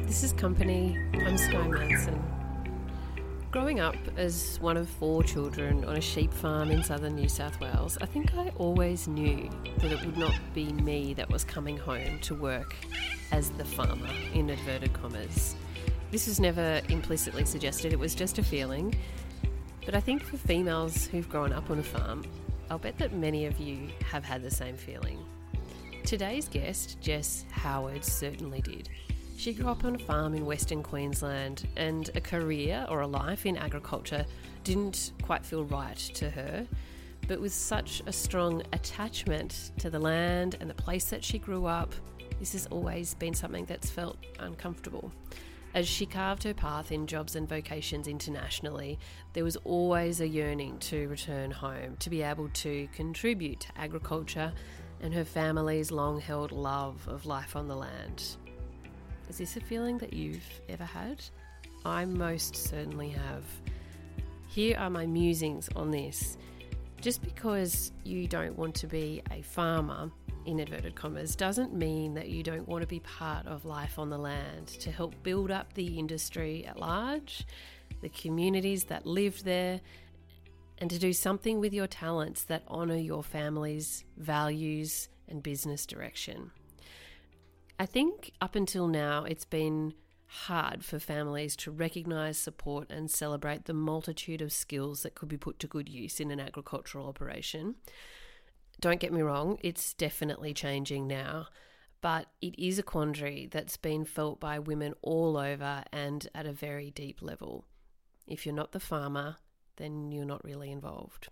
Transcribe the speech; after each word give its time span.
This 0.05 0.23
is 0.23 0.33
Company. 0.33 0.97
I'm 1.13 1.38
Sky 1.38 1.65
Manson. 1.65 2.38
Growing 3.52 3.79
up 3.79 3.95
as 4.16 4.59
one 4.61 4.77
of 4.77 4.88
four 4.88 5.23
children 5.23 5.84
on 5.86 5.95
a 5.95 6.02
sheep 6.02 6.31
farm 6.31 6.70
in 6.70 6.84
southern 6.84 7.16
New 7.16 7.27
South 7.27 7.59
Wales, 7.59 7.98
I 7.99 8.05
think 8.05 8.36
I 8.36 8.49
always 8.57 9.07
knew 9.07 9.49
that 9.79 9.91
it 9.91 10.05
would 10.05 10.20
not 10.20 10.36
be 10.54 10.71
me 10.71 11.16
that 11.16 11.27
was 11.31 11.43
coming 11.45 11.75
home 11.75 12.20
to 12.20 12.35
work 12.35 12.75
as 13.31 13.49
the 13.49 13.66
farmer, 13.66 14.12
in 14.35 14.52
inverted 14.52 14.94
commas. 14.94 15.55
This 16.12 16.27
was 16.27 16.39
never 16.39 16.80
implicitly 16.89 17.44
suggested, 17.44 17.91
it 17.91 17.98
was 17.98 18.13
just 18.13 18.38
a 18.38 18.44
feeling. 18.44 18.94
But 19.84 19.95
I 19.95 20.00
think 20.00 20.22
for 20.22 20.38
females 20.38 21.08
who've 21.08 21.27
grown 21.27 21.52
up 21.52 21.72
on 21.72 21.80
a 21.80 21.84
farm, 21.84 22.25
I'll 22.70 22.77
bet 22.77 23.00
that 23.00 23.13
many 23.13 23.47
of 23.47 23.59
you 23.59 23.89
have 24.11 24.23
had 24.23 24.44
the 24.44 24.52
same 24.52 24.77
feeling. 24.77 25.17
Today's 26.03 26.47
guest, 26.47 27.02
Jess 27.02 27.45
Howard, 27.50 28.05
certainly 28.05 28.61
did. 28.61 28.89
She 29.39 29.53
grew 29.53 29.70
up 29.70 29.85
on 29.85 29.95
a 29.95 29.99
farm 29.99 30.34
in 30.34 30.45
Western 30.45 30.84
Queensland, 30.84 31.66
and 31.77 32.09
a 32.13 32.20
career 32.20 32.85
or 32.89 32.99
a 32.99 33.07
life 33.07 33.45
in 33.45 33.55
agriculture 33.55 34.25
didn't 34.66 35.13
quite 35.21 35.45
feel 35.45 35.63
right 35.63 35.95
to 35.95 36.30
her. 36.30 36.67
But 37.25 37.39
with 37.39 37.53
such 37.53 38.02
a 38.05 38.11
strong 38.11 38.63
attachment 38.73 39.71
to 39.77 39.89
the 39.89 39.97
land 39.97 40.57
and 40.59 40.70
the 40.70 40.73
place 40.73 41.05
that 41.05 41.23
she 41.23 41.39
grew 41.39 41.67
up, 41.67 41.94
this 42.38 42.52
has 42.52 42.66
always 42.66 43.13
been 43.13 43.33
something 43.33 43.63
that's 43.63 43.89
felt 43.89 44.17
uncomfortable. 44.39 45.09
As 45.73 45.88
she 45.88 46.05
carved 46.05 46.44
her 46.44 46.53
path 46.53 46.92
in 46.92 47.08
jobs 47.08 47.38
and 47.38 47.47
vocations 47.47 48.09
internationally, 48.09 48.99
there 49.31 49.45
was 49.45 49.55
always 49.64 50.19
a 50.19 50.27
yearning 50.27 50.80
to 50.80 51.08
return 51.08 51.49
home, 51.49 51.95
to 51.99 52.09
be 52.09 52.23
able 52.23 52.49
to 52.55 52.89
contribute 52.94 53.61
to 53.61 53.77
agriculture 53.77 54.52
and 54.99 55.14
her 55.14 55.23
family's 55.23 55.92
long 55.92 56.19
held 56.19 56.52
love 56.52 57.08
of 57.08 57.25
life 57.25 57.55
on 57.55 57.69
the 57.69 57.75
land. 57.77 58.36
Is 59.30 59.38
this 59.38 59.58
a 59.58 59.61
feeling 59.61 59.97
that 59.99 60.11
you've 60.11 60.61
ever 60.67 60.83
had? 60.83 61.23
I 61.85 62.05
most 62.05 62.55
certainly 62.55 63.09
have. 63.09 63.45
Here 64.47 64.75
are 64.77 64.89
my 64.89 65.05
musings 65.05 65.69
on 65.75 65.91
this. 65.91 66.38
Just 66.99 67.21
because 67.21 67.91
you 68.03 68.27
don't 68.27 68.58
want 68.58 68.75
to 68.75 68.88
be 68.88 69.21
a 69.31 69.41
farmer, 69.44 70.11
in 70.45 70.59
inverted 70.59 70.95
commas, 70.95 71.36
doesn't 71.36 71.73
mean 71.73 72.16
that 72.16 72.30
you 72.30 72.41
don't 72.41 72.67
want 72.67 72.81
to 72.81 72.88
be 72.88 72.99
part 73.02 73.45
of 73.45 73.66
life 73.66 73.99
on 73.99 74.09
the 74.09 74.17
land 74.17 74.67
to 74.67 74.91
help 74.91 75.13
build 75.21 75.52
up 75.52 75.73
the 75.73 75.99
industry 75.99 76.66
at 76.66 76.80
large, 76.80 77.45
the 78.02 78.09
communities 78.09 78.86
that 78.86 79.05
live 79.05 79.43
there, 79.43 79.80
and 80.80 80.89
to 80.89 80.97
do 80.97 81.14
something 81.14 81.59
with 81.59 81.73
your 81.73 81.88
talents 81.88 82.43
that 82.45 82.64
honour 82.67 82.97
your 82.97 83.21
family's 83.21 84.03
values 84.17 85.09
and 85.27 85.43
business 85.43 85.86
direction. 85.86 86.52
I 87.80 87.85
think 87.85 88.33
up 88.41 88.55
until 88.55 88.88
now, 88.88 89.23
it's 89.23 89.45
been 89.45 89.94
hard 90.25 90.83
for 90.83 90.99
families 90.99 91.55
to 91.55 91.72
recognise, 91.72 92.38
support, 92.38 92.91
and 92.91 93.09
celebrate 93.09 93.66
the 93.66 93.73
multitude 93.73 94.41
of 94.41 94.52
skills 94.52 95.02
that 95.03 95.16
could 95.16 95.30
be 95.30 95.38
put 95.38 95.59
to 95.59 95.67
good 95.67 95.88
use 95.88 96.19
in 96.19 96.30
an 96.30 96.41
agricultural 96.41 97.08
operation. 97.08 97.75
Don't 98.81 98.99
get 98.99 99.13
me 99.13 99.21
wrong, 99.21 99.58
it's 99.61 99.94
definitely 99.94 100.53
changing 100.53 101.08
now, 101.08 101.47
but 102.02 102.27
it 102.41 102.58
is 102.59 102.77
a 102.77 102.83
quandary 102.83 103.47
that's 103.49 103.77
been 103.77 104.03
felt 104.03 104.41
by 104.41 104.59
women 104.59 104.93
all 105.02 105.38
over 105.38 105.83
and 105.93 106.27
at 106.36 106.45
a 106.45 106.53
very 106.53 106.91
deep 106.91 107.21
level. 107.21 107.64
If 108.27 108.45
you're 108.45 108.55
not 108.55 108.73
the 108.73 108.80
farmer, 108.81 109.37
then 109.77 110.11
you're 110.11 110.25
not 110.25 110.43
really 110.43 110.70
involved. 110.70 111.30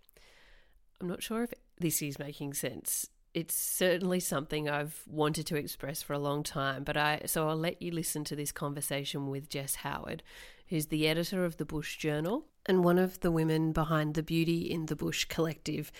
I'm 1.01 1.09
not 1.09 1.21
sure 1.21 1.43
if 1.43 1.53
this 1.77 2.01
is 2.01 2.17
making 2.17 2.53
sense 2.53 3.09
it's 3.37 3.53
certainly 3.53 4.19
something 4.19 4.67
I've 4.67 5.03
wanted 5.05 5.45
to 5.45 5.57
express 5.57 6.01
for 6.01 6.13
a 6.13 6.19
long 6.19 6.41
time. 6.41 6.83
But 6.83 6.97
I 6.97 7.21
so 7.27 7.47
I'll 7.47 7.55
let 7.55 7.79
you 7.79 7.91
listen 7.91 8.23
to 8.23 8.35
this 8.35 8.51
conversation 8.51 9.29
with 9.29 9.47
Jess 9.47 9.75
Howard, 9.75 10.23
who's 10.69 10.87
the 10.87 11.07
editor 11.07 11.45
of 11.45 11.57
the 11.57 11.65
Bush 11.65 11.97
Journal 11.97 12.47
and 12.65 12.83
one 12.83 12.97
of 12.97 13.19
the 13.19 13.29
women 13.29 13.73
behind 13.73 14.15
the 14.15 14.23
Beauty 14.23 14.61
in 14.61 14.87
the 14.87 14.95
Bush 14.95 15.25
Collective, 15.25 15.91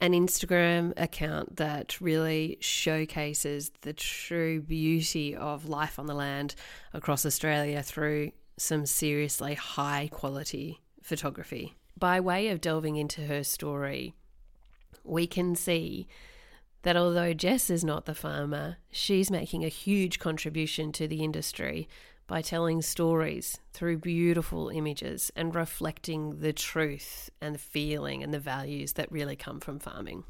an 0.00 0.12
Instagram 0.12 0.94
account 0.96 1.56
that 1.56 2.00
really 2.00 2.56
showcases 2.60 3.70
the 3.82 3.92
true 3.92 4.62
beauty 4.62 5.36
of 5.36 5.68
life 5.68 5.98
on 5.98 6.06
the 6.06 6.14
land 6.14 6.54
across 6.94 7.26
Australia 7.26 7.82
through 7.82 8.32
some 8.56 8.86
seriously 8.86 9.52
high 9.52 10.08
quality 10.10 10.80
photography. 11.02 11.74
By 11.98 12.18
way 12.18 12.48
of 12.48 12.62
delving 12.62 12.96
into 12.96 13.26
her 13.26 13.44
story, 13.44 14.14
we 15.04 15.26
can 15.26 15.54
see 15.54 16.08
that 16.82 16.96
although 16.96 17.34
Jess 17.34 17.70
is 17.70 17.84
not 17.84 18.04
the 18.04 18.14
farmer, 18.14 18.76
she's 18.90 19.30
making 19.30 19.64
a 19.64 19.68
huge 19.68 20.18
contribution 20.18 20.92
to 20.92 21.08
the 21.08 21.24
industry 21.24 21.88
by 22.26 22.42
telling 22.42 22.82
stories 22.82 23.58
through 23.72 23.98
beautiful 23.98 24.68
images 24.68 25.32
and 25.34 25.54
reflecting 25.54 26.40
the 26.40 26.52
truth 26.52 27.30
and 27.40 27.54
the 27.54 27.58
feeling 27.58 28.22
and 28.22 28.32
the 28.32 28.38
values 28.38 28.92
that 28.92 29.10
really 29.10 29.34
come 29.34 29.60
from 29.60 29.78
farming. 29.78 30.24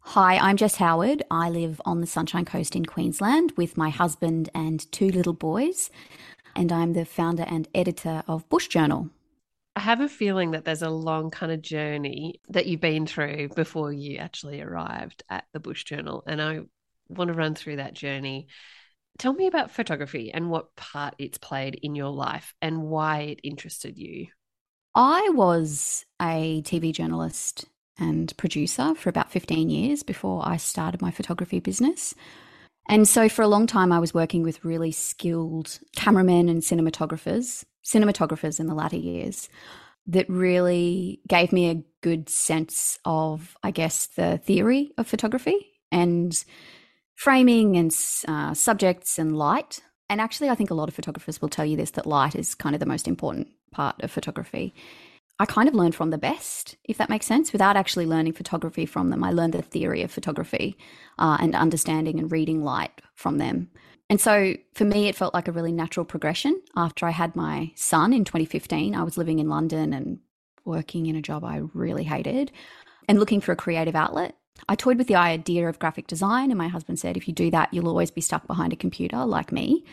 Hi, 0.00 0.38
I'm 0.38 0.56
Jess 0.56 0.74
Howard. 0.74 1.22
I 1.30 1.48
live 1.48 1.80
on 1.84 2.00
the 2.00 2.06
Sunshine 2.06 2.44
Coast 2.44 2.74
in 2.74 2.84
Queensland 2.84 3.52
with 3.56 3.76
my 3.76 3.90
husband 3.90 4.50
and 4.52 4.90
two 4.90 5.08
little 5.08 5.32
boys, 5.32 5.88
and 6.56 6.72
I'm 6.72 6.94
the 6.94 7.04
founder 7.04 7.44
and 7.46 7.68
editor 7.76 8.24
of 8.26 8.48
Bush 8.48 8.66
Journal, 8.66 9.10
I 9.76 9.80
have 9.80 10.00
a 10.00 10.08
feeling 10.08 10.50
that 10.50 10.64
there's 10.64 10.82
a 10.82 10.90
long 10.90 11.30
kind 11.30 11.52
of 11.52 11.62
journey 11.62 12.40
that 12.48 12.66
you've 12.66 12.80
been 12.80 13.06
through 13.06 13.50
before 13.54 13.92
you 13.92 14.18
actually 14.18 14.60
arrived 14.60 15.22
at 15.30 15.44
the 15.52 15.60
Bush 15.60 15.84
Journal. 15.84 16.24
And 16.26 16.42
I 16.42 16.60
want 17.08 17.28
to 17.28 17.34
run 17.34 17.54
through 17.54 17.76
that 17.76 17.94
journey. 17.94 18.48
Tell 19.18 19.32
me 19.32 19.46
about 19.46 19.70
photography 19.70 20.32
and 20.32 20.50
what 20.50 20.74
part 20.76 21.14
it's 21.18 21.38
played 21.38 21.76
in 21.82 21.94
your 21.94 22.10
life 22.10 22.54
and 22.60 22.82
why 22.82 23.20
it 23.20 23.40
interested 23.44 23.96
you. 23.96 24.28
I 24.94 25.30
was 25.34 26.04
a 26.20 26.62
TV 26.62 26.92
journalist 26.92 27.64
and 27.98 28.36
producer 28.36 28.94
for 28.94 29.08
about 29.08 29.30
15 29.30 29.70
years 29.70 30.02
before 30.02 30.42
I 30.44 30.56
started 30.56 31.00
my 31.00 31.10
photography 31.10 31.60
business. 31.60 32.14
And 32.88 33.06
so 33.06 33.28
for 33.28 33.42
a 33.42 33.48
long 33.48 33.68
time, 33.68 33.92
I 33.92 34.00
was 34.00 34.14
working 34.14 34.42
with 34.42 34.64
really 34.64 34.90
skilled 34.90 35.78
cameramen 35.94 36.48
and 36.48 36.62
cinematographers 36.62 37.64
cinematographers 37.84 38.60
in 38.60 38.66
the 38.66 38.74
latter 38.74 38.96
years 38.96 39.48
that 40.06 40.28
really 40.28 41.20
gave 41.28 41.52
me 41.52 41.70
a 41.70 41.82
good 42.02 42.28
sense 42.28 42.98
of, 43.04 43.56
I 43.62 43.70
guess, 43.70 44.06
the 44.06 44.38
theory 44.38 44.90
of 44.98 45.06
photography 45.06 45.56
and 45.92 46.44
framing 47.14 47.76
and 47.76 47.94
uh, 48.26 48.54
subjects 48.54 49.18
and 49.18 49.36
light. 49.36 49.80
And 50.08 50.20
actually, 50.20 50.48
I 50.48 50.54
think 50.54 50.70
a 50.70 50.74
lot 50.74 50.88
of 50.88 50.94
photographers 50.94 51.40
will 51.40 51.48
tell 51.48 51.66
you 51.66 51.76
this 51.76 51.92
that 51.92 52.06
light 52.06 52.34
is 52.34 52.54
kind 52.54 52.74
of 52.74 52.80
the 52.80 52.86
most 52.86 53.06
important 53.06 53.48
part 53.72 54.02
of 54.02 54.10
photography. 54.10 54.74
I 55.38 55.46
kind 55.46 55.68
of 55.68 55.74
learned 55.74 55.94
from 55.94 56.10
the 56.10 56.18
best, 56.18 56.76
if 56.84 56.98
that 56.98 57.08
makes 57.08 57.24
sense, 57.24 57.52
without 57.52 57.76
actually 57.76 58.04
learning 58.04 58.34
photography 58.34 58.84
from 58.84 59.08
them. 59.08 59.24
I 59.24 59.32
learned 59.32 59.54
the 59.54 59.62
theory 59.62 60.02
of 60.02 60.10
photography 60.10 60.76
uh, 61.18 61.38
and 61.40 61.54
understanding 61.54 62.18
and 62.18 62.30
reading 62.30 62.62
light 62.62 63.00
from 63.14 63.38
them. 63.38 63.70
And 64.10 64.20
so 64.20 64.56
for 64.74 64.84
me, 64.84 65.06
it 65.08 65.14
felt 65.14 65.32
like 65.32 65.46
a 65.46 65.52
really 65.52 65.70
natural 65.70 66.04
progression. 66.04 66.60
After 66.76 67.06
I 67.06 67.10
had 67.10 67.36
my 67.36 67.70
son 67.76 68.12
in 68.12 68.24
2015, 68.24 68.94
I 68.94 69.04
was 69.04 69.16
living 69.16 69.38
in 69.38 69.48
London 69.48 69.92
and 69.92 70.18
working 70.64 71.06
in 71.06 71.14
a 71.14 71.22
job 71.22 71.44
I 71.44 71.62
really 71.72 72.04
hated 72.04 72.50
and 73.08 73.20
looking 73.20 73.40
for 73.40 73.52
a 73.52 73.56
creative 73.56 73.94
outlet. 73.94 74.36
I 74.68 74.74
toyed 74.74 74.98
with 74.98 75.06
the 75.06 75.14
idea 75.14 75.68
of 75.68 75.78
graphic 75.78 76.08
design, 76.08 76.50
and 76.50 76.58
my 76.58 76.68
husband 76.68 76.98
said, 76.98 77.16
if 77.16 77.28
you 77.28 77.32
do 77.32 77.50
that, 77.52 77.72
you'll 77.72 77.88
always 77.88 78.10
be 78.10 78.20
stuck 78.20 78.46
behind 78.46 78.72
a 78.72 78.76
computer 78.76 79.24
like 79.24 79.52
me. 79.52 79.84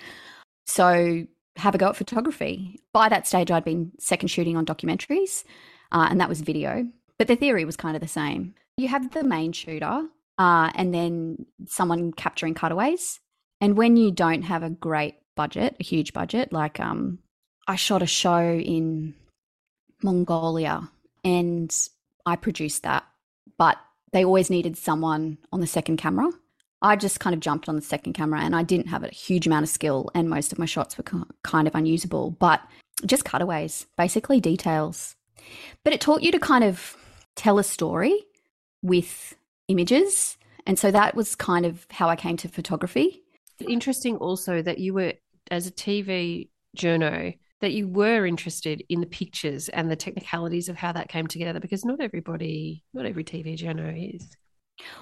So 0.65 1.25
have 1.55 1.75
a 1.75 1.77
go 1.77 1.89
at 1.89 1.95
photography. 1.95 2.81
By 2.93 3.09
that 3.09 3.27
stage, 3.27 3.51
I'd 3.51 3.63
been 3.63 3.91
second 3.99 4.27
shooting 4.29 4.57
on 4.57 4.65
documentaries, 4.65 5.43
uh, 5.91 6.07
and 6.09 6.19
that 6.19 6.27
was 6.27 6.41
video. 6.41 6.87
But 7.17 7.27
the 7.27 7.35
theory 7.35 7.65
was 7.65 7.77
kind 7.77 7.95
of 7.95 8.01
the 8.01 8.07
same. 8.07 8.55
You 8.77 8.87
have 8.89 9.13
the 9.13 9.23
main 9.23 9.51
shooter, 9.53 10.03
uh, 10.37 10.71
and 10.75 10.93
then 10.93 11.45
someone 11.67 12.11
capturing 12.11 12.55
cutaways. 12.55 13.19
And 13.59 13.77
when 13.77 13.97
you 13.97 14.11
don't 14.11 14.43
have 14.43 14.63
a 14.63 14.69
great 14.69 15.15
budget, 15.35 15.75
a 15.79 15.83
huge 15.83 16.13
budget, 16.13 16.53
like 16.53 16.79
um, 16.79 17.19
I 17.67 17.75
shot 17.75 18.01
a 18.01 18.07
show 18.07 18.41
in 18.41 19.15
Mongolia 20.03 20.89
and 21.23 21.75
I 22.25 22.35
produced 22.35 22.83
that, 22.83 23.05
but 23.57 23.77
they 24.13 24.23
always 24.23 24.49
needed 24.49 24.77
someone 24.77 25.37
on 25.51 25.59
the 25.59 25.67
second 25.67 25.97
camera. 25.97 26.29
I 26.81 26.95
just 26.95 27.19
kind 27.19 27.33
of 27.33 27.39
jumped 27.39 27.67
on 27.67 27.75
the 27.75 27.81
second 27.81 28.13
camera 28.13 28.41
and 28.41 28.55
I 28.55 28.63
didn't 28.63 28.87
have 28.87 29.03
a 29.03 29.09
huge 29.09 29.47
amount 29.47 29.63
of 29.63 29.69
skill 29.69 30.11
and 30.13 30.29
most 30.29 30.51
of 30.51 30.59
my 30.59 30.65
shots 30.65 30.97
were 30.97 31.03
kind 31.43 31.67
of 31.67 31.73
unusable, 31.73 32.31
but 32.31 32.61
just 33.05 33.25
cutaways, 33.25 33.87
basically 33.97 34.39
details. 34.39 35.15
but 35.83 35.93
it 35.93 36.01
taught 36.01 36.23
you 36.23 36.31
to 36.31 36.39
kind 36.39 36.63
of 36.63 36.97
tell 37.35 37.59
a 37.59 37.63
story 37.63 38.25
with 38.81 39.35
images. 39.67 40.37
And 40.65 40.77
so 40.77 40.91
that 40.91 41.15
was 41.15 41.35
kind 41.35 41.65
of 41.65 41.87
how 41.91 42.09
I 42.09 42.15
came 42.15 42.37
to 42.37 42.47
photography. 42.47 43.21
Interesting 43.59 44.17
also 44.17 44.61
that 44.61 44.77
you 44.77 44.93
were, 44.93 45.13
as 45.49 45.67
a 45.67 45.71
TV 45.71 46.49
journo, 46.77 47.37
that 47.61 47.73
you 47.73 47.87
were 47.87 48.25
interested 48.25 48.83
in 48.89 49.01
the 49.01 49.07
pictures 49.07 49.69
and 49.69 49.89
the 49.89 49.95
technicalities 49.95 50.69
of 50.69 50.75
how 50.75 50.91
that 50.91 51.09
came 51.09 51.27
together 51.27 51.59
because 51.59 51.83
not 51.83 51.99
everybody, 51.99 52.83
not 52.93 53.05
every 53.05 53.23
TV 53.23 53.57
journo 53.57 54.15
is. 54.15 54.27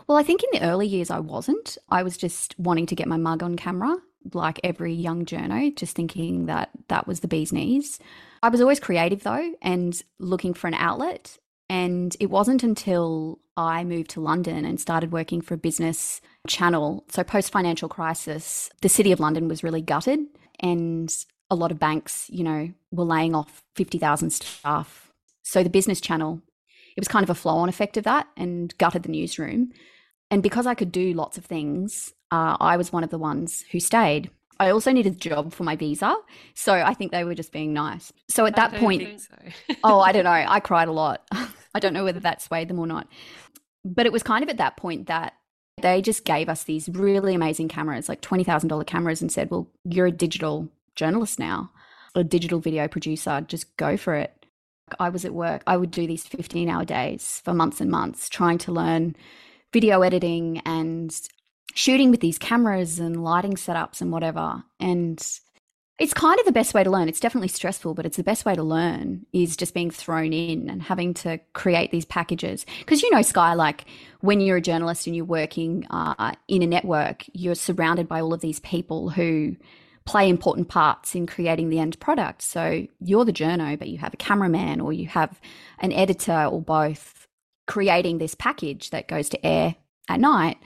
Well, 0.07 0.17
I 0.17 0.23
think 0.23 0.41
in 0.43 0.49
the 0.53 0.65
early 0.65 0.87
years 0.87 1.09
I 1.09 1.19
wasn't. 1.19 1.77
I 1.89 2.03
was 2.03 2.17
just 2.17 2.57
wanting 2.57 2.85
to 2.87 2.95
get 2.95 3.07
my 3.07 3.17
mug 3.17 3.43
on 3.43 3.57
camera, 3.57 3.97
like 4.33 4.59
every 4.63 4.93
young 4.93 5.25
journo, 5.25 5.75
just 5.75 5.95
thinking 5.95 6.45
that 6.45 6.69
that 6.87 7.07
was 7.07 7.19
the 7.19 7.27
bee's 7.27 7.51
knees. 7.51 7.99
I 8.41 8.49
was 8.49 8.61
always 8.61 8.79
creative 8.79 9.23
though 9.23 9.53
and 9.61 10.01
looking 10.19 10.53
for 10.53 10.67
an 10.67 10.75
outlet. 10.75 11.37
And 11.69 12.15
it 12.19 12.29
wasn't 12.29 12.63
until 12.63 13.39
I 13.57 13.83
moved 13.83 14.11
to 14.11 14.21
London 14.21 14.65
and 14.65 14.79
started 14.79 15.11
working 15.11 15.41
for 15.41 15.53
a 15.53 15.57
business 15.57 16.21
channel. 16.47 17.05
So, 17.09 17.23
post 17.23 17.51
financial 17.51 17.89
crisis, 17.89 18.69
the 18.81 18.89
City 18.89 19.11
of 19.11 19.19
London 19.19 19.47
was 19.47 19.63
really 19.63 19.81
gutted, 19.81 20.19
and 20.59 21.13
a 21.49 21.55
lot 21.55 21.71
of 21.71 21.79
banks, 21.79 22.27
you 22.29 22.43
know, 22.43 22.71
were 22.91 23.03
laying 23.03 23.35
off 23.35 23.63
50,000 23.75 24.31
staff. 24.31 25.11
So, 25.43 25.63
the 25.63 25.69
business 25.69 26.01
channel, 26.01 26.41
it 26.95 27.01
was 27.01 27.07
kind 27.07 27.23
of 27.23 27.29
a 27.29 27.35
flow 27.35 27.55
on 27.55 27.69
effect 27.69 27.97
of 27.97 28.03
that 28.03 28.27
and 28.37 28.77
gutted 28.77 29.03
the 29.03 29.09
newsroom. 29.09 29.71
And 30.29 30.43
because 30.43 30.65
I 30.65 30.75
could 30.75 30.91
do 30.91 31.13
lots 31.13 31.37
of 31.37 31.45
things, 31.45 32.13
uh, 32.31 32.57
I 32.59 32.77
was 32.77 32.91
one 32.91 33.03
of 33.03 33.09
the 33.09 33.17
ones 33.17 33.63
who 33.71 33.79
stayed. 33.79 34.29
I 34.59 34.69
also 34.69 34.91
needed 34.91 35.13
a 35.13 35.17
job 35.17 35.53
for 35.53 35.63
my 35.63 35.75
visa. 35.75 36.15
So 36.53 36.73
I 36.73 36.93
think 36.93 37.11
they 37.11 37.23
were 37.23 37.35
just 37.35 37.51
being 37.51 37.73
nice. 37.73 38.13
So 38.29 38.45
at 38.45 38.55
that 38.55 38.73
point, 38.75 39.21
so. 39.21 39.75
oh, 39.83 39.99
I 39.99 40.11
don't 40.11 40.23
know. 40.23 40.31
I 40.31 40.59
cried 40.59 40.87
a 40.87 40.93
lot. 40.93 41.27
I 41.31 41.79
don't 41.79 41.93
know 41.93 42.05
whether 42.05 42.21
that 42.21 42.41
swayed 42.41 42.69
them 42.69 42.79
or 42.79 42.87
not. 42.87 43.07
But 43.83 44.05
it 44.05 44.13
was 44.13 44.23
kind 44.23 44.43
of 44.43 44.49
at 44.49 44.57
that 44.57 44.77
point 44.77 45.07
that 45.07 45.33
they 45.81 46.01
just 46.01 46.23
gave 46.23 46.47
us 46.47 46.63
these 46.63 46.87
really 46.89 47.35
amazing 47.35 47.67
cameras, 47.67 48.07
like 48.07 48.21
$20,000 48.21 48.85
cameras, 48.87 49.21
and 49.21 49.31
said, 49.31 49.51
well, 49.51 49.67
you're 49.83 50.07
a 50.07 50.11
digital 50.11 50.69
journalist 50.95 51.37
now, 51.37 51.69
a 52.15 52.23
digital 52.23 52.59
video 52.59 52.87
producer. 52.87 53.41
Just 53.47 53.75
go 53.77 53.97
for 53.97 54.15
it. 54.15 54.45
I 54.99 55.09
was 55.09 55.25
at 55.25 55.33
work. 55.33 55.63
I 55.67 55.77
would 55.77 55.91
do 55.91 56.07
these 56.07 56.25
15 56.25 56.69
hour 56.69 56.85
days 56.85 57.41
for 57.43 57.53
months 57.53 57.81
and 57.81 57.91
months 57.91 58.29
trying 58.29 58.57
to 58.59 58.71
learn 58.71 59.15
video 59.73 60.01
editing 60.01 60.61
and 60.65 61.13
shooting 61.73 62.11
with 62.11 62.19
these 62.19 62.37
cameras 62.37 62.99
and 62.99 63.23
lighting 63.23 63.55
setups 63.55 64.01
and 64.01 64.11
whatever. 64.11 64.63
And 64.79 65.21
it's 65.97 66.13
kind 66.13 66.39
of 66.39 66.45
the 66.45 66.51
best 66.51 66.73
way 66.73 66.83
to 66.83 66.89
learn. 66.89 67.07
It's 67.07 67.21
definitely 67.21 67.47
stressful, 67.47 67.93
but 67.93 68.05
it's 68.05 68.17
the 68.17 68.23
best 68.23 68.45
way 68.45 68.53
to 68.53 68.63
learn 68.63 69.25
is 69.31 69.55
just 69.55 69.73
being 69.73 69.89
thrown 69.89 70.33
in 70.33 70.69
and 70.69 70.81
having 70.81 71.13
to 71.15 71.39
create 71.53 71.91
these 71.91 72.05
packages. 72.05 72.65
Because 72.79 73.01
you 73.01 73.09
know, 73.11 73.21
Sky, 73.21 73.53
like 73.53 73.85
when 74.19 74.41
you're 74.41 74.57
a 74.57 74.61
journalist 74.61 75.07
and 75.07 75.15
you're 75.15 75.25
working 75.25 75.87
uh, 75.89 76.33
in 76.49 76.61
a 76.61 76.67
network, 76.67 77.25
you're 77.33 77.55
surrounded 77.55 78.09
by 78.09 78.19
all 78.19 78.33
of 78.33 78.41
these 78.41 78.59
people 78.59 79.09
who 79.09 79.55
play 80.05 80.29
important 80.29 80.67
parts 80.67 81.15
in 81.15 81.25
creating 81.25 81.69
the 81.69 81.79
end 81.79 81.99
product. 81.99 82.41
So 82.41 82.85
you're 82.99 83.25
the 83.25 83.33
journo, 83.33 83.79
but 83.79 83.87
you 83.87 83.97
have 83.97 84.13
a 84.13 84.17
cameraman 84.17 84.81
or 84.81 84.93
you 84.93 85.07
have 85.07 85.39
an 85.79 85.93
editor 85.93 86.45
or 86.45 86.61
both 86.61 87.27
creating 87.67 88.17
this 88.17 88.35
package 88.35 88.91
that 88.91 89.07
goes 89.07 89.29
to 89.29 89.45
air 89.45 89.75
at 90.09 90.19
night. 90.19 90.57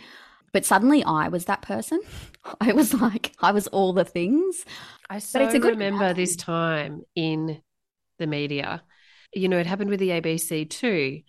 But 0.53 0.65
suddenly 0.65 1.03
I 1.03 1.27
was 1.27 1.45
that 1.45 1.61
person. 1.61 2.01
I 2.61 2.73
was 2.73 2.93
like, 2.93 3.33
I 3.39 3.51
was 3.51 3.67
all 3.67 3.93
the 3.93 4.05
things. 4.05 4.65
I 5.09 5.19
so 5.19 5.39
but 5.39 5.45
it's 5.45 5.55
a 5.55 5.59
good 5.59 5.71
remember 5.71 5.99
pattern. 5.99 6.17
this 6.17 6.35
time 6.35 7.01
in 7.15 7.61
the 8.17 8.27
media. 8.27 8.83
You 9.33 9.47
know, 9.47 9.59
it 9.59 9.67
happened 9.67 9.89
with 9.89 9.99
the 9.99 10.09
ABC 10.09 10.69
too. 10.69 11.21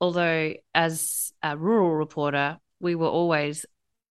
Although, 0.00 0.54
as 0.74 1.32
a 1.42 1.56
rural 1.56 1.94
reporter, 1.94 2.58
we 2.80 2.94
were 2.94 3.08
always 3.08 3.64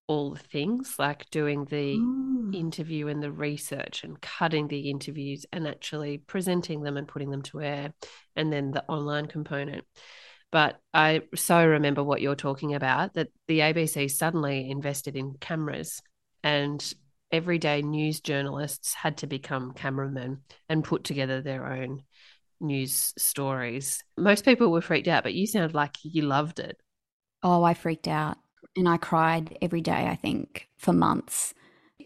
all 0.07 0.31
the 0.31 0.39
things 0.39 0.95
like 0.99 1.29
doing 1.29 1.65
the 1.65 1.95
mm. 1.95 2.55
interview 2.55 3.07
and 3.07 3.21
the 3.21 3.31
research 3.31 4.03
and 4.03 4.19
cutting 4.19 4.67
the 4.67 4.89
interviews 4.89 5.45
and 5.53 5.67
actually 5.67 6.17
presenting 6.17 6.81
them 6.81 6.97
and 6.97 7.07
putting 7.07 7.31
them 7.31 7.41
to 7.41 7.61
air, 7.61 7.93
and 8.35 8.51
then 8.51 8.71
the 8.71 8.83
online 8.87 9.27
component. 9.27 9.85
But 10.51 10.79
I 10.93 11.21
so 11.35 11.65
remember 11.65 12.03
what 12.03 12.21
you're 12.21 12.35
talking 12.35 12.73
about 12.75 13.13
that 13.13 13.29
the 13.47 13.59
ABC 13.59 14.09
suddenly 14.09 14.69
invested 14.69 15.15
in 15.15 15.35
cameras 15.39 16.01
and 16.43 16.93
everyday 17.31 17.81
news 17.81 18.19
journalists 18.19 18.93
had 18.93 19.17
to 19.17 19.27
become 19.27 19.73
cameramen 19.73 20.41
and 20.67 20.83
put 20.83 21.05
together 21.05 21.41
their 21.41 21.65
own 21.65 22.03
news 22.59 23.13
stories. 23.17 24.03
Most 24.17 24.43
people 24.45 24.71
were 24.71 24.81
freaked 24.81 25.07
out, 25.07 25.23
but 25.23 25.33
you 25.33 25.47
sound 25.47 25.73
like 25.73 25.95
you 26.03 26.23
loved 26.23 26.59
it. 26.59 26.77
Oh, 27.43 27.63
I 27.63 27.73
freaked 27.73 28.07
out 28.07 28.37
and 28.75 28.87
I 28.87 28.97
cried 28.97 29.57
every 29.61 29.81
day, 29.81 30.07
I 30.07 30.15
think, 30.15 30.67
for 30.77 30.93
months. 30.93 31.53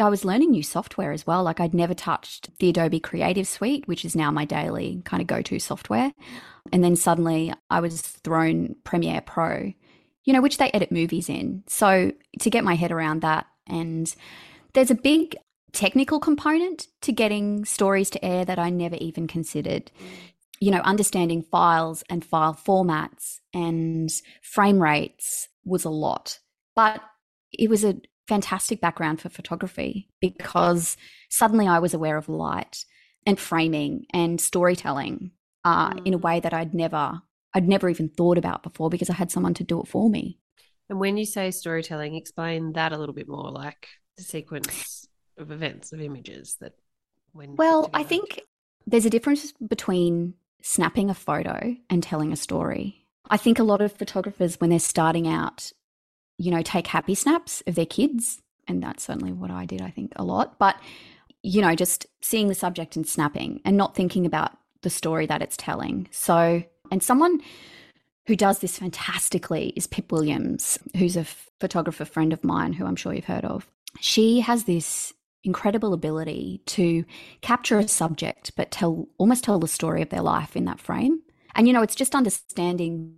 I 0.01 0.09
was 0.09 0.25
learning 0.25 0.51
new 0.51 0.63
software 0.63 1.12
as 1.12 1.25
well. 1.25 1.44
Like 1.44 1.59
I'd 1.59 1.74
never 1.74 1.94
touched 1.94 2.50
the 2.59 2.69
Adobe 2.69 3.00
Creative 3.00 3.47
Suite, 3.47 3.88
which 3.88 4.06
is 4.06 4.15
now 4.15 4.31
my 4.31 4.45
daily 4.45 5.01
kind 5.06 5.21
of 5.21 5.27
go 5.27 5.42
to 5.42 5.59
software. 5.59 6.13
And 6.71 6.83
then 6.83 6.95
suddenly 6.95 7.53
I 7.69 7.80
was 7.80 8.01
thrown 8.01 8.75
Premiere 8.83 9.21
Pro, 9.21 9.74
you 10.24 10.33
know, 10.33 10.42
which 10.42 10.57
they 10.57 10.71
edit 10.71 10.92
movies 10.92 11.30
in. 11.30 11.63
So 11.68 12.12
to 12.39 12.50
get 12.50 12.63
my 12.63 12.75
head 12.75 12.92
around 12.92 13.21
that, 13.21 13.47
and 13.68 14.13
there's 14.74 14.92
a 14.92 14.95
big 14.95 15.36
technical 15.71 16.19
component 16.19 16.88
to 17.01 17.12
getting 17.12 17.65
stories 17.65 18.09
to 18.12 18.25
air 18.25 18.45
that 18.45 18.59
I 18.59 18.69
never 18.69 18.95
even 18.95 19.27
considered. 19.27 19.92
You 20.59 20.71
know, 20.71 20.80
understanding 20.80 21.44
files 21.44 22.03
and 22.09 22.24
file 22.24 22.53
formats 22.53 23.39
and 23.53 24.09
frame 24.42 24.81
rates 24.81 25.50
was 25.65 25.83
a 25.83 25.89
lot. 25.89 26.39
But 26.75 27.01
it 27.51 27.69
was 27.69 27.83
a 27.83 27.97
fantastic 28.27 28.81
background 28.81 29.22
for 29.22 29.30
photography 29.30 30.10
because 30.19 30.98
suddenly 31.30 31.68
I 31.68 31.80
was 31.80 31.94
aware 31.94 32.18
of 32.18 32.30
light 32.30 32.86
and 33.25 33.39
framing 33.39 34.06
and 34.13 34.39
storytelling 34.39 35.31
uh, 35.63 35.92
mm. 35.92 36.06
in 36.06 36.13
a 36.13 36.19
mm. 36.19 36.22
way 36.22 36.39
that 36.39 36.54
I'd 36.54 36.74
never 36.74 37.22
I'd 37.54 37.68
never 37.68 37.88
even 37.88 38.10
thought 38.10 38.38
about 38.38 38.63
before 38.63 38.89
because 38.89 39.10
I 39.10 39.13
had 39.13 39.31
someone 39.31 39.54
to 39.56 39.63
do 39.63 39.80
it 39.80 39.88
for 39.88 40.10
me. 40.10 40.38
And 40.89 41.00
when 41.00 41.16
you 41.16 41.25
say 41.25 41.51
storytelling, 41.51 42.16
explain 42.16 42.74
that 42.74 42.92
a 42.92 42.98
little 42.98 43.16
bit 43.16 43.30
more, 43.30 43.50
like 43.50 43.88
the 44.18 44.24
sequence 44.24 45.07
of 45.38 45.51
events 45.51 45.94
of 45.94 46.01
images 46.01 46.57
that 46.60 46.74
when 47.31 47.56
Well, 47.56 47.89
I 47.94 48.04
think 48.04 48.42
there's 48.86 49.06
a 49.06 49.10
difference 49.10 49.54
between 49.54 50.33
snapping 50.62 51.10
a 51.10 51.13
photo 51.13 51.75
and 51.89 52.04
telling 52.04 52.33
a 52.33 52.38
story. 52.38 53.07
I 53.30 53.38
think 53.38 53.57
a 53.57 53.63
lot 53.63 53.81
of 53.81 53.94
photographers 53.94 54.59
when 54.59 54.69
they're 54.69 54.80
starting 54.80 55.28
out 55.28 55.71
you 56.37 56.51
know, 56.51 56.61
take 56.61 56.87
happy 56.87 57.15
snaps 57.15 57.63
of 57.68 57.75
their 57.75 57.85
kids. 57.85 58.42
And 58.68 58.81
that's 58.81 59.04
certainly 59.04 59.31
what 59.31 59.51
I 59.51 59.65
did, 59.65 59.81
I 59.81 59.89
think, 59.89 60.13
a 60.15 60.23
lot. 60.23 60.57
But, 60.57 60.75
you 61.44 61.61
know, 61.61 61.75
just 61.75 62.06
seeing 62.21 62.47
the 62.47 62.56
subject 62.56 62.95
and 62.95 63.07
snapping 63.07 63.61
and 63.63 63.77
not 63.77 63.95
thinking 63.95 64.25
about 64.25 64.57
the 64.81 64.89
story 64.89 65.25
that 65.27 65.42
it's 65.42 65.57
telling. 65.57 66.07
So, 66.11 66.63
and 66.92 67.01
someone 67.01 67.42
who 68.27 68.35
does 68.35 68.59
this 68.59 68.80
fantastically 68.80 69.73
is 69.75 69.87
Pip 69.87 70.11
Williams, 70.11 70.80
who's 70.97 71.15
a 71.15 71.25
photographer 71.59 72.06
friend 72.06 72.33
of 72.33 72.44
mine 72.44 72.73
who 72.73 72.85
I'm 72.85 72.95
sure 72.95 73.13
you've 73.13 73.25
heard 73.25 73.45
of. 73.45 73.68
She 73.99 74.42
has 74.42 74.63
this 74.63 75.13
incredible 75.44 75.94
ability 75.94 76.61
to 76.65 77.06
capture 77.42 77.77
a 77.77 77.87
subject 77.87 78.51
but 78.56 78.71
tell 78.71 79.07
almost 79.19 79.44
tell 79.44 79.59
the 79.59 79.68
story 79.68 80.01
of 80.01 80.09
their 80.09 80.21
life 80.21 80.56
in 80.56 80.65
that 80.65 80.80
frame. 80.80 81.21
And 81.54 81.68
you 81.68 81.73
know, 81.73 81.83
it's 81.83 81.95
just 81.95 82.15
understanding 82.15 83.15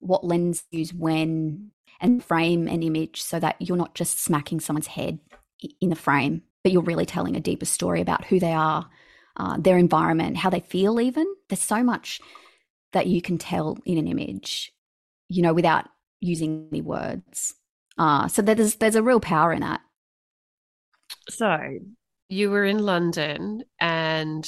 what 0.00 0.24
lens 0.24 0.64
use 0.70 0.92
when 0.92 1.72
and 2.00 2.22
frame 2.22 2.68
an 2.68 2.82
image 2.82 3.22
so 3.22 3.38
that 3.40 3.56
you're 3.58 3.76
not 3.76 3.94
just 3.94 4.20
smacking 4.20 4.60
someone's 4.60 4.88
head 4.88 5.18
in 5.80 5.90
the 5.90 5.96
frame, 5.96 6.42
but 6.62 6.72
you're 6.72 6.82
really 6.82 7.06
telling 7.06 7.36
a 7.36 7.40
deeper 7.40 7.64
story 7.64 8.00
about 8.00 8.24
who 8.26 8.38
they 8.38 8.52
are, 8.52 8.88
uh, 9.36 9.56
their 9.58 9.78
environment, 9.78 10.36
how 10.36 10.50
they 10.50 10.60
feel, 10.60 11.00
even. 11.00 11.26
There's 11.48 11.60
so 11.60 11.82
much 11.82 12.20
that 12.92 13.06
you 13.06 13.20
can 13.22 13.38
tell 13.38 13.78
in 13.84 13.98
an 13.98 14.08
image, 14.08 14.72
you 15.28 15.42
know, 15.42 15.54
without 15.54 15.86
using 16.20 16.68
any 16.72 16.80
words. 16.80 17.54
Uh, 17.98 18.28
so 18.28 18.42
there's 18.42 18.76
there's 18.76 18.94
a 18.94 19.02
real 19.02 19.20
power 19.20 19.52
in 19.52 19.60
that. 19.60 19.80
So 21.28 21.58
you 22.28 22.50
were 22.50 22.64
in 22.64 22.78
London 22.78 23.64
and 23.80 24.46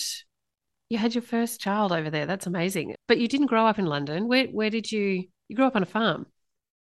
you 0.88 0.98
had 0.98 1.14
your 1.14 1.22
first 1.22 1.60
child 1.60 1.92
over 1.92 2.10
there. 2.10 2.26
That's 2.26 2.46
amazing. 2.46 2.94
But 3.06 3.18
you 3.18 3.28
didn't 3.28 3.46
grow 3.46 3.66
up 3.66 3.78
in 3.78 3.86
London. 3.86 4.28
Where 4.28 4.46
where 4.46 4.70
did 4.70 4.90
you 4.90 5.24
you 5.48 5.56
grew 5.56 5.66
up 5.66 5.76
on 5.76 5.82
a 5.82 5.86
farm? 5.86 6.26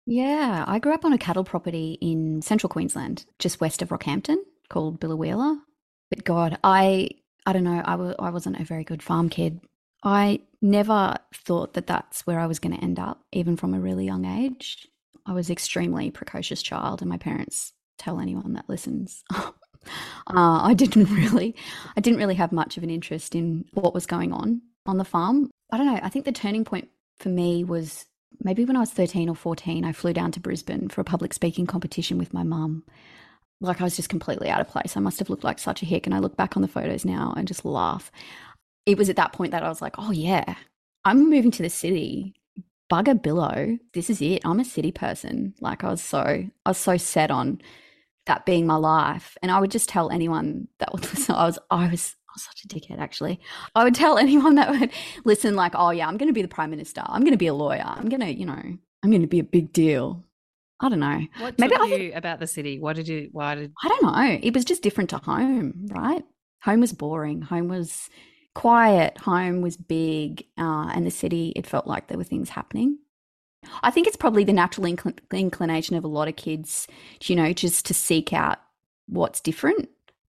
Yeah, 0.05 0.65
I 0.67 0.79
grew 0.79 0.93
up 0.93 1.05
on 1.05 1.13
a 1.13 1.17
cattle 1.17 1.43
property 1.43 1.98
in 2.01 2.41
central 2.41 2.70
Queensland, 2.70 3.25
just 3.39 3.62
west 3.62 3.81
of 3.81 3.89
Rockhampton, 3.89 4.38
called 4.70 5.00
Biloela. 5.00 5.60
But 6.10 6.24
God, 6.24 6.58
I 6.63 7.10
I 7.46 7.53
don't 7.53 7.63
know, 7.63 7.81
I 7.86 7.91
w- 7.91 8.15
I 8.20 8.29
wasn't 8.29 8.60
a 8.60 8.63
very 8.65 8.84
good 8.84 9.03
farm 9.03 9.29
kid. 9.29 9.62
I 10.03 10.41
never 10.62 11.15
thought 11.34 11.74
that 11.74 11.88
that's 11.88 12.25
where 12.27 12.39
I 12.39 12.48
was 12.48 12.60
going 12.60 12.75
to 12.75 12.84
end 12.84 13.00
up, 13.00 13.22
even 13.31 13.58
from 13.58 13.74
a 13.74 13.79
really 13.79 14.05
young 14.05 14.25
age. 14.25 14.88
I 15.25 15.34
was 15.34 15.50
extremely 15.50 16.12
precocious 16.12 16.62
child, 16.63 17.01
and 17.01 17.10
my 17.10 17.17
parents 17.17 17.74
tell 17.98 18.20
anyone 18.20 18.53
that 18.53 18.70
listens. 18.70 19.24
uh, 19.34 19.51
I 20.27 20.74
didn't 20.74 21.05
really, 21.12 21.55
I 21.96 22.01
didn't 22.01 22.20
really 22.20 22.36
have 22.36 22.51
much 22.51 22.77
of 22.77 22.84
an 22.84 22.89
interest 22.89 23.36
in 23.36 23.65
what 23.74 23.93
was 23.93 24.05
going 24.08 24.34
on 24.34 24.62
on 24.88 24.98
the 24.98 25.05
farm. 25.05 25.51
I 25.72 25.77
don't 25.77 25.86
know. 25.86 26.00
I 26.01 26.10
think 26.10 26.25
the 26.25 26.31
turning 26.31 26.65
point 26.65 26.89
for 27.20 27.29
me 27.29 27.63
was 27.63 28.05
maybe 28.43 28.65
when 28.65 28.75
I 28.75 28.81
was 28.81 28.91
13 28.91 29.29
or 29.29 29.35
14, 29.35 29.83
I 29.83 29.91
flew 29.91 30.13
down 30.13 30.31
to 30.33 30.39
Brisbane 30.39 30.89
for 30.89 31.01
a 31.01 31.05
public 31.05 31.33
speaking 31.33 31.65
competition 31.65 32.17
with 32.17 32.33
my 32.33 32.43
mum. 32.43 32.83
Like 33.59 33.81
I 33.81 33.83
was 33.83 33.95
just 33.95 34.09
completely 34.09 34.50
out 34.50 34.61
of 34.61 34.67
place. 34.67 34.97
I 34.97 35.00
must 35.00 35.19
have 35.19 35.29
looked 35.29 35.43
like 35.43 35.59
such 35.59 35.81
a 35.81 35.85
hick. 35.85 36.05
And 36.05 36.15
I 36.15 36.19
look 36.19 36.35
back 36.35 36.55
on 36.55 36.61
the 36.61 36.67
photos 36.67 37.05
now 37.05 37.33
and 37.38 37.47
just 37.47 37.65
laugh. 37.65 38.11
It 38.85 38.97
was 38.97 39.09
at 39.09 39.15
that 39.17 39.33
point 39.33 39.51
that 39.51 39.63
I 39.63 39.69
was 39.69 39.81
like, 39.81 39.95
oh, 39.97 40.11
yeah, 40.11 40.55
I'm 41.05 41.29
moving 41.29 41.51
to 41.51 41.63
the 41.63 41.69
city. 41.69 42.33
Bugger 42.91 43.21
Billow. 43.21 43.77
This 43.93 44.09
is 44.09 44.21
it. 44.21 44.41
I'm 44.43 44.59
a 44.59 44.65
city 44.65 44.91
person. 44.91 45.53
Like 45.61 45.83
I 45.83 45.89
was 45.89 46.01
so, 46.01 46.19
I 46.19 46.50
was 46.65 46.77
so 46.77 46.97
set 46.97 47.31
on 47.31 47.61
that 48.25 48.45
being 48.45 48.67
my 48.67 48.75
life. 48.75 49.38
And 49.41 49.51
I 49.51 49.59
would 49.59 49.71
just 49.71 49.89
tell 49.89 50.09
anyone 50.09 50.67
that 50.79 50.91
was, 50.93 51.29
I 51.29 51.45
was, 51.45 51.59
I 51.69 51.88
was, 51.88 52.15
I 52.31 52.35
was 52.35 52.43
such 52.43 52.63
a 52.63 52.67
dickhead, 52.67 53.00
actually. 53.00 53.41
I 53.75 53.83
would 53.83 53.95
tell 53.95 54.17
anyone 54.17 54.55
that 54.55 54.71
would 54.71 54.91
listen, 55.25 55.55
like, 55.55 55.73
oh, 55.75 55.89
yeah, 55.89 56.07
I'm 56.07 56.17
going 56.17 56.29
to 56.29 56.33
be 56.33 56.41
the 56.41 56.47
prime 56.47 56.69
minister. 56.69 57.01
I'm 57.05 57.21
going 57.21 57.33
to 57.33 57.38
be 57.38 57.47
a 57.47 57.53
lawyer. 57.53 57.83
I'm 57.85 58.07
going 58.07 58.21
to, 58.21 58.33
you 58.33 58.45
know, 58.45 58.53
I'm 58.53 59.09
going 59.09 59.21
to 59.21 59.27
be 59.27 59.39
a 59.39 59.43
big 59.43 59.73
deal. 59.73 60.23
I 60.79 60.89
don't 60.89 61.00
know. 61.00 61.21
What 61.39 61.59
Maybe 61.59 61.75
I, 61.75 61.85
you 61.85 62.13
about 62.15 62.39
the 62.39 62.47
city? 62.47 62.79
What 62.79 62.95
did 62.95 63.07
you, 63.07 63.29
why 63.33 63.55
did. 63.55 63.73
I 63.83 63.89
don't 63.89 64.03
know. 64.03 64.39
It 64.41 64.53
was 64.53 64.65
just 64.65 64.81
different 64.81 65.09
to 65.11 65.17
home, 65.17 65.88
right? 65.91 66.23
Home 66.63 66.79
was 66.79 66.93
boring. 66.93 67.41
Home 67.43 67.67
was 67.67 68.09
quiet. 68.55 69.17
Home 69.19 69.61
was 69.61 69.77
big. 69.77 70.45
Uh, 70.57 70.88
and 70.93 71.05
the 71.05 71.11
city, 71.11 71.51
it 71.55 71.67
felt 71.67 71.85
like 71.85 72.07
there 72.07 72.17
were 72.17 72.23
things 72.23 72.50
happening. 72.50 72.97
I 73.83 73.91
think 73.91 74.07
it's 74.07 74.15
probably 74.15 74.43
the 74.43 74.53
natural 74.53 74.88
incl- 74.88 75.19
inclination 75.31 75.95
of 75.95 76.03
a 76.03 76.07
lot 76.07 76.27
of 76.27 76.35
kids, 76.35 76.88
you 77.25 77.35
know, 77.35 77.53
just 77.53 77.85
to 77.88 77.93
seek 77.93 78.33
out 78.33 78.57
what's 79.07 79.41
different 79.41 79.89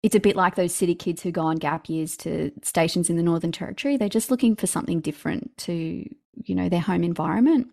it's 0.04 0.16
a 0.16 0.20
bit 0.20 0.36
like 0.36 0.56
those 0.56 0.74
city 0.74 0.96
kids 0.96 1.22
who 1.22 1.32
go 1.32 1.42
on 1.42 1.58
gap 1.58 1.88
years 1.88 2.18
to 2.18 2.52
stations 2.64 3.10
in 3.10 3.18
the 3.18 3.24
Northern 3.24 3.52
Territory. 3.52 3.98
They're 3.98 4.10
just 4.10 4.32
looking 4.32 4.56
for 4.56 4.68
something 4.68 5.00
different 5.00 5.56
to, 5.60 5.74
you 5.74 6.56
know, 6.56 6.70
their 6.70 6.80
home 6.80 7.04
environment. 7.04 7.68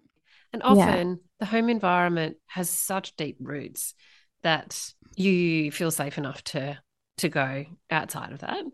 And 0.52 0.62
often 0.62 1.08
yeah. 1.08 1.14
the 1.40 1.46
home 1.46 1.68
environment 1.68 2.36
has 2.46 2.68
such 2.68 3.16
deep 3.16 3.36
roots 3.40 3.94
that 4.42 4.92
you 5.16 5.72
feel 5.72 5.90
safe 5.90 6.18
enough 6.18 6.42
to 6.44 6.78
to 7.18 7.28
go 7.28 7.64
outside 7.90 8.32
of 8.32 8.40
that. 8.40 8.64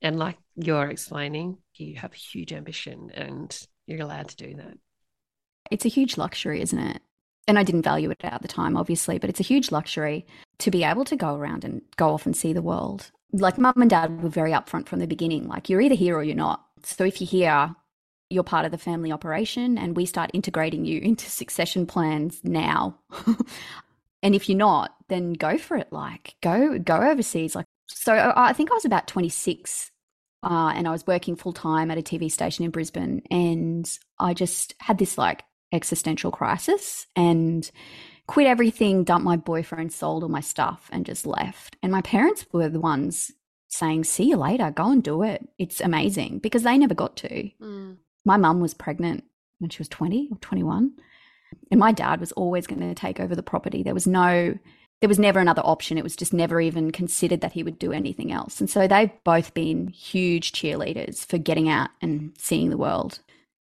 And 0.00 0.18
like 0.18 0.38
you're 0.56 0.88
explaining, 0.88 1.58
you 1.74 1.96
have 1.96 2.12
a 2.12 2.16
huge 2.16 2.52
ambition 2.52 3.10
and 3.12 3.56
you're 3.86 4.00
allowed 4.00 4.28
to 4.28 4.36
do 4.36 4.56
that. 4.56 4.78
It's 5.70 5.84
a 5.84 5.88
huge 5.88 6.16
luxury, 6.16 6.62
isn't 6.62 6.78
it? 6.78 7.02
and 7.48 7.58
I 7.58 7.64
didn't 7.64 7.82
value 7.82 8.10
it 8.10 8.20
at 8.22 8.42
the 8.42 8.48
time, 8.48 8.76
obviously, 8.76 9.18
but 9.18 9.28
it's 9.28 9.40
a 9.40 9.44
huge 9.44 9.72
luxury 9.72 10.26
to 10.62 10.70
be 10.70 10.84
able 10.84 11.04
to 11.04 11.16
go 11.16 11.34
around 11.34 11.64
and 11.64 11.82
go 11.96 12.14
off 12.14 12.24
and 12.24 12.36
see 12.36 12.52
the 12.52 12.62
world. 12.62 13.10
Like 13.32 13.58
mum 13.58 13.74
and 13.76 13.90
dad 13.90 14.22
were 14.22 14.28
very 14.28 14.52
upfront 14.52 14.86
from 14.86 15.00
the 15.00 15.08
beginning, 15.08 15.48
like 15.48 15.68
you're 15.68 15.80
either 15.80 15.96
here 15.96 16.16
or 16.16 16.22
you're 16.22 16.36
not. 16.36 16.64
So 16.84 17.04
if 17.04 17.20
you're 17.20 17.28
here, 17.28 17.74
you're 18.30 18.44
part 18.44 18.64
of 18.64 18.70
the 18.70 18.78
family 18.78 19.10
operation 19.10 19.76
and 19.76 19.96
we 19.96 20.06
start 20.06 20.30
integrating 20.32 20.84
you 20.84 21.00
into 21.02 21.28
succession 21.28 21.84
plans 21.84 22.40
now. 22.44 22.96
and 24.22 24.36
if 24.36 24.48
you're 24.48 24.56
not, 24.56 24.94
then 25.08 25.32
go 25.32 25.58
for 25.58 25.76
it. 25.76 25.92
Like 25.92 26.36
go 26.42 26.78
go 26.78 26.96
overseas. 26.96 27.56
Like 27.56 27.66
so 27.88 28.32
I 28.36 28.52
think 28.52 28.70
I 28.70 28.74
was 28.74 28.84
about 28.84 29.08
26 29.08 29.90
uh, 30.44 30.72
and 30.76 30.86
I 30.86 30.92
was 30.92 31.06
working 31.08 31.34
full 31.34 31.52
time 31.52 31.90
at 31.90 31.98
a 31.98 32.02
TV 32.02 32.30
station 32.30 32.64
in 32.64 32.70
Brisbane 32.70 33.22
and 33.32 33.90
I 34.20 34.32
just 34.32 34.76
had 34.78 34.98
this 34.98 35.18
like 35.18 35.42
existential 35.72 36.30
crisis 36.30 37.06
and 37.16 37.68
quit 38.26 38.46
everything, 38.46 39.04
dumped 39.04 39.24
my 39.24 39.36
boyfriend, 39.36 39.92
sold 39.92 40.22
all 40.22 40.28
my 40.28 40.40
stuff, 40.40 40.88
and 40.92 41.06
just 41.06 41.26
left. 41.26 41.76
And 41.82 41.92
my 41.92 42.02
parents 42.02 42.46
were 42.52 42.68
the 42.68 42.80
ones 42.80 43.32
saying, 43.68 44.04
See 44.04 44.24
you 44.24 44.36
later, 44.36 44.70
go 44.70 44.90
and 44.90 45.02
do 45.02 45.22
it. 45.22 45.48
It's 45.58 45.80
amazing 45.80 46.38
because 46.38 46.62
they 46.62 46.78
never 46.78 46.94
got 46.94 47.16
to. 47.18 47.50
Mm. 47.60 47.96
My 48.24 48.36
mum 48.36 48.60
was 48.60 48.74
pregnant 48.74 49.24
when 49.58 49.70
she 49.70 49.78
was 49.78 49.88
20 49.88 50.28
or 50.30 50.38
21. 50.38 50.92
And 51.70 51.80
my 51.80 51.92
dad 51.92 52.20
was 52.20 52.32
always 52.32 52.66
going 52.66 52.80
to 52.80 52.94
take 52.94 53.20
over 53.20 53.34
the 53.34 53.42
property. 53.42 53.82
There 53.82 53.94
was 53.94 54.06
no, 54.06 54.56
there 55.00 55.08
was 55.08 55.18
never 55.18 55.40
another 55.40 55.62
option. 55.64 55.98
It 55.98 56.04
was 56.04 56.16
just 56.16 56.32
never 56.32 56.60
even 56.60 56.90
considered 56.90 57.40
that 57.40 57.52
he 57.52 57.62
would 57.62 57.78
do 57.78 57.92
anything 57.92 58.32
else. 58.32 58.60
And 58.60 58.70
so 58.70 58.86
they've 58.86 59.10
both 59.24 59.52
been 59.54 59.88
huge 59.88 60.52
cheerleaders 60.52 61.26
for 61.26 61.38
getting 61.38 61.68
out 61.68 61.90
and 62.00 62.32
seeing 62.38 62.70
the 62.70 62.76
world. 62.76 63.18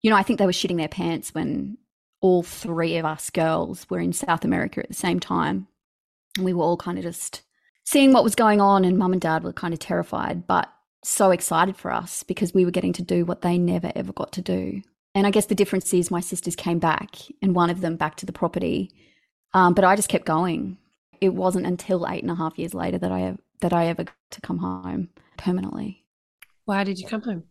You 0.02 0.10
know, 0.10 0.18
I 0.18 0.24
think 0.24 0.40
they 0.40 0.46
were 0.46 0.52
shitting 0.52 0.78
their 0.78 0.88
pants 0.88 1.34
when 1.34 1.78
all 2.22 2.44
three 2.44 2.98
of 2.98 3.06
us 3.06 3.30
girls 3.30 3.90
were 3.90 4.00
in 4.00 4.14
South 4.14 4.44
America 4.44 4.82
at 4.82 4.90
the 4.90 4.94
same 4.94 5.20
time. 5.20 5.68
And 6.36 6.46
we 6.46 6.54
were 6.54 6.64
all 6.64 6.78
kind 6.78 6.98
of 6.98 7.04
just 7.04 7.42
seeing 7.86 8.14
what 8.14 8.24
was 8.24 8.36
going 8.36 8.62
on, 8.62 8.86
and 8.86 8.98
mum 8.98 9.14
and 9.14 9.22
dad 9.22 9.44
were 9.44 9.54
kind 9.54 9.74
of 9.74 9.80
terrified, 9.80 10.46
but 10.46 10.72
so 11.04 11.32
excited 11.32 11.78
for 11.78 11.92
us 11.92 12.24
because 12.24 12.54
we 12.54 12.66
were 12.66 12.72
getting 12.72 12.94
to 12.94 13.02
do 13.02 13.26
what 13.26 13.42
they 13.42 13.58
never 13.58 13.92
ever 13.96 14.12
got 14.14 14.32
to 14.34 14.42
do. 14.42 14.82
And 15.16 15.26
I 15.26 15.32
guess 15.32 15.48
the 15.48 15.56
difference 15.56 15.94
is 15.94 16.12
my 16.12 16.20
sisters 16.20 16.56
came 16.56 16.80
back, 16.80 17.16
and 17.42 17.56
one 17.56 17.70
of 17.70 17.82
them 17.82 17.96
back 17.96 18.16
to 18.18 18.26
the 18.26 18.32
property. 18.32 18.92
Um, 19.54 19.74
but 19.74 19.84
I 19.84 19.96
just 19.96 20.10
kept 20.10 20.26
going. 20.26 20.78
It 21.20 21.34
wasn't 21.34 21.66
until 21.66 22.08
eight 22.08 22.22
and 22.22 22.32
a 22.32 22.36
half 22.36 22.60
years 22.60 22.74
later 22.74 22.98
that 23.00 23.12
I 23.12 23.36
that 23.62 23.74
I 23.74 23.88
ever 23.88 24.04
got 24.04 24.16
to 24.32 24.42
come 24.42 24.60
home 24.60 25.10
permanently. 25.38 26.06
Why 26.66 26.84
did 26.84 27.00
you 27.00 27.08
come 27.08 27.22
home? 27.24 27.44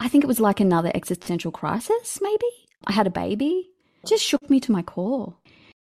I 0.00 0.08
think 0.08 0.24
it 0.24 0.26
was 0.26 0.40
like 0.40 0.60
another 0.60 0.90
existential 0.94 1.50
crisis, 1.50 2.18
maybe. 2.20 2.65
I 2.86 2.92
had 2.92 3.06
a 3.06 3.10
baby. 3.10 3.70
Just 4.06 4.24
shook 4.24 4.48
me 4.48 4.60
to 4.60 4.72
my 4.72 4.82
core. 4.82 5.36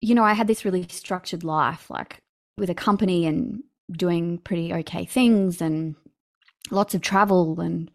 You 0.01 0.15
know, 0.15 0.23
I 0.23 0.33
had 0.33 0.47
this 0.47 0.65
really 0.65 0.85
structured 0.89 1.43
life, 1.43 1.89
like 1.89 2.19
with 2.57 2.69
a 2.69 2.75
company 2.75 3.25
and 3.25 3.63
doing 3.91 4.37
pretty 4.39 4.73
okay 4.73 5.05
things 5.05 5.61
and 5.61 5.95
lots 6.71 6.93
of 6.93 7.01
travel 7.01 7.59
and 7.59 7.89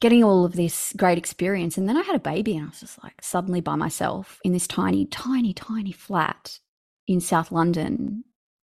getting 0.00 0.22
all 0.22 0.44
of 0.44 0.54
this 0.54 0.92
great 0.96 1.18
experience. 1.18 1.78
And 1.78 1.88
then 1.88 1.96
I 1.96 2.02
had 2.02 2.16
a 2.16 2.20
baby 2.20 2.56
and 2.56 2.66
I 2.66 2.68
was 2.70 2.80
just 2.80 3.02
like 3.02 3.22
suddenly 3.22 3.60
by 3.60 3.76
myself 3.76 4.40
in 4.44 4.52
this 4.52 4.66
tiny, 4.66 5.06
tiny, 5.06 5.54
tiny 5.54 5.92
flat 5.92 6.58
in 7.06 7.20
South 7.20 7.52
London 7.52 8.24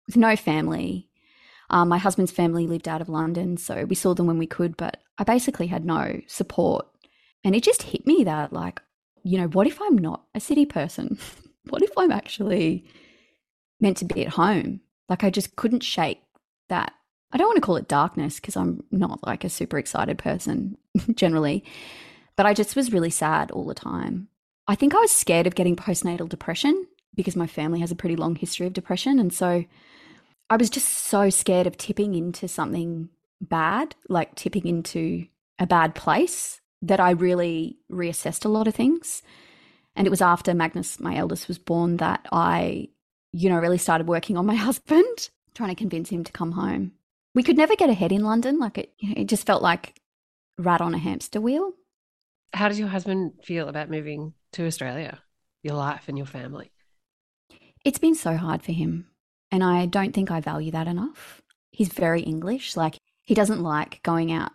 with 0.07 0.17
no 0.17 0.35
family. 0.35 1.09
Um, 1.69 1.89
my 1.89 1.97
husband's 1.97 2.31
family 2.31 2.67
lived 2.67 2.87
out 2.87 3.01
of 3.01 3.09
London, 3.09 3.57
so 3.57 3.85
we 3.85 3.95
saw 3.95 4.13
them 4.13 4.27
when 4.27 4.37
we 4.37 4.45
could, 4.45 4.77
but 4.77 4.97
I 5.17 5.23
basically 5.23 5.67
had 5.67 5.85
no 5.85 6.21
support. 6.27 6.85
And 7.43 7.55
it 7.55 7.63
just 7.63 7.83
hit 7.83 8.05
me 8.05 8.23
that, 8.25 8.53
like, 8.53 8.81
you 9.23 9.37
know, 9.37 9.47
what 9.47 9.67
if 9.67 9.81
I'm 9.81 9.97
not 9.97 10.23
a 10.35 10.39
city 10.39 10.65
person? 10.65 11.17
what 11.69 11.81
if 11.81 11.91
I'm 11.97 12.11
actually 12.11 12.85
meant 13.79 13.97
to 13.97 14.05
be 14.05 14.25
at 14.25 14.33
home? 14.33 14.81
Like 15.09 15.23
I 15.23 15.29
just 15.29 15.55
couldn't 15.55 15.83
shake 15.83 16.21
that. 16.69 16.93
I 17.31 17.37
don't 17.37 17.47
want 17.47 17.57
to 17.57 17.61
call 17.61 17.77
it 17.77 17.87
darkness 17.87 18.35
because 18.35 18.55
I'm 18.55 18.83
not 18.91 19.25
like 19.25 19.43
a 19.43 19.49
super 19.49 19.77
excited 19.77 20.17
person 20.17 20.77
generally, 21.15 21.63
but 22.35 22.45
I 22.45 22.53
just 22.53 22.75
was 22.75 22.93
really 22.93 23.09
sad 23.09 23.49
all 23.51 23.65
the 23.65 23.73
time. 23.73 24.27
I 24.67 24.75
think 24.75 24.93
I 24.93 24.99
was 24.99 25.11
scared 25.11 25.47
of 25.47 25.55
getting 25.55 25.75
postnatal 25.75 26.29
depression 26.29 26.87
because 27.15 27.35
my 27.35 27.47
family 27.47 27.79
has 27.79 27.91
a 27.91 27.95
pretty 27.95 28.15
long 28.15 28.35
history 28.35 28.65
of 28.67 28.73
depression. 28.73 29.19
And 29.19 29.33
so 29.33 29.65
I 30.49 30.57
was 30.57 30.69
just 30.69 30.87
so 30.87 31.29
scared 31.29 31.67
of 31.67 31.77
tipping 31.77 32.15
into 32.15 32.47
something 32.47 33.09
bad, 33.41 33.95
like 34.09 34.35
tipping 34.35 34.67
into 34.67 35.27
a 35.59 35.67
bad 35.67 35.95
place 35.95 36.61
that 36.83 36.99
I 36.99 37.11
really 37.11 37.77
reassessed 37.91 38.45
a 38.45 38.49
lot 38.49 38.67
of 38.67 38.75
things. 38.75 39.23
And 39.95 40.05
it 40.05 40.09
was 40.09 40.21
after 40.21 40.53
Magnus, 40.53 40.99
my 40.99 41.15
eldest, 41.15 41.47
was 41.47 41.57
born 41.57 41.97
that 41.97 42.27
I, 42.31 42.89
you 43.31 43.49
know, 43.49 43.57
really 43.57 43.77
started 43.77 44.07
working 44.07 44.37
on 44.37 44.45
my 44.45 44.55
husband, 44.67 45.29
trying 45.55 45.69
to 45.69 45.75
convince 45.75 46.09
him 46.09 46.23
to 46.23 46.31
come 46.31 46.51
home. 46.51 46.91
We 47.33 47.43
could 47.43 47.57
never 47.57 47.75
get 47.75 47.89
ahead 47.89 48.11
in 48.11 48.23
London. 48.23 48.59
Like 48.59 48.77
it, 48.77 48.93
you 48.99 49.09
know, 49.09 49.21
it 49.21 49.27
just 49.27 49.45
felt 49.45 49.63
like 49.63 49.95
rat 50.57 50.81
on 50.81 50.93
a 50.93 50.99
hamster 50.99 51.41
wheel. 51.41 51.71
How 52.53 52.67
does 52.67 52.77
your 52.77 52.89
husband 52.89 53.33
feel 53.43 53.69
about 53.69 53.89
moving 53.89 54.33
to 54.53 54.65
Australia, 54.67 55.19
your 55.63 55.75
life 55.75 56.07
and 56.07 56.17
your 56.17 56.27
family? 56.27 56.71
It's 57.83 57.97
been 57.97 58.13
so 58.13 58.37
hard 58.37 58.61
for 58.61 58.73
him. 58.73 59.07
And 59.51 59.63
I 59.63 59.85
don't 59.85 60.13
think 60.13 60.31
I 60.31 60.41
value 60.41 60.71
that 60.71 60.87
enough. 60.87 61.41
He's 61.71 61.89
very 61.89 62.21
English. 62.21 62.75
Like 62.75 62.97
he 63.23 63.33
doesn't 63.33 63.63
like 63.63 64.03
going 64.03 64.31
out 64.31 64.51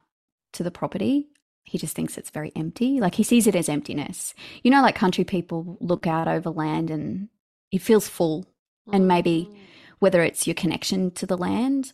to 0.52 0.62
the 0.62 0.70
property 0.70 1.28
he 1.68 1.78
just 1.78 1.94
thinks 1.94 2.16
it's 2.16 2.30
very 2.30 2.52
empty. 2.56 3.00
Like 3.00 3.14
he 3.14 3.22
sees 3.22 3.46
it 3.46 3.54
as 3.54 3.68
emptiness. 3.68 4.34
You 4.62 4.70
know, 4.70 4.82
like 4.82 4.94
country 4.94 5.24
people 5.24 5.76
look 5.80 6.06
out 6.06 6.26
over 6.26 6.50
land 6.50 6.90
and 6.90 7.28
it 7.70 7.82
feels 7.82 8.08
full. 8.08 8.46
And 8.90 9.06
maybe 9.06 9.48
mm. 9.50 9.56
whether 9.98 10.22
it's 10.22 10.46
your 10.46 10.54
connection 10.54 11.10
to 11.12 11.26
the 11.26 11.36
land, 11.36 11.92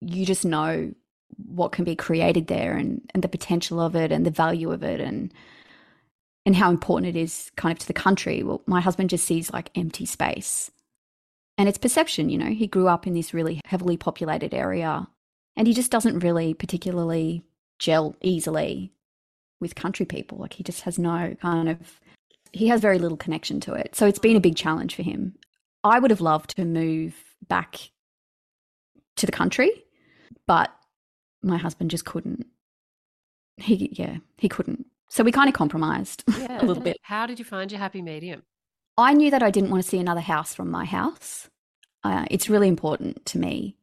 you 0.00 0.24
just 0.24 0.44
know 0.44 0.92
what 1.44 1.72
can 1.72 1.84
be 1.84 1.96
created 1.96 2.46
there 2.46 2.76
and, 2.76 3.00
and 3.12 3.22
the 3.22 3.28
potential 3.28 3.80
of 3.80 3.96
it 3.96 4.12
and 4.12 4.24
the 4.24 4.30
value 4.30 4.70
of 4.70 4.82
it 4.82 5.00
and 5.00 5.34
and 6.46 6.54
how 6.54 6.70
important 6.70 7.16
it 7.16 7.18
is 7.18 7.50
kind 7.56 7.72
of 7.72 7.80
to 7.80 7.88
the 7.88 7.92
country. 7.92 8.44
Well, 8.44 8.62
my 8.66 8.80
husband 8.80 9.10
just 9.10 9.26
sees 9.26 9.52
like 9.52 9.70
empty 9.74 10.06
space. 10.06 10.70
And 11.58 11.68
it's 11.68 11.78
perception, 11.78 12.28
you 12.28 12.38
know. 12.38 12.50
He 12.50 12.68
grew 12.68 12.86
up 12.86 13.04
in 13.04 13.14
this 13.14 13.34
really 13.34 13.60
heavily 13.64 13.96
populated 13.96 14.54
area 14.54 15.08
and 15.56 15.66
he 15.66 15.74
just 15.74 15.90
doesn't 15.90 16.20
really 16.20 16.54
particularly 16.54 17.42
gel 17.80 18.14
easily 18.22 18.92
with 19.60 19.74
country 19.74 20.06
people. 20.06 20.38
Like 20.38 20.52
he 20.54 20.62
just 20.62 20.82
has 20.82 20.98
no 20.98 21.34
kind 21.40 21.68
of, 21.68 22.00
he 22.52 22.68
has 22.68 22.80
very 22.80 22.98
little 22.98 23.16
connection 23.16 23.60
to 23.60 23.74
it. 23.74 23.94
So 23.94 24.06
it's 24.06 24.18
been 24.18 24.36
a 24.36 24.40
big 24.40 24.56
challenge 24.56 24.94
for 24.94 25.02
him. 25.02 25.34
I 25.84 25.98
would 25.98 26.10
have 26.10 26.20
loved 26.20 26.56
to 26.56 26.64
move 26.64 27.14
back 27.48 27.90
to 29.16 29.26
the 29.26 29.32
country, 29.32 29.70
but 30.46 30.70
my 31.42 31.56
husband 31.56 31.90
just 31.90 32.04
couldn't. 32.04 32.46
He, 33.56 33.90
yeah, 33.92 34.16
he 34.36 34.48
couldn't. 34.48 34.86
So 35.08 35.22
we 35.24 35.32
kind 35.32 35.48
of 35.48 35.54
compromised 35.54 36.24
Yeah. 36.38 36.60
a 36.62 36.64
little 36.64 36.82
bit. 36.82 36.96
How 37.02 37.26
did 37.26 37.38
you 37.38 37.44
find 37.44 37.70
your 37.70 37.78
happy 37.78 38.02
medium? 38.02 38.42
I 38.98 39.12
knew 39.12 39.30
that 39.30 39.42
I 39.42 39.50
didn't 39.50 39.70
want 39.70 39.82
to 39.82 39.88
see 39.88 39.98
another 39.98 40.20
house 40.20 40.54
from 40.54 40.70
my 40.70 40.84
house. 40.84 41.48
Uh, 42.02 42.24
it's 42.30 42.48
really 42.48 42.68
important 42.68 43.24
to 43.26 43.38
me 43.38 43.76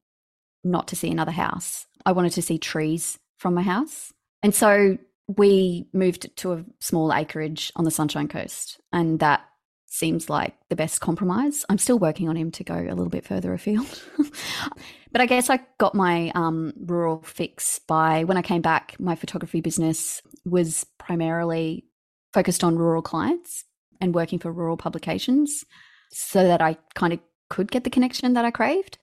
not 0.63 0.87
to 0.89 0.95
see 0.95 1.11
another 1.11 1.31
house. 1.31 1.85
I 2.05 2.11
wanted 2.11 2.31
to 2.33 2.41
see 2.41 2.57
trees 2.57 3.17
from 3.37 3.53
my 3.53 3.61
house. 3.61 4.13
And 4.41 4.53
so 4.55 4.97
we 5.27 5.87
moved 5.93 6.35
to 6.37 6.53
a 6.53 6.65
small 6.79 7.13
acreage 7.13 7.71
on 7.75 7.85
the 7.85 7.91
Sunshine 7.91 8.27
Coast. 8.27 8.79
And 8.91 9.19
that 9.19 9.45
seems 9.87 10.29
like 10.29 10.55
the 10.69 10.75
best 10.75 11.01
compromise. 11.01 11.65
I'm 11.69 11.77
still 11.77 11.99
working 11.99 12.27
on 12.27 12.35
him 12.35 12.51
to 12.51 12.63
go 12.63 12.75
a 12.75 12.95
little 12.95 13.09
bit 13.09 13.25
further 13.25 13.53
afield. 13.53 14.03
but 15.11 15.21
I 15.21 15.25
guess 15.27 15.49
I 15.49 15.59
got 15.77 15.93
my 15.93 16.31
um, 16.33 16.73
rural 16.77 17.21
fix 17.21 17.79
by 17.79 18.23
when 18.23 18.37
I 18.37 18.41
came 18.41 18.61
back, 18.61 18.95
my 18.99 19.15
photography 19.15 19.61
business 19.61 20.21
was 20.45 20.85
primarily 20.97 21.85
focused 22.33 22.63
on 22.63 22.75
rural 22.75 23.03
clients 23.03 23.65
and 24.01 24.15
working 24.15 24.39
for 24.39 24.51
rural 24.51 24.77
publications 24.77 25.63
so 26.11 26.43
that 26.43 26.61
I 26.61 26.77
kind 26.95 27.13
of 27.13 27.19
could 27.49 27.71
get 27.71 27.83
the 27.83 27.89
connection 27.91 28.33
that 28.33 28.45
I 28.45 28.51
craved. 28.51 28.97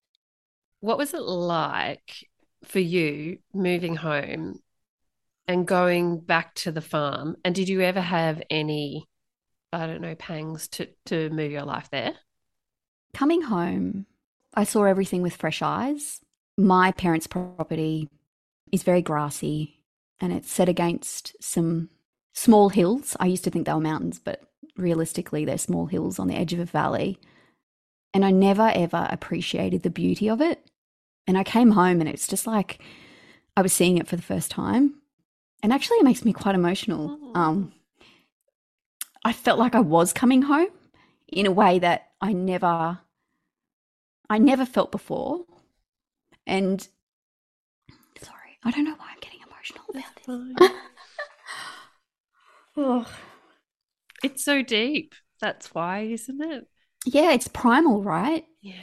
What 0.81 0.99
was 0.99 1.15
it 1.15 1.23
like 1.23 2.29
for 2.65 2.81
you 2.81 3.39
moving 3.55 3.95
home 3.95 4.59
and 5.51 5.67
going 5.67 6.21
back 6.21 6.55
to 6.55 6.71
the 6.71 6.81
farm? 6.81 7.37
And 7.45 7.57
did 7.57 7.69
you 7.69 7.81
ever 7.81 8.01
have 8.01 8.41
any, 8.51 9.09
I 9.73 9.89
don't 9.89 10.01
know, 10.01 10.15
pangs 10.15 10.69
to, 10.69 10.87
to 11.07 11.29
move 11.31 11.51
your 11.51 11.65
life 11.65 11.89
there? 11.91 12.15
Coming 13.15 13.43
home, 13.43 14.07
I 14.55 14.63
saw 14.63 14.85
everything 14.85 15.23
with 15.23 15.35
fresh 15.35 15.61
eyes. 15.61 16.21
My 16.57 16.93
parents' 16.93 17.27
property 17.27 18.09
is 18.71 18.85
very 18.85 19.03
grassy 19.03 19.83
and 20.21 20.33
it's 20.33 20.53
set 20.53 20.69
against 20.69 21.35
some 21.43 21.89
small 22.33 22.69
hills. 22.69 23.17
I 23.19 23.27
used 23.27 23.43
to 23.43 23.51
think 23.51 23.67
they 23.67 23.73
were 23.73 23.81
mountains, 23.81 24.21
but 24.23 24.43
realistically, 24.77 25.45
they're 25.45 25.59
small 25.59 25.87
hills 25.87 26.21
on 26.21 26.29
the 26.29 26.37
edge 26.37 26.53
of 26.53 26.61
a 26.61 26.65
valley. 26.65 27.19
And 28.15 28.25
I 28.25 28.31
never 28.31 28.71
ever 28.73 29.09
appreciated 29.11 29.83
the 29.83 29.91
beauty 29.91 30.31
of 30.31 30.41
it. 30.41 30.65
And 31.27 31.37
I 31.37 31.43
came 31.43 31.73
home 31.73 31.99
and 31.99 32.09
it's 32.09 32.29
just 32.29 32.47
like 32.47 32.81
I 33.57 33.63
was 33.63 33.73
seeing 33.73 33.99
it 33.99 34.07
for 34.07 34.15
the 34.15 34.23
first 34.23 34.53
time. 34.53 35.00
And 35.63 35.73
actually, 35.73 35.99
it 35.99 36.05
makes 36.05 36.25
me 36.25 36.33
quite 36.33 36.55
emotional. 36.55 37.19
Um, 37.35 37.73
I 39.25 39.33
felt 39.33 39.59
like 39.59 39.75
I 39.75 39.81
was 39.81 40.13
coming 40.13 40.43
home 40.43 40.69
in 41.29 41.47
a 41.47 41.53
way 41.53 41.79
that 41.79 42.09
I 42.21 42.33
never, 42.33 42.99
I 44.29 44.39
never 44.39 44.65
felt 44.65 44.91
before. 44.91 45.45
And 46.47 46.87
sorry, 48.23 48.59
I 48.65 48.71
don't 48.71 48.85
know 48.85 48.95
why 48.97 49.09
I'm 49.13 49.21
getting 49.21 49.41
emotional 49.47 49.85
about 49.91 50.61
this. 50.61 50.71
oh. 52.77 53.07
It's 54.23 54.45
so 54.45 54.63
deep. 54.63 55.15
That's 55.41 55.75
why, 55.75 56.01
isn't 56.01 56.43
it? 56.43 56.67
Yeah, 57.07 57.33
it's 57.33 57.49
primal, 57.49 58.03
right? 58.03 58.45
Yeah. 58.61 58.83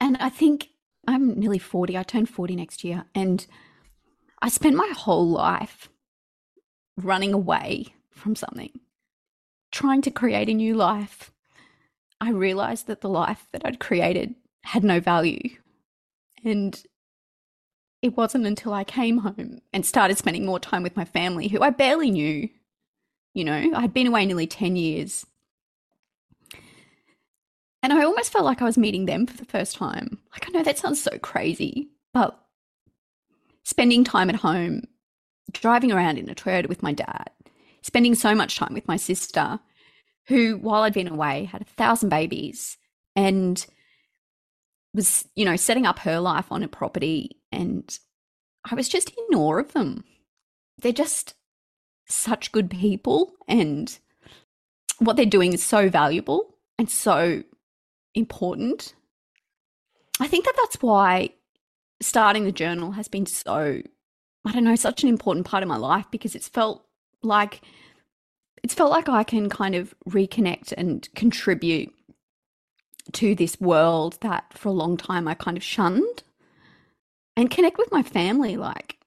And 0.00 0.16
I 0.16 0.30
think 0.30 0.70
I'm 1.06 1.38
nearly 1.38 1.60
40. 1.60 1.96
I 1.96 2.02
turn 2.02 2.26
40 2.26 2.56
next 2.56 2.82
year. 2.82 3.04
And 3.14 3.46
I 4.42 4.48
spent 4.48 4.74
my 4.74 4.92
whole 4.94 5.28
life 5.28 5.88
running 6.96 7.32
away 7.32 7.94
from 8.10 8.34
something, 8.34 8.80
trying 9.70 10.02
to 10.02 10.10
create 10.10 10.48
a 10.48 10.54
new 10.54 10.74
life. 10.74 11.30
I 12.20 12.30
realized 12.30 12.88
that 12.88 13.02
the 13.02 13.08
life 13.08 13.46
that 13.52 13.62
I'd 13.64 13.78
created 13.78 14.34
had 14.64 14.82
no 14.82 14.98
value. 14.98 15.56
And 16.44 16.82
it 18.02 18.16
wasn't 18.16 18.46
until 18.46 18.74
I 18.74 18.82
came 18.82 19.18
home 19.18 19.60
and 19.72 19.86
started 19.86 20.18
spending 20.18 20.44
more 20.44 20.58
time 20.58 20.82
with 20.82 20.96
my 20.96 21.04
family, 21.04 21.46
who 21.46 21.62
I 21.62 21.70
barely 21.70 22.10
knew. 22.10 22.48
You 23.34 23.44
know, 23.44 23.70
I'd 23.76 23.94
been 23.94 24.08
away 24.08 24.26
nearly 24.26 24.48
10 24.48 24.74
years. 24.74 25.24
And 27.80 27.92
I 27.92 28.02
almost 28.02 28.32
felt 28.32 28.44
like 28.44 28.60
I 28.60 28.64
was 28.64 28.76
meeting 28.76 29.06
them 29.06 29.24
for 29.26 29.36
the 29.36 29.44
first 29.44 29.76
time. 29.76 30.18
Like, 30.32 30.48
I 30.48 30.50
know 30.50 30.64
that 30.64 30.78
sounds 30.78 31.00
so 31.00 31.16
crazy, 31.18 31.90
but 32.12 32.41
spending 33.64 34.04
time 34.04 34.28
at 34.28 34.36
home, 34.36 34.82
driving 35.52 35.92
around 35.92 36.18
in 36.18 36.28
a 36.28 36.34
Toyota 36.34 36.68
with 36.68 36.82
my 36.82 36.92
dad, 36.92 37.30
spending 37.82 38.14
so 38.14 38.34
much 38.34 38.56
time 38.56 38.74
with 38.74 38.88
my 38.88 38.96
sister, 38.96 39.60
who, 40.26 40.56
while 40.56 40.82
I'd 40.82 40.94
been 40.94 41.08
away, 41.08 41.44
had 41.44 41.62
a 41.62 41.66
thousand 41.66 42.08
babies 42.08 42.78
and 43.16 43.64
was, 44.94 45.26
you 45.34 45.44
know, 45.44 45.56
setting 45.56 45.86
up 45.86 45.98
her 46.00 46.20
life 46.20 46.46
on 46.50 46.62
a 46.62 46.68
property. 46.68 47.40
And 47.50 47.98
I 48.70 48.74
was 48.74 48.88
just 48.88 49.10
in 49.10 49.36
awe 49.36 49.58
of 49.58 49.72
them. 49.72 50.04
They're 50.80 50.92
just 50.92 51.34
such 52.08 52.52
good 52.52 52.70
people, 52.70 53.32
and 53.48 53.98
what 54.98 55.16
they're 55.16 55.26
doing 55.26 55.52
is 55.52 55.62
so 55.62 55.88
valuable 55.88 56.56
and 56.78 56.90
so 56.90 57.42
important. 58.14 58.94
I 60.20 60.28
think 60.28 60.44
that 60.44 60.54
that's 60.56 60.82
why 60.82 61.30
starting 62.02 62.44
the 62.44 62.52
journal 62.52 62.92
has 62.92 63.08
been 63.08 63.26
so, 63.26 63.82
I 64.44 64.52
don't 64.52 64.64
know, 64.64 64.76
such 64.76 65.02
an 65.02 65.08
important 65.08 65.46
part 65.46 65.62
of 65.62 65.68
my 65.68 65.76
life 65.76 66.06
because 66.10 66.34
it's 66.34 66.48
felt 66.48 66.84
like 67.22 67.60
it's 68.62 68.74
felt 68.74 68.90
like 68.90 69.08
I 69.08 69.24
can 69.24 69.48
kind 69.48 69.74
of 69.74 69.94
reconnect 70.08 70.72
and 70.76 71.08
contribute 71.14 71.92
to 73.12 73.34
this 73.34 73.60
world 73.60 74.18
that 74.20 74.56
for 74.56 74.68
a 74.68 74.72
long 74.72 74.96
time 74.96 75.26
I 75.26 75.34
kind 75.34 75.56
of 75.56 75.62
shunned 75.64 76.22
and 77.36 77.50
connect 77.50 77.78
with 77.78 77.90
my 77.90 78.02
family. 78.02 78.56
Like, 78.56 78.98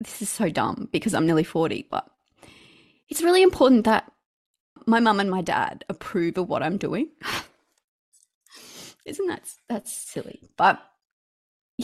this 0.00 0.20
is 0.20 0.28
so 0.28 0.50
dumb 0.50 0.88
because 0.92 1.14
I'm 1.14 1.26
nearly 1.26 1.44
40, 1.44 1.86
but 1.90 2.06
it's 3.08 3.22
really 3.22 3.42
important 3.42 3.84
that 3.84 4.10
my 4.86 5.00
mum 5.00 5.20
and 5.20 5.30
my 5.30 5.42
dad 5.42 5.84
approve 5.88 6.36
of 6.36 6.48
what 6.48 6.62
I'm 6.62 6.76
doing. 6.76 7.08
Isn't 9.06 9.26
that 9.28 9.48
that's 9.68 9.92
silly? 9.92 10.40
But 10.56 10.80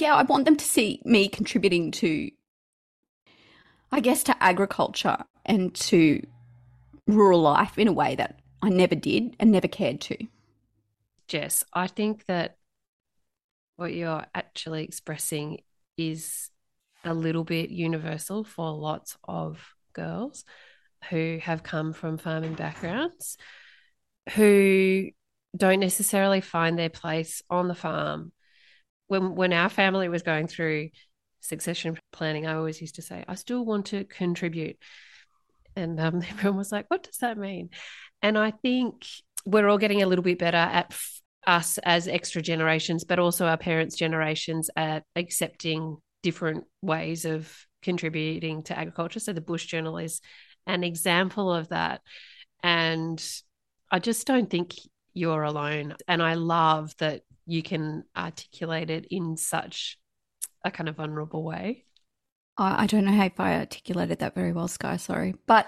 yeah, 0.01 0.15
I 0.15 0.23
want 0.23 0.45
them 0.45 0.57
to 0.57 0.65
see 0.65 1.01
me 1.05 1.29
contributing 1.29 1.91
to 1.93 2.31
I 3.91 4.01
guess 4.01 4.23
to 4.25 4.43
agriculture 4.43 5.17
and 5.47 5.75
to 5.75 6.27
rural 7.07 7.41
life 7.41 7.79
in 7.79 7.89
a 7.89 7.93
way 7.93 8.15
that 8.17 8.39
I 8.61 8.69
never 8.69 8.95
did 8.95 9.35
and 9.41 9.51
never 9.51 9.69
cared 9.69 10.01
to. 10.03 10.17
Jess, 11.27 11.65
I 11.73 11.87
think 11.87 12.27
that 12.27 12.59
what 13.77 13.95
you're 13.95 14.27
actually 14.35 14.85
expressing 14.85 15.61
is 15.97 16.51
a 17.05 17.15
little 17.15 17.45
bit 17.45 17.71
universal 17.71 18.45
for 18.45 18.73
lots 18.73 19.17
of 19.25 19.75
girls 19.95 20.45
who 21.11 21.39
have 21.43 21.63
come 21.63 21.93
from 21.93 22.19
farming 22.19 22.55
backgrounds 22.55 23.39
who 24.35 25.09
don't 25.57 25.81
necessarily 25.81 26.41
find 26.41 26.79
their 26.79 26.91
place 26.91 27.43
on 27.49 27.69
the 27.69 27.75
farm. 27.75 28.33
When 29.09 29.35
when 29.35 29.53
our 29.53 29.69
family 29.69 30.09
was 30.09 30.23
going 30.23 30.47
through 30.47 30.91
succession 31.41 31.99
planning, 32.13 32.47
I 32.47 32.55
always 32.55 32.81
used 32.81 32.97
to 32.97 33.03
say, 33.03 33.25
I 33.27 33.35
still 33.35 33.65
want 33.65 33.87
to 33.87 34.05
contribute. 34.05 34.79
And 35.77 35.99
um, 36.01 36.23
everyone 36.31 36.59
was 36.59 36.73
like, 36.73 36.87
What 36.89 37.03
does 37.03 37.19
that 37.19 37.39
mean? 37.39 37.71
And 38.23 38.39
I 38.39 38.51
think 38.51 39.05
we're 39.45 39.69
all 39.69 39.79
getting 39.79 40.03
a 40.03 40.07
little 40.07 40.25
bit 40.25 40.39
better 40.39 40.57
at 40.57 40.87
f- 40.91 41.21
us 41.47 41.79
as 41.79 42.09
extra 42.09 42.43
generations, 42.43 43.05
but 43.05 43.19
also 43.19 43.47
our 43.47 43.57
parents' 43.57 43.97
generations 43.97 44.71
at 44.77 45.05
accepting 45.17 45.97
different 46.23 46.65
ways 46.83 47.25
of 47.25 47.51
contributing 47.83 48.63
to 48.65 48.79
agriculture. 48.79 49.21
So 49.21 49.33
the 49.33 49.41
Bush 49.41 49.67
Journal 49.67 49.99
is 49.99 50.21
an 50.67 50.85
example 50.85 51.53
of 51.53 51.69
that. 51.69 52.03
And 52.63 53.25
I 53.91 54.01
just 54.01 54.27
don't 54.27 54.51
think 54.51 54.75
you're 55.15 55.43
alone. 55.43 55.95
And 56.07 56.23
I 56.23 56.35
love 56.35 56.93
that 56.99 57.23
you 57.49 57.63
can 57.63 58.05
articulate 58.17 58.91
it 58.91 59.07
in 59.11 59.37
such 59.37 59.99
a 60.65 60.71
kind 60.71 60.89
of 60.89 60.97
vulnerable 60.97 61.43
way. 61.43 61.85
I 62.61 62.87
don't 62.87 63.05
know 63.05 63.25
if 63.25 63.39
I 63.39 63.55
articulated 63.55 64.19
that 64.19 64.35
very 64.35 64.53
well, 64.53 64.69
Sky. 64.69 64.97
Sorry. 64.97 65.37
But 65.47 65.67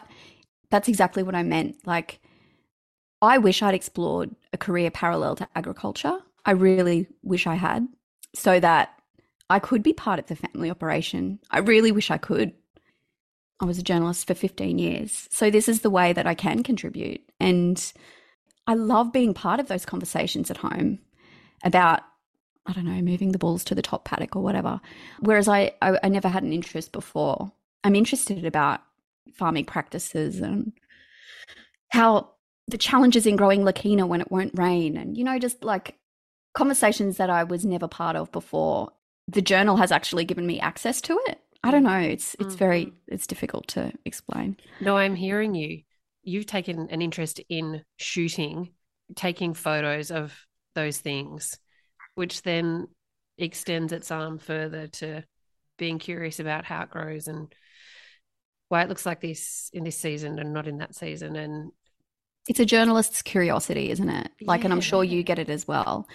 that's 0.71 0.89
exactly 0.89 1.23
what 1.23 1.37
I 1.37 1.43
meant. 1.45 1.77
Like, 1.87 2.21
I 3.23 3.39
wish 3.39 3.63
I'd 3.63 3.75
explored 3.75 4.35
a 4.53 4.59
career 4.59 4.91
parallel 4.91 5.37
to 5.37 5.49
agriculture. 5.55 6.19
I 6.45 6.51
really 6.51 7.07
wish 7.23 7.47
I 7.47 7.55
had, 7.55 7.87
so 8.35 8.59
that 8.59 8.91
I 9.49 9.59
could 9.59 9.83
be 9.83 9.93
part 9.93 10.19
of 10.19 10.27
the 10.27 10.37
family 10.37 10.71
operation. 10.71 11.39
I 11.51 11.61
really 11.61 11.93
wish 11.93 12.11
I 12.11 12.19
could. 12.19 12.53
I 13.61 13.67
was 13.67 13.79
a 13.79 13.83
journalist 13.83 14.27
for 14.27 14.35
15 14.35 14.79
years. 14.79 15.29
So 15.31 15.51
this 15.51 15.69
is 15.69 15.83
the 15.83 15.91
way 15.91 16.13
that 16.13 16.27
I 16.27 16.35
can 16.35 16.63
contribute. 16.63 17.21
And 17.39 17.93
I 18.67 18.75
love 18.75 19.13
being 19.13 19.35
part 19.35 19.61
of 19.61 19.69
those 19.69 19.87
conversations 19.87 20.51
at 20.51 20.57
home 20.57 20.99
about, 21.65 22.01
I 22.67 22.73
don't 22.73 22.85
know, 22.85 23.01
moving 23.03 23.33
the 23.33 23.39
balls 23.39 23.65
to 23.65 23.75
the 23.75 23.83
top 23.83 24.05
paddock 24.05 24.37
or 24.37 24.43
whatever. 24.43 24.81
Whereas 25.21 25.49
I, 25.49 25.73
I, 25.83 25.99
I 26.03 26.09
never 26.09 26.29
had 26.29 26.43
an 26.43 26.53
interest 26.53 26.93
before. 26.93 27.53
I'm 27.85 27.95
interested 27.95 28.45
about 28.45 28.81
farming 29.35 29.65
practices 29.65 30.41
and 30.41 30.73
how 31.89 32.31
the 32.69 32.79
challenges 32.79 33.27
in 33.27 33.37
growing 33.37 33.63
Leucaena 33.63 34.07
when 34.07 34.21
it 34.21 34.31
won't 34.31 34.59
rain 34.59 34.97
and, 34.97 35.17
you 35.17 35.25
know, 35.25 35.39
just 35.39 35.65
like 35.65 35.97
conversations 36.55 37.17
that 37.17 37.31
I 37.31 37.45
was 37.45 37.65
never 37.65 37.89
part 37.89 38.17
of 38.17 38.31
before. 38.33 38.93
The 39.29 39.43
journal 39.43 39.77
has 39.77 39.93
actually 39.93 40.25
given 40.25 40.47
me 40.47 40.61
access 40.61 41.01
to 41.03 41.19
it. 41.27 41.41
I 41.63 41.71
don't 41.71 41.83
know. 41.85 41.99
It's 41.99 42.35
it's 42.41 42.55
very 42.55 42.87
Mm-hmm. 42.87 43.15
it's 43.15 43.27
difficult 43.27 43.69
to 43.69 43.93
explain. 44.05 44.57
No, 44.81 44.97
I'm 44.97 45.15
hearing 45.15 45.55
you. 45.55 45.83
You've 46.23 46.47
taken 46.47 46.89
an 46.91 47.03
interest 47.03 47.41
in 47.49 47.85
shooting, 47.97 48.71
taking 49.15 49.55
photos 49.55 50.11
of 50.11 50.47
those 50.75 50.99
things, 50.99 51.59
which 52.15 52.43
then 52.43 52.89
extends 53.39 53.93
its 53.93 54.11
arm 54.11 54.39
further 54.39 54.87
to 54.87 55.25
being 55.79 55.99
curious 55.99 56.41
about 56.41 56.65
how 56.65 56.83
it 56.83 56.91
grows 56.91 57.27
and 57.27 57.53
why 58.69 58.83
it 58.83 58.89
looks 58.89 59.07
like 59.07 59.21
this 59.21 59.71
in 59.73 59.85
this 59.85 59.99
season 59.99 60.39
and 60.39 60.53
not 60.53 60.69
in 60.69 60.79
that 60.79 60.95
season. 60.95 61.37
And 61.37 61.73
It's 62.49 62.61
a 62.61 62.65
journalist's 62.67 63.23
curiosity, 63.23 63.91
isn't 63.91 64.09
it? 64.09 64.31
Like, 64.43 64.65
and 64.65 64.73
I'm 64.73 64.81
sure 64.81 65.03
you 65.03 65.23
get 65.23 65.39
it 65.39 65.51
as 65.51 65.67
well. 65.67 66.07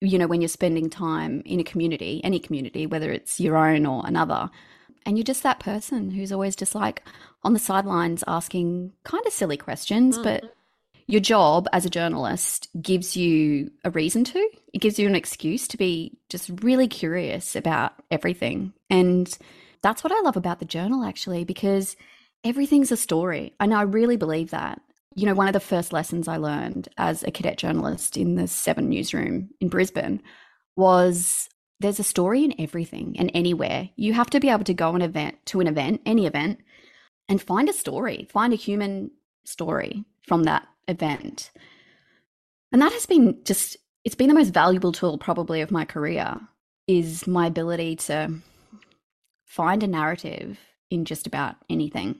You 0.00 0.18
know, 0.18 0.26
when 0.26 0.42
you're 0.42 0.48
spending 0.48 0.90
time 0.90 1.42
in 1.46 1.60
a 1.60 1.64
community, 1.64 2.20
any 2.24 2.38
community, 2.38 2.86
whether 2.86 3.10
it's 3.10 3.40
your 3.40 3.56
own 3.56 3.86
or 3.86 4.06
another, 4.06 4.50
and 5.06 5.16
you're 5.16 5.24
just 5.24 5.42
that 5.44 5.60
person 5.60 6.10
who's 6.10 6.32
always 6.32 6.56
just 6.56 6.74
like 6.74 7.02
on 7.42 7.52
the 7.52 7.58
sidelines 7.58 8.24
asking 8.26 8.92
kind 9.04 9.24
of 9.26 9.32
silly 9.32 9.56
questions, 9.56 10.18
but 10.18 10.42
mm-hmm. 10.42 10.52
Your 11.06 11.20
job 11.20 11.68
as 11.72 11.84
a 11.84 11.90
journalist 11.90 12.68
gives 12.80 13.16
you 13.16 13.70
a 13.84 13.90
reason 13.90 14.24
to. 14.24 14.50
It 14.72 14.80
gives 14.80 14.98
you 14.98 15.06
an 15.06 15.14
excuse 15.14 15.68
to 15.68 15.76
be 15.76 16.18
just 16.28 16.50
really 16.62 16.88
curious 16.88 17.54
about 17.56 17.92
everything. 18.10 18.72
And 18.88 19.36
that's 19.82 20.02
what 20.02 20.12
I 20.12 20.20
love 20.20 20.36
about 20.36 20.60
the 20.60 20.64
journal, 20.64 21.04
actually, 21.04 21.44
because 21.44 21.96
everything's 22.42 22.92
a 22.92 22.96
story. 22.96 23.54
And 23.60 23.74
I 23.74 23.82
really 23.82 24.16
believe 24.16 24.50
that. 24.50 24.80
You 25.16 25.26
know, 25.26 25.34
one 25.34 25.46
of 25.46 25.52
the 25.52 25.60
first 25.60 25.92
lessons 25.92 26.26
I 26.26 26.38
learned 26.38 26.88
as 26.96 27.22
a 27.22 27.30
cadet 27.30 27.56
journalist 27.58 28.16
in 28.16 28.34
the 28.34 28.48
Seven 28.48 28.88
newsroom 28.88 29.50
in 29.60 29.68
Brisbane 29.68 30.20
was 30.74 31.48
there's 31.78 32.00
a 32.00 32.04
story 32.04 32.44
in 32.44 32.54
everything 32.58 33.14
and 33.18 33.30
anywhere. 33.34 33.90
You 33.94 34.14
have 34.14 34.30
to 34.30 34.40
be 34.40 34.48
able 34.48 34.64
to 34.64 34.74
go 34.74 34.94
an 34.94 35.02
event 35.02 35.36
to 35.46 35.60
an 35.60 35.66
event, 35.66 36.00
any 36.04 36.26
event, 36.26 36.60
and 37.28 37.40
find 37.40 37.68
a 37.68 37.72
story, 37.72 38.26
find 38.30 38.52
a 38.52 38.56
human 38.56 39.10
story 39.44 40.04
from 40.22 40.44
that 40.44 40.66
event. 40.88 41.50
And 42.72 42.82
that 42.82 42.92
has 42.92 43.06
been 43.06 43.38
just 43.44 43.76
it's 44.04 44.14
been 44.14 44.28
the 44.28 44.34
most 44.34 44.52
valuable 44.52 44.92
tool 44.92 45.16
probably 45.16 45.60
of 45.62 45.70
my 45.70 45.84
career 45.84 46.38
is 46.86 47.26
my 47.26 47.46
ability 47.46 47.96
to 47.96 48.34
find 49.46 49.82
a 49.82 49.86
narrative 49.86 50.58
in 50.90 51.04
just 51.04 51.26
about 51.26 51.56
anything. 51.70 52.16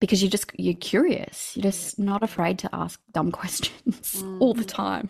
Because 0.00 0.22
you 0.22 0.28
just 0.28 0.50
you're 0.58 0.74
curious. 0.74 1.56
You're 1.56 1.62
just 1.62 1.98
not 1.98 2.22
afraid 2.22 2.58
to 2.60 2.70
ask 2.74 3.00
dumb 3.12 3.32
questions 3.40 4.22
all 4.40 4.54
the 4.54 4.64
Mhm. 4.64 4.68
time. 4.68 5.08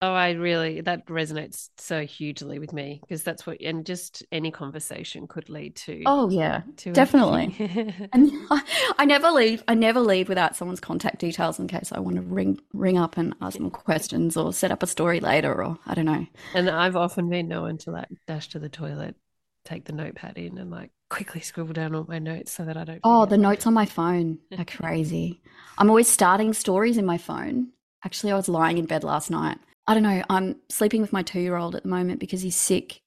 Oh, 0.00 0.12
I 0.12 0.30
really, 0.32 0.80
that 0.82 1.06
resonates 1.06 1.70
so 1.76 2.04
hugely 2.04 2.58
with 2.58 2.72
me 2.72 3.00
because 3.00 3.22
that's 3.22 3.46
what, 3.46 3.60
and 3.60 3.84
just 3.84 4.24
any 4.30 4.50
conversation 4.50 5.26
could 5.26 5.48
lead 5.48 5.76
to. 5.76 6.02
Oh 6.06 6.30
yeah. 6.30 6.62
to 6.78 6.92
definitely. 6.92 7.54
And 8.12 8.30
I, 8.50 8.94
I 8.98 9.04
never 9.04 9.30
leave. 9.30 9.62
I 9.68 9.74
never 9.74 10.00
leave 10.00 10.28
without 10.28 10.56
someone's 10.56 10.80
contact 10.80 11.18
details 11.18 11.58
in 11.58 11.68
case 11.68 11.92
I 11.92 12.00
want 12.00 12.16
to 12.16 12.22
ring 12.22 12.60
ring 12.72 12.98
up 12.98 13.16
and 13.16 13.34
ask 13.40 13.56
them 13.58 13.70
questions 13.70 14.36
or 14.36 14.52
set 14.52 14.70
up 14.70 14.82
a 14.82 14.86
story 14.86 15.20
later 15.20 15.62
or 15.62 15.78
I 15.86 15.94
don't 15.94 16.06
know. 16.06 16.26
And 16.54 16.70
I've 16.70 16.96
often 16.96 17.28
been 17.28 17.48
known 17.48 17.78
to 17.78 17.90
like 17.90 18.08
dash 18.26 18.48
to 18.50 18.58
the 18.58 18.68
toilet, 18.68 19.16
take 19.64 19.84
the 19.84 19.92
notepad 19.92 20.38
in, 20.38 20.58
and 20.58 20.70
like 20.70 20.90
quickly 21.10 21.40
scribble 21.40 21.72
down 21.72 21.94
all 21.94 22.06
my 22.08 22.18
notes 22.18 22.52
so 22.52 22.64
that 22.64 22.76
I 22.76 22.84
don't. 22.84 23.00
Oh, 23.04 23.24
the 23.24 23.30
them. 23.30 23.42
notes 23.42 23.66
on 23.66 23.74
my 23.74 23.86
phone 23.86 24.38
are 24.56 24.64
crazy. 24.66 25.40
I'm 25.76 25.90
always 25.90 26.08
starting 26.08 26.52
stories 26.52 26.98
in 26.98 27.06
my 27.06 27.18
phone. 27.18 27.68
Actually, 28.04 28.32
I 28.32 28.36
was 28.36 28.48
lying 28.48 28.78
in 28.78 28.86
bed 28.86 29.02
last 29.04 29.30
night. 29.30 29.58
I 29.88 29.94
don't 29.94 30.02
know. 30.02 30.22
I'm 30.28 30.56
sleeping 30.68 31.00
with 31.00 31.14
my 31.14 31.22
two 31.22 31.40
year 31.40 31.56
old 31.56 31.74
at 31.74 31.82
the 31.82 31.88
moment 31.88 32.20
because 32.20 32.42
he's 32.42 32.54
sick. 32.54 33.00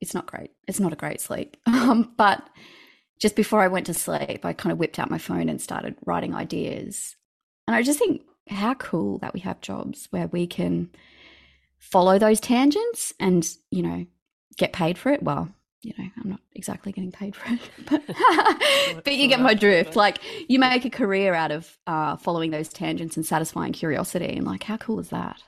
It's 0.00 0.14
not 0.14 0.26
great. 0.26 0.52
It's 0.68 0.78
not 0.78 0.92
a 0.92 0.96
great 0.96 1.20
sleep. 1.20 1.56
Um, 1.66 2.12
but 2.18 2.46
just 3.18 3.34
before 3.34 3.62
I 3.62 3.68
went 3.68 3.86
to 3.86 3.94
sleep, 3.94 4.44
I 4.44 4.52
kind 4.52 4.72
of 4.72 4.78
whipped 4.78 4.98
out 4.98 5.10
my 5.10 5.16
phone 5.16 5.48
and 5.48 5.60
started 5.60 5.96
writing 6.04 6.34
ideas. 6.34 7.16
And 7.66 7.74
I 7.74 7.82
just 7.82 7.98
think 7.98 8.22
how 8.46 8.74
cool 8.74 9.18
that 9.18 9.32
we 9.32 9.40
have 9.40 9.62
jobs 9.62 10.06
where 10.10 10.26
we 10.26 10.46
can 10.46 10.90
follow 11.78 12.18
those 12.18 12.40
tangents 12.40 13.14
and, 13.18 13.48
you 13.70 13.82
know, 13.82 14.06
get 14.58 14.74
paid 14.74 14.98
for 14.98 15.10
it. 15.12 15.22
Well, 15.22 15.48
you 15.80 15.94
know, 15.98 16.10
I'm 16.22 16.30
not 16.30 16.40
exactly 16.54 16.92
getting 16.92 17.12
paid 17.12 17.34
for 17.34 17.54
it, 17.54 17.60
but, 17.88 18.02
but 19.04 19.14
you 19.14 19.28
get 19.28 19.40
my 19.40 19.54
drift. 19.54 19.96
Like 19.96 20.18
you 20.48 20.58
make 20.58 20.84
a 20.84 20.90
career 20.90 21.32
out 21.32 21.52
of 21.52 21.78
uh, 21.86 22.16
following 22.16 22.50
those 22.50 22.68
tangents 22.68 23.16
and 23.16 23.24
satisfying 23.24 23.72
curiosity. 23.72 24.36
And 24.36 24.46
like, 24.46 24.64
how 24.64 24.76
cool 24.76 25.00
is 25.00 25.08
that? 25.08 25.42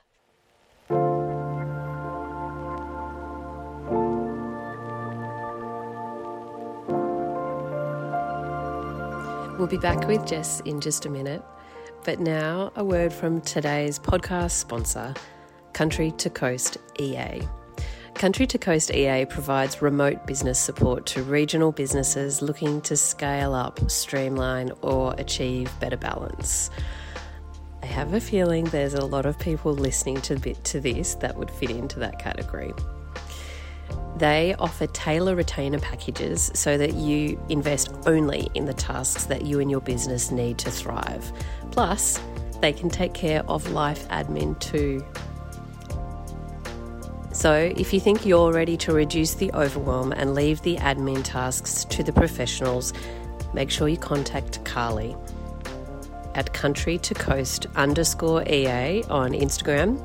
We'll 9.61 9.67
be 9.67 9.77
back 9.77 10.07
with 10.07 10.25
Jess 10.25 10.59
in 10.61 10.81
just 10.81 11.05
a 11.05 11.09
minute. 11.11 11.43
But 12.03 12.19
now, 12.19 12.71
a 12.75 12.83
word 12.83 13.13
from 13.13 13.41
today's 13.41 13.99
podcast 13.99 14.53
sponsor, 14.53 15.13
Country 15.71 16.09
to 16.17 16.31
Coast 16.31 16.77
EA. 16.99 17.47
Country 18.15 18.47
to 18.47 18.57
Coast 18.57 18.89
EA 18.89 19.25
provides 19.25 19.79
remote 19.79 20.25
business 20.25 20.57
support 20.57 21.05
to 21.05 21.21
regional 21.21 21.71
businesses 21.71 22.41
looking 22.41 22.81
to 22.81 22.97
scale 22.97 23.53
up, 23.53 23.79
streamline, 23.91 24.71
or 24.81 25.13
achieve 25.19 25.71
better 25.79 25.95
balance. 25.95 26.71
I 27.83 27.85
have 27.85 28.15
a 28.15 28.19
feeling 28.19 28.65
there's 28.65 28.95
a 28.95 29.05
lot 29.05 29.27
of 29.27 29.37
people 29.37 29.73
listening 29.73 30.21
to, 30.21 30.39
to 30.39 30.79
this 30.79 31.13
that 31.15 31.37
would 31.37 31.51
fit 31.51 31.69
into 31.69 31.99
that 31.99 32.17
category. 32.17 32.73
They 34.21 34.53
offer 34.59 34.85
tailor 34.85 35.35
retainer 35.35 35.79
packages 35.79 36.51
so 36.53 36.77
that 36.77 36.93
you 36.93 37.43
invest 37.49 37.91
only 38.05 38.51
in 38.53 38.65
the 38.65 38.73
tasks 38.73 39.23
that 39.23 39.45
you 39.45 39.59
and 39.59 39.71
your 39.71 39.81
business 39.81 40.29
need 40.29 40.59
to 40.59 40.69
thrive. 40.69 41.33
Plus, 41.71 42.19
they 42.61 42.71
can 42.71 42.87
take 42.87 43.15
care 43.15 43.43
of 43.47 43.71
life 43.71 44.07
admin 44.09 44.59
too. 44.59 45.03
So, 47.33 47.73
if 47.75 47.91
you 47.93 47.99
think 47.99 48.23
you're 48.23 48.53
ready 48.53 48.77
to 48.77 48.93
reduce 48.93 49.33
the 49.33 49.51
overwhelm 49.53 50.11
and 50.11 50.35
leave 50.35 50.61
the 50.61 50.77
admin 50.77 51.23
tasks 51.23 51.83
to 51.85 52.03
the 52.03 52.13
professionals, 52.13 52.93
make 53.55 53.71
sure 53.71 53.87
you 53.87 53.97
contact 53.97 54.63
Carly 54.63 55.15
at 56.35 56.53
country 56.53 56.99
to 56.99 57.15
coast 57.15 57.65
underscore 57.75 58.43
EA 58.43 59.01
on 59.05 59.31
Instagram, 59.31 59.97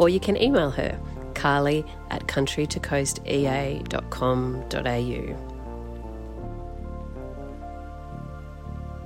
or 0.00 0.08
you 0.08 0.18
can 0.18 0.36
email 0.36 0.72
her 0.72 0.98
carly 1.40 1.84
at 2.10 2.28
country 2.28 2.66
to 2.66 2.78
coast 2.78 3.20
ea.com.au. 3.26 4.60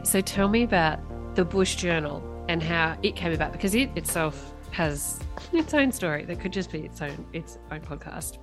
So 0.02 0.20
tell 0.20 0.48
me 0.48 0.64
about 0.64 0.98
the 1.36 1.44
Bush 1.44 1.76
Journal 1.76 2.22
and 2.48 2.62
how 2.62 2.96
it 3.02 3.14
came 3.14 3.32
about 3.32 3.52
because 3.52 3.74
it 3.74 3.90
itself 3.96 4.52
has 4.72 5.20
its 5.52 5.72
own 5.72 5.92
story 5.92 6.24
that 6.24 6.40
could 6.40 6.52
just 6.52 6.72
be 6.72 6.80
its 6.80 7.00
own 7.00 7.24
its 7.32 7.58
own 7.70 7.80
podcast. 7.80 8.38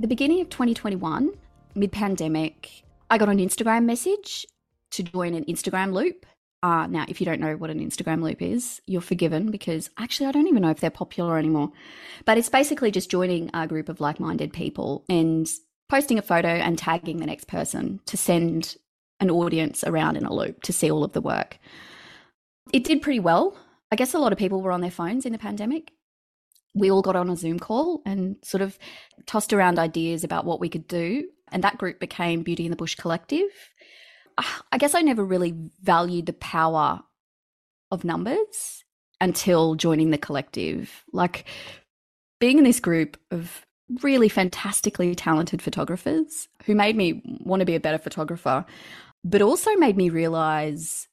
The 0.00 0.06
beginning 0.06 0.40
of 0.42 0.50
2021, 0.50 1.30
mid 1.74 1.90
pandemic, 1.92 2.84
I 3.10 3.16
got 3.16 3.30
an 3.30 3.38
Instagram 3.38 3.84
message 3.84 4.46
to 4.90 5.02
join 5.02 5.34
an 5.34 5.44
Instagram 5.46 5.92
loop. 5.92 6.26
Uh, 6.64 6.86
now, 6.86 7.04
if 7.08 7.20
you 7.20 7.26
don't 7.26 7.42
know 7.42 7.58
what 7.58 7.68
an 7.68 7.78
Instagram 7.78 8.22
loop 8.22 8.40
is, 8.40 8.80
you're 8.86 9.02
forgiven 9.02 9.50
because 9.50 9.90
actually, 9.98 10.26
I 10.26 10.32
don't 10.32 10.48
even 10.48 10.62
know 10.62 10.70
if 10.70 10.80
they're 10.80 10.88
popular 10.88 11.36
anymore. 11.36 11.70
But 12.24 12.38
it's 12.38 12.48
basically 12.48 12.90
just 12.90 13.10
joining 13.10 13.50
a 13.52 13.66
group 13.66 13.90
of 13.90 14.00
like 14.00 14.18
minded 14.18 14.50
people 14.50 15.04
and 15.06 15.46
posting 15.90 16.18
a 16.18 16.22
photo 16.22 16.48
and 16.48 16.78
tagging 16.78 17.18
the 17.18 17.26
next 17.26 17.48
person 17.48 18.00
to 18.06 18.16
send 18.16 18.78
an 19.20 19.30
audience 19.30 19.84
around 19.84 20.16
in 20.16 20.24
a 20.24 20.32
loop 20.32 20.62
to 20.62 20.72
see 20.72 20.90
all 20.90 21.04
of 21.04 21.12
the 21.12 21.20
work. 21.20 21.58
It 22.72 22.84
did 22.84 23.02
pretty 23.02 23.20
well. 23.20 23.58
I 23.92 23.96
guess 23.96 24.14
a 24.14 24.18
lot 24.18 24.32
of 24.32 24.38
people 24.38 24.62
were 24.62 24.72
on 24.72 24.80
their 24.80 24.90
phones 24.90 25.26
in 25.26 25.32
the 25.32 25.38
pandemic. 25.38 25.92
We 26.74 26.90
all 26.90 27.02
got 27.02 27.14
on 27.14 27.28
a 27.28 27.36
Zoom 27.36 27.58
call 27.58 28.00
and 28.06 28.36
sort 28.42 28.62
of 28.62 28.78
tossed 29.26 29.52
around 29.52 29.78
ideas 29.78 30.24
about 30.24 30.46
what 30.46 30.60
we 30.60 30.70
could 30.70 30.88
do. 30.88 31.28
And 31.52 31.62
that 31.62 31.76
group 31.76 32.00
became 32.00 32.42
Beauty 32.42 32.64
in 32.64 32.70
the 32.70 32.76
Bush 32.76 32.94
Collective. 32.94 33.50
I 34.72 34.78
guess 34.78 34.94
I 34.94 35.02
never 35.02 35.24
really 35.24 35.54
valued 35.82 36.26
the 36.26 36.32
power 36.34 37.00
of 37.90 38.04
numbers 38.04 38.84
until 39.20 39.74
joining 39.74 40.10
the 40.10 40.18
collective. 40.18 41.04
Like 41.12 41.44
being 42.40 42.58
in 42.58 42.64
this 42.64 42.80
group 42.80 43.16
of 43.30 43.64
really 44.02 44.28
fantastically 44.28 45.14
talented 45.14 45.62
photographers 45.62 46.48
who 46.64 46.74
made 46.74 46.96
me 46.96 47.22
want 47.40 47.60
to 47.60 47.66
be 47.66 47.74
a 47.74 47.80
better 47.80 47.98
photographer, 47.98 48.64
but 49.22 49.42
also 49.42 49.74
made 49.76 49.96
me 49.96 50.10
realize 50.10 51.08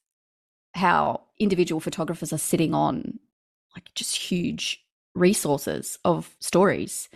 how 0.74 1.20
individual 1.38 1.80
photographers 1.80 2.32
are 2.32 2.38
sitting 2.38 2.74
on 2.74 3.18
like 3.74 3.90
just 3.94 4.16
huge 4.16 4.84
resources 5.14 5.98
of 6.04 6.34
stories. 6.40 7.08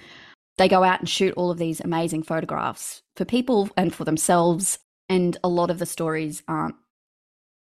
They 0.59 0.69
go 0.69 0.83
out 0.83 1.01
and 1.01 1.09
shoot 1.09 1.35
all 1.37 1.51
of 1.51 1.59
these 1.59 1.81
amazing 1.81 2.23
photographs 2.23 3.03
for 3.15 3.25
people 3.25 3.69
and 3.77 3.95
for 3.95 4.05
themselves 4.05 4.79
and 5.09 5.37
a 5.43 5.49
lot 5.49 5.71
of 5.71 5.79
the 5.79 5.87
stories 5.87 6.43
aren't 6.49 6.77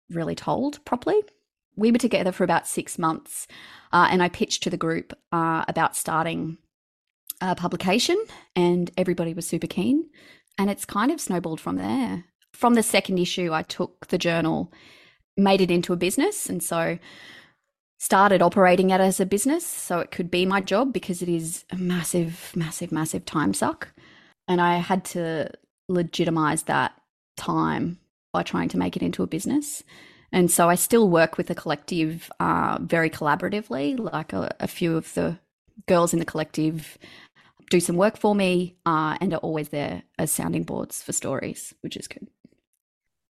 really 0.09 0.35
told 0.35 0.83
properly. 0.85 1.21
We 1.75 1.91
were 1.91 1.97
together 1.97 2.31
for 2.31 2.43
about 2.43 2.67
six 2.67 2.97
months, 2.99 3.47
uh, 3.93 4.07
and 4.11 4.21
I 4.21 4.29
pitched 4.29 4.63
to 4.63 4.69
the 4.69 4.77
group 4.77 5.13
uh, 5.31 5.63
about 5.67 5.95
starting 5.95 6.57
a 7.41 7.55
publication, 7.55 8.21
and 8.55 8.91
everybody 8.97 9.33
was 9.33 9.47
super 9.47 9.67
keen. 9.67 10.09
And 10.57 10.69
it's 10.69 10.85
kind 10.85 11.11
of 11.11 11.21
snowballed 11.21 11.61
from 11.61 11.77
there. 11.77 12.25
From 12.53 12.73
the 12.73 12.83
second 12.83 13.17
issue, 13.17 13.53
I 13.53 13.61
took 13.61 14.07
the 14.07 14.17
journal, 14.17 14.73
made 15.37 15.61
it 15.61 15.71
into 15.71 15.93
a 15.93 15.97
business. 15.97 16.49
And 16.49 16.61
so 16.61 16.99
started 17.97 18.41
operating 18.41 18.89
it 18.89 18.99
as 18.99 19.19
a 19.19 19.25
business. 19.25 19.65
So 19.65 19.99
it 19.99 20.11
could 20.11 20.29
be 20.29 20.45
my 20.45 20.59
job 20.61 20.91
because 20.91 21.21
it 21.21 21.29
is 21.29 21.63
a 21.69 21.77
massive, 21.77 22.51
massive, 22.55 22.91
massive 22.91 23.25
time 23.25 23.53
suck. 23.53 23.89
And 24.47 24.59
I 24.59 24.77
had 24.77 25.05
to 25.05 25.51
legitimize 25.87 26.63
that 26.63 26.93
time 27.39 27.99
by 28.31 28.43
trying 28.43 28.69
to 28.69 28.77
make 28.77 28.95
it 28.95 29.01
into 29.01 29.23
a 29.23 29.27
business. 29.27 29.83
And 30.31 30.51
so 30.51 30.69
I 30.69 30.75
still 30.75 31.09
work 31.09 31.37
with 31.37 31.47
the 31.47 31.55
collective 31.55 32.31
uh, 32.39 32.77
very 32.81 33.09
collaboratively. 33.09 33.99
Like 33.99 34.33
a, 34.33 34.55
a, 34.59 34.67
few 34.67 34.95
of 34.95 35.11
the 35.15 35.39
girls 35.87 36.13
in 36.13 36.19
the 36.19 36.25
collective 36.25 36.99
do 37.71 37.79
some 37.79 37.95
work 37.95 38.17
for 38.17 38.35
me 38.35 38.75
uh, 38.85 39.17
and 39.21 39.33
are 39.33 39.37
always 39.37 39.69
there 39.69 40.03
as 40.17 40.31
sounding 40.31 40.63
boards 40.63 41.01
for 41.01 41.13
stories, 41.13 41.73
which 41.81 41.97
is 41.97 42.07
good. 42.07 42.27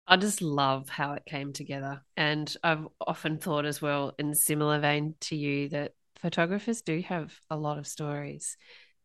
I 0.06 0.16
just 0.16 0.42
love 0.42 0.88
how 0.88 1.14
it 1.14 1.24
came 1.24 1.52
together. 1.52 2.02
And 2.16 2.54
I've 2.62 2.86
often 3.00 3.38
thought 3.38 3.64
as 3.64 3.80
well, 3.80 4.12
in 4.18 4.34
similar 4.34 4.78
vein 4.78 5.14
to 5.22 5.36
you, 5.36 5.70
that 5.70 5.92
photographers 6.16 6.82
do 6.82 7.00
have 7.02 7.34
a 7.48 7.56
lot 7.56 7.78
of 7.78 7.86
stories 7.86 8.56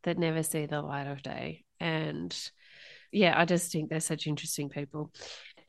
that 0.04 0.18
never 0.18 0.44
see 0.44 0.66
the 0.66 0.82
light 0.82 1.08
of 1.08 1.24
day. 1.24 1.64
And 1.80 2.36
yeah, 3.12 3.40
I 3.40 3.46
just 3.46 3.72
think 3.72 3.90
they're 3.90 4.00
such 4.00 4.28
interesting 4.28 4.70
people. 4.70 5.12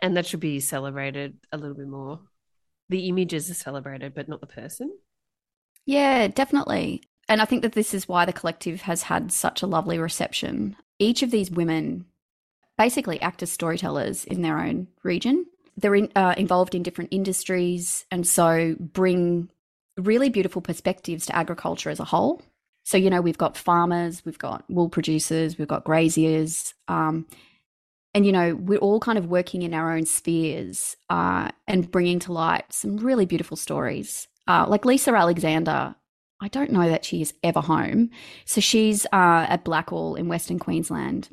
And 0.02 0.16
that 0.16 0.26
should 0.26 0.40
be 0.40 0.60
celebrated 0.60 1.36
a 1.52 1.58
little 1.58 1.76
bit 1.76 1.88
more. 1.88 2.20
The 2.88 3.08
images 3.08 3.50
are 3.50 3.54
celebrated, 3.54 4.14
but 4.14 4.28
not 4.28 4.40
the 4.40 4.46
person. 4.46 4.92
Yeah, 5.86 6.28
definitely. 6.28 7.02
And 7.28 7.40
I 7.40 7.44
think 7.44 7.62
that 7.62 7.72
this 7.72 7.94
is 7.94 8.08
why 8.08 8.24
the 8.24 8.32
collective 8.32 8.82
has 8.82 9.02
had 9.02 9.30
such 9.30 9.62
a 9.62 9.66
lovely 9.66 9.98
reception. 9.98 10.76
Each 10.98 11.22
of 11.22 11.30
these 11.30 11.50
women 11.50 12.06
basically 12.76 13.20
act 13.20 13.42
as 13.42 13.52
storytellers 13.52 14.24
in 14.24 14.42
their 14.42 14.58
own 14.58 14.88
region. 15.02 15.46
They're 15.76 15.94
in, 15.94 16.10
uh, 16.16 16.34
involved 16.36 16.74
in 16.74 16.82
different 16.82 17.12
industries 17.12 18.04
and 18.10 18.26
so 18.26 18.74
bring 18.78 19.50
really 19.96 20.28
beautiful 20.28 20.62
perspectives 20.62 21.26
to 21.26 21.36
agriculture 21.36 21.90
as 21.90 22.00
a 22.00 22.04
whole. 22.04 22.42
So, 22.90 22.96
you 22.96 23.08
know, 23.08 23.20
we've 23.20 23.38
got 23.38 23.56
farmers, 23.56 24.24
we've 24.24 24.36
got 24.36 24.64
wool 24.68 24.88
producers, 24.88 25.56
we've 25.56 25.68
got 25.68 25.84
graziers. 25.84 26.74
Um, 26.88 27.24
and, 28.14 28.26
you 28.26 28.32
know, 28.32 28.56
we're 28.56 28.80
all 28.80 28.98
kind 28.98 29.16
of 29.16 29.26
working 29.26 29.62
in 29.62 29.74
our 29.74 29.92
own 29.92 30.06
spheres 30.06 30.96
uh, 31.08 31.52
and 31.68 31.88
bringing 31.88 32.18
to 32.18 32.32
light 32.32 32.64
some 32.72 32.96
really 32.96 33.26
beautiful 33.26 33.56
stories. 33.56 34.26
Uh, 34.48 34.66
like 34.66 34.84
Lisa 34.84 35.12
Alexander, 35.12 35.94
I 36.40 36.48
don't 36.48 36.72
know 36.72 36.88
that 36.88 37.04
she 37.04 37.22
is 37.22 37.32
ever 37.44 37.60
home. 37.60 38.10
So 38.44 38.60
she's 38.60 39.06
uh, 39.12 39.46
at 39.48 39.64
Blackall 39.64 40.18
in 40.18 40.26
Western 40.26 40.58
Queensland 40.58 41.28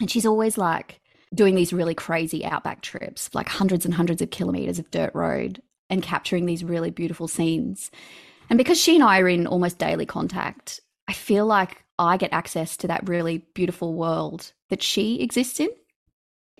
and 0.00 0.10
she's 0.10 0.24
always 0.24 0.56
like 0.56 1.02
doing 1.34 1.54
these 1.54 1.74
really 1.74 1.94
crazy 1.94 2.46
outback 2.46 2.80
trips, 2.80 3.28
like 3.34 3.50
hundreds 3.50 3.84
and 3.84 3.92
hundreds 3.92 4.22
of 4.22 4.30
kilometers 4.30 4.78
of 4.78 4.90
dirt 4.90 5.14
road 5.14 5.60
and 5.90 6.02
capturing 6.02 6.46
these 6.46 6.64
really 6.64 6.90
beautiful 6.90 7.28
scenes. 7.28 7.90
And 8.52 8.58
because 8.58 8.78
she 8.78 8.96
and 8.96 9.02
I 9.02 9.18
are 9.18 9.30
in 9.30 9.46
almost 9.46 9.78
daily 9.78 10.04
contact, 10.04 10.78
I 11.08 11.14
feel 11.14 11.46
like 11.46 11.86
I 11.98 12.18
get 12.18 12.34
access 12.34 12.76
to 12.76 12.86
that 12.86 13.08
really 13.08 13.38
beautiful 13.54 13.94
world 13.94 14.52
that 14.68 14.82
she 14.82 15.22
exists 15.22 15.58
in. 15.58 15.70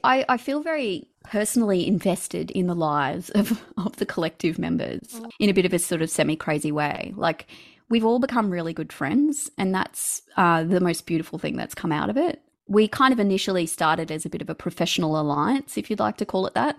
I, 0.02 0.24
I 0.26 0.38
feel 0.38 0.62
very 0.62 1.10
personally 1.24 1.86
invested 1.86 2.50
in 2.52 2.66
the 2.66 2.74
lives 2.74 3.28
of, 3.28 3.62
of 3.76 3.96
the 3.96 4.06
collective 4.06 4.58
members 4.58 5.02
mm. 5.12 5.28
in 5.38 5.50
a 5.50 5.52
bit 5.52 5.66
of 5.66 5.74
a 5.74 5.78
sort 5.78 6.00
of 6.00 6.08
semi 6.08 6.34
crazy 6.34 6.72
way. 6.72 7.12
Like, 7.14 7.46
we've 7.90 8.06
all 8.06 8.18
become 8.18 8.48
really 8.48 8.72
good 8.72 8.90
friends, 8.90 9.50
and 9.58 9.74
that's 9.74 10.22
uh, 10.38 10.64
the 10.64 10.80
most 10.80 11.04
beautiful 11.04 11.38
thing 11.38 11.56
that's 11.56 11.74
come 11.74 11.92
out 11.92 12.08
of 12.08 12.16
it 12.16 12.40
we 12.68 12.88
kind 12.88 13.12
of 13.12 13.20
initially 13.20 13.66
started 13.66 14.10
as 14.10 14.24
a 14.24 14.30
bit 14.30 14.40
of 14.40 14.48
a 14.48 14.54
professional 14.54 15.20
alliance, 15.20 15.76
if 15.76 15.90
you'd 15.90 15.98
like 15.98 16.16
to 16.16 16.24
call 16.24 16.46
it 16.46 16.54
that. 16.54 16.78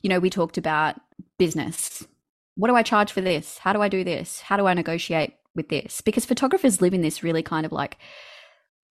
You 0.00 0.08
know, 0.08 0.20
we 0.20 0.30
talked 0.30 0.56
about 0.56 0.98
business. 1.38 2.06
What 2.56 2.68
do 2.68 2.76
I 2.76 2.82
charge 2.82 3.12
for 3.12 3.20
this? 3.20 3.58
How 3.58 3.72
do 3.72 3.82
I 3.82 3.88
do 3.88 4.04
this? 4.04 4.40
How 4.40 4.56
do 4.56 4.66
I 4.66 4.74
negotiate 4.74 5.34
with 5.54 5.68
this? 5.68 6.00
Because 6.00 6.24
photographers 6.24 6.80
live 6.80 6.94
in 6.94 7.02
this 7.02 7.22
really 7.22 7.42
kind 7.42 7.66
of 7.66 7.72
like 7.72 7.98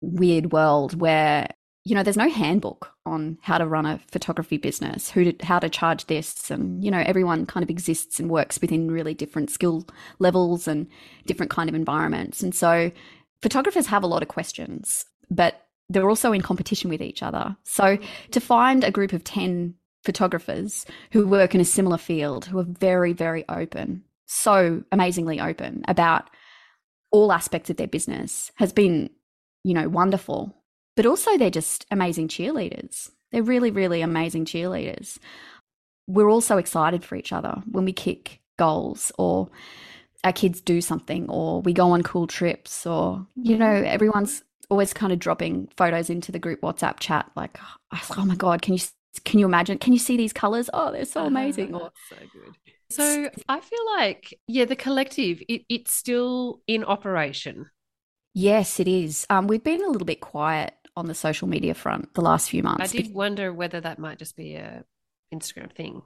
weird 0.01 0.51
world 0.51 0.99
where 0.99 1.47
you 1.83 1.95
know 1.95 2.03
there's 2.03 2.17
no 2.17 2.29
handbook 2.29 2.91
on 3.05 3.37
how 3.41 3.57
to 3.57 3.65
run 3.65 3.85
a 3.85 3.99
photography 4.11 4.57
business 4.57 5.09
who 5.09 5.31
to, 5.31 5.45
how 5.45 5.57
to 5.59 5.69
charge 5.69 6.05
this 6.05 6.51
and 6.51 6.83
you 6.83 6.91
know 6.91 7.03
everyone 7.05 7.45
kind 7.45 7.63
of 7.63 7.69
exists 7.69 8.19
and 8.19 8.29
works 8.29 8.59
within 8.59 8.91
really 8.91 9.13
different 9.13 9.49
skill 9.49 9.85
levels 10.19 10.67
and 10.67 10.87
different 11.25 11.51
kind 11.51 11.69
of 11.69 11.75
environments 11.75 12.43
and 12.43 12.53
so 12.53 12.91
photographers 13.41 13.87
have 13.87 14.03
a 14.03 14.07
lot 14.07 14.21
of 14.21 14.27
questions 14.27 15.05
but 15.31 15.65
they're 15.89 16.09
also 16.09 16.31
in 16.31 16.41
competition 16.41 16.89
with 16.89 17.01
each 17.01 17.21
other. 17.21 17.55
So 17.63 17.97
to 18.31 18.39
find 18.39 18.83
a 18.83 18.91
group 18.91 19.13
of 19.13 19.23
10 19.23 19.75
photographers 20.05 20.85
who 21.11 21.27
work 21.27 21.55
in 21.55 21.61
a 21.61 21.65
similar 21.65 21.97
field, 21.97 22.45
who 22.45 22.59
are 22.59 22.65
very, 22.67 23.11
very 23.11 23.43
open, 23.49 24.03
so 24.27 24.83
amazingly 24.91 25.39
open 25.39 25.83
about 25.87 26.29
all 27.11 27.31
aspects 27.31 27.69
of 27.69 27.77
their 27.77 27.87
business 27.87 28.51
has 28.55 28.71
been, 28.71 29.09
you 29.63 29.73
know, 29.73 29.89
wonderful. 29.89 30.55
But 30.95 31.05
also, 31.05 31.37
they're 31.37 31.49
just 31.49 31.85
amazing 31.91 32.27
cheerleaders. 32.27 33.09
They're 33.31 33.43
really, 33.43 33.71
really 33.71 34.01
amazing 34.01 34.45
cheerleaders. 34.45 35.17
We're 36.07 36.29
all 36.29 36.41
so 36.41 36.57
excited 36.57 37.03
for 37.03 37.15
each 37.15 37.33
other 37.33 37.61
when 37.69 37.85
we 37.85 37.93
kick 37.93 38.41
goals 38.57 39.11
or 39.17 39.49
our 40.23 40.33
kids 40.33 40.61
do 40.61 40.81
something 40.81 41.29
or 41.29 41.61
we 41.61 41.73
go 41.73 41.91
on 41.91 42.03
cool 42.03 42.27
trips 42.27 42.85
or, 42.85 43.25
you 43.35 43.57
know, 43.57 43.71
everyone's 43.71 44.43
always 44.69 44.93
kind 44.93 45.13
of 45.13 45.19
dropping 45.19 45.69
photos 45.77 46.09
into 46.09 46.31
the 46.31 46.39
group 46.39 46.61
WhatsApp 46.61 46.99
chat. 46.99 47.29
Like, 47.35 47.59
oh 48.17 48.25
my 48.25 48.35
god, 48.35 48.61
can 48.61 48.73
you 48.73 48.79
can 49.19 49.39
you 49.39 49.45
imagine? 49.45 49.77
Can 49.77 49.93
you 49.93 49.99
see 49.99 50.17
these 50.17 50.33
colors? 50.33 50.69
Oh, 50.73 50.91
they're 50.91 51.05
so 51.05 51.25
amazing. 51.25 51.73
Or, 51.73 51.91
so 52.09 52.15
good. 52.33 52.55
So 52.89 53.29
I 53.49 53.59
feel 53.59 53.85
like 53.97 54.39
yeah, 54.47 54.65
the 54.65 54.75
collective 54.75 55.41
it, 55.49 55.63
it's 55.69 55.93
still 55.93 56.61
in 56.67 56.83
operation. 56.83 57.69
Yes, 58.33 58.79
it 58.79 58.87
is. 58.87 59.25
Um, 59.29 59.47
we've 59.47 59.63
been 59.63 59.83
a 59.83 59.87
little 59.87 60.05
bit 60.05 60.19
quiet 60.21 60.73
on 60.97 61.07
the 61.07 61.15
social 61.15 61.47
media 61.47 61.73
front 61.73 62.13
the 62.13 62.21
last 62.21 62.49
few 62.49 62.63
months. 62.63 62.93
I 62.93 62.97
did 62.97 63.13
wonder 63.13 63.51
whether 63.51 63.81
that 63.81 63.99
might 63.99 64.19
just 64.19 64.35
be 64.35 64.55
a 64.55 64.83
Instagram 65.33 65.73
thing. 65.73 66.01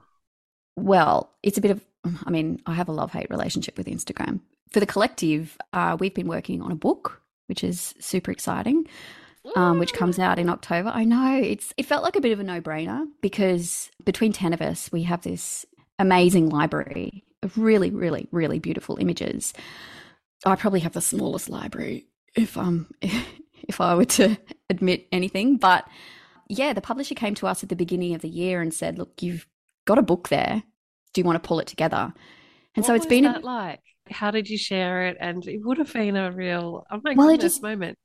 Well, 0.76 1.32
it's 1.42 1.58
a 1.58 1.60
bit 1.60 1.72
of. 1.72 1.84
I 2.24 2.30
mean, 2.30 2.62
I 2.64 2.74
have 2.74 2.88
a 2.88 2.92
love 2.92 3.12
hate 3.12 3.30
relationship 3.30 3.76
with 3.76 3.86
Instagram. 3.86 4.40
For 4.70 4.80
the 4.80 4.86
collective, 4.86 5.58
uh, 5.72 5.96
we've 6.00 6.14
been 6.14 6.28
working 6.28 6.62
on 6.62 6.72
a 6.72 6.76
book 6.76 7.20
which 7.50 7.64
is 7.64 7.94
super 7.98 8.30
exciting. 8.30 8.86
Um, 9.56 9.78
which 9.78 9.94
comes 9.94 10.18
out 10.18 10.38
in 10.38 10.50
October. 10.50 10.90
I 10.92 11.04
know 11.04 11.40
it's 11.42 11.72
it 11.78 11.86
felt 11.86 12.02
like 12.02 12.14
a 12.14 12.20
bit 12.20 12.32
of 12.32 12.40
a 12.40 12.44
no 12.44 12.60
brainer 12.60 13.06
because 13.22 13.90
between 14.04 14.32
ten 14.34 14.52
of 14.52 14.60
us, 14.60 14.92
we 14.92 15.04
have 15.04 15.22
this 15.22 15.64
amazing 15.98 16.50
library 16.50 17.24
of 17.42 17.56
really, 17.56 17.90
really, 17.90 18.28
really 18.32 18.58
beautiful 18.58 18.98
images. 19.00 19.54
I 20.44 20.56
probably 20.56 20.80
have 20.80 20.92
the 20.92 21.00
smallest 21.00 21.48
library 21.48 22.06
if 22.34 22.56
um 22.58 22.90
if 23.02 23.80
I 23.80 23.94
were 23.94 24.04
to 24.04 24.36
admit 24.68 25.06
anything, 25.10 25.56
but 25.56 25.86
yeah, 26.48 26.72
the 26.72 26.80
publisher 26.80 27.14
came 27.14 27.34
to 27.36 27.46
us 27.46 27.62
at 27.62 27.68
the 27.68 27.76
beginning 27.76 28.14
of 28.14 28.22
the 28.22 28.28
year 28.28 28.60
and 28.60 28.74
said, 28.74 28.98
"Look, 28.98 29.22
you've 29.22 29.46
got 29.86 29.98
a 29.98 30.02
book 30.02 30.28
there. 30.28 30.62
Do 31.14 31.20
you 31.20 31.24
want 31.24 31.42
to 31.42 31.46
pull 31.46 31.60
it 31.60 31.66
together?" 31.66 32.12
And 32.76 32.82
what 32.82 32.86
so 32.86 32.94
it's 32.94 33.06
been 33.06 33.24
a, 33.24 33.38
like 33.40 33.80
how 34.10 34.30
did 34.30 34.48
you 34.48 34.58
share 34.58 35.06
it? 35.06 35.16
And 35.20 35.46
it 35.46 35.60
would 35.64 35.78
have 35.78 35.92
been 35.92 36.16
a 36.16 36.32
real 36.32 36.84
oh 36.90 37.00
my 37.02 37.14
well, 37.14 37.28
goodness 37.28 37.54
just, 37.54 37.62
moment. 37.62 37.98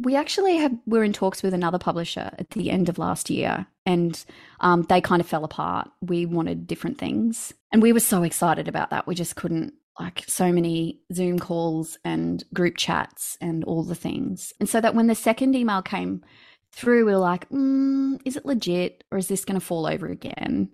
We 0.00 0.16
actually 0.16 0.56
had 0.56 0.78
we're 0.86 1.04
in 1.04 1.12
talks 1.12 1.42
with 1.42 1.54
another 1.54 1.78
publisher 1.78 2.30
at 2.38 2.50
the 2.50 2.70
end 2.70 2.88
of 2.88 2.98
last 2.98 3.30
year, 3.30 3.66
and 3.84 4.22
um, 4.60 4.82
they 4.82 5.00
kind 5.00 5.20
of 5.20 5.26
fell 5.26 5.44
apart. 5.44 5.90
We 6.00 6.26
wanted 6.26 6.66
different 6.66 6.98
things, 6.98 7.52
and 7.72 7.82
we 7.82 7.92
were 7.92 8.00
so 8.00 8.22
excited 8.22 8.68
about 8.68 8.90
that. 8.90 9.06
We 9.06 9.14
just 9.14 9.36
couldn't 9.36 9.74
like 10.00 10.24
so 10.26 10.50
many 10.50 11.00
Zoom 11.12 11.38
calls 11.38 11.98
and 12.04 12.42
group 12.54 12.76
chats 12.76 13.36
and 13.40 13.62
all 13.64 13.82
the 13.82 13.94
things. 13.94 14.52
And 14.58 14.68
so 14.68 14.80
that 14.80 14.94
when 14.94 15.08
the 15.08 15.14
second 15.14 15.54
email 15.54 15.82
came 15.82 16.24
through, 16.72 17.04
we 17.04 17.12
were 17.12 17.18
like, 17.18 17.48
mm, 17.50 18.18
is 18.24 18.36
it 18.36 18.46
legit 18.46 19.04
or 19.10 19.18
is 19.18 19.28
this 19.28 19.44
going 19.44 19.60
to 19.60 19.64
fall 19.64 19.86
over 19.86 20.06
again? 20.06 20.70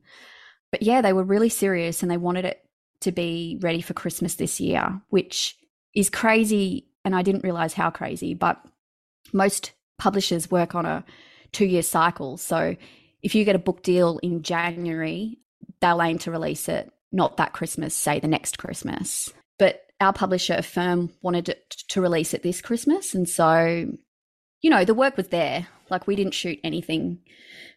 But 0.71 0.83
yeah, 0.83 1.01
they 1.01 1.13
were 1.13 1.25
really 1.25 1.49
serious 1.49 2.03
and 2.03 2.11
they 2.11 2.17
wanted 2.17 2.45
it 2.45 2.63
to 3.01 3.13
be 3.13 3.59
ready 3.61 3.81
for 3.81 3.95
Christmas 3.95 4.37
this 4.37 4.61
year, 4.61 5.01
which 5.09 5.57
is 5.95 6.09
crazy. 6.09 6.89
And 7.05 7.15
I 7.15 7.23
didn't 7.23 7.45
realize 7.45 7.73
how 7.73 7.91
crazy, 7.91 8.35
but 8.35 8.63
most 9.37 9.73
publishers 9.99 10.51
work 10.51 10.75
on 10.75 10.87
a 10.87 11.05
two 11.53 11.67
year 11.67 11.83
cycle. 11.83 12.37
So 12.37 12.77
if 13.23 13.35
you 13.35 13.45
get 13.45 13.57
a 13.57 13.61
book 13.61 13.83
deal 13.83 14.19
in 14.23 14.43
January, 14.43 15.39
they'll 15.81 16.03
aim 16.03 16.19
to 16.19 16.31
release 16.31 16.69
it 16.69 16.93
not 17.13 17.37
that 17.37 17.53
Christmas, 17.53 17.95
say 17.95 18.21
the 18.21 18.29
next 18.29 18.59
Christmas. 18.59 19.33
But 19.59 19.87
our 20.01 20.13
publisher, 20.13 20.61
firm 20.63 21.11
wanted 21.23 21.49
it 21.49 21.71
to 21.89 22.01
release 22.01 22.35
it 22.35 22.43
this 22.43 22.61
Christmas. 22.61 23.15
And 23.15 23.29
so, 23.29 23.91
you 24.61 24.71
know, 24.71 24.85
the 24.85 24.95
work 24.95 25.17
was 25.17 25.29
there. 25.29 25.67
Like 25.89 26.07
we 26.07 26.17
didn't 26.17 26.35
shoot 26.35 26.59
anything 26.65 27.21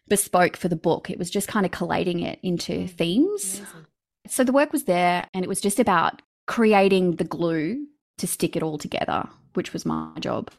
bespoke 0.08 0.56
for 0.56 0.68
the 0.68 0.76
book. 0.76 1.08
It 1.08 1.18
was 1.18 1.30
just 1.30 1.48
kind 1.48 1.64
of 1.64 1.72
collating 1.72 2.20
it 2.20 2.38
into 2.42 2.72
mm. 2.72 2.90
themes. 2.90 3.58
Amazing. 3.58 3.86
So 4.26 4.44
the 4.44 4.52
work 4.52 4.72
was 4.72 4.84
there, 4.84 5.26
and 5.32 5.44
it 5.44 5.48
was 5.48 5.60
just 5.60 5.80
about 5.80 6.20
creating 6.46 7.16
the 7.16 7.24
glue 7.24 7.86
to 8.18 8.26
stick 8.26 8.54
it 8.54 8.62
all 8.62 8.76
together, 8.76 9.26
which 9.54 9.72
was 9.72 9.86
my 9.86 10.12
job. 10.20 10.50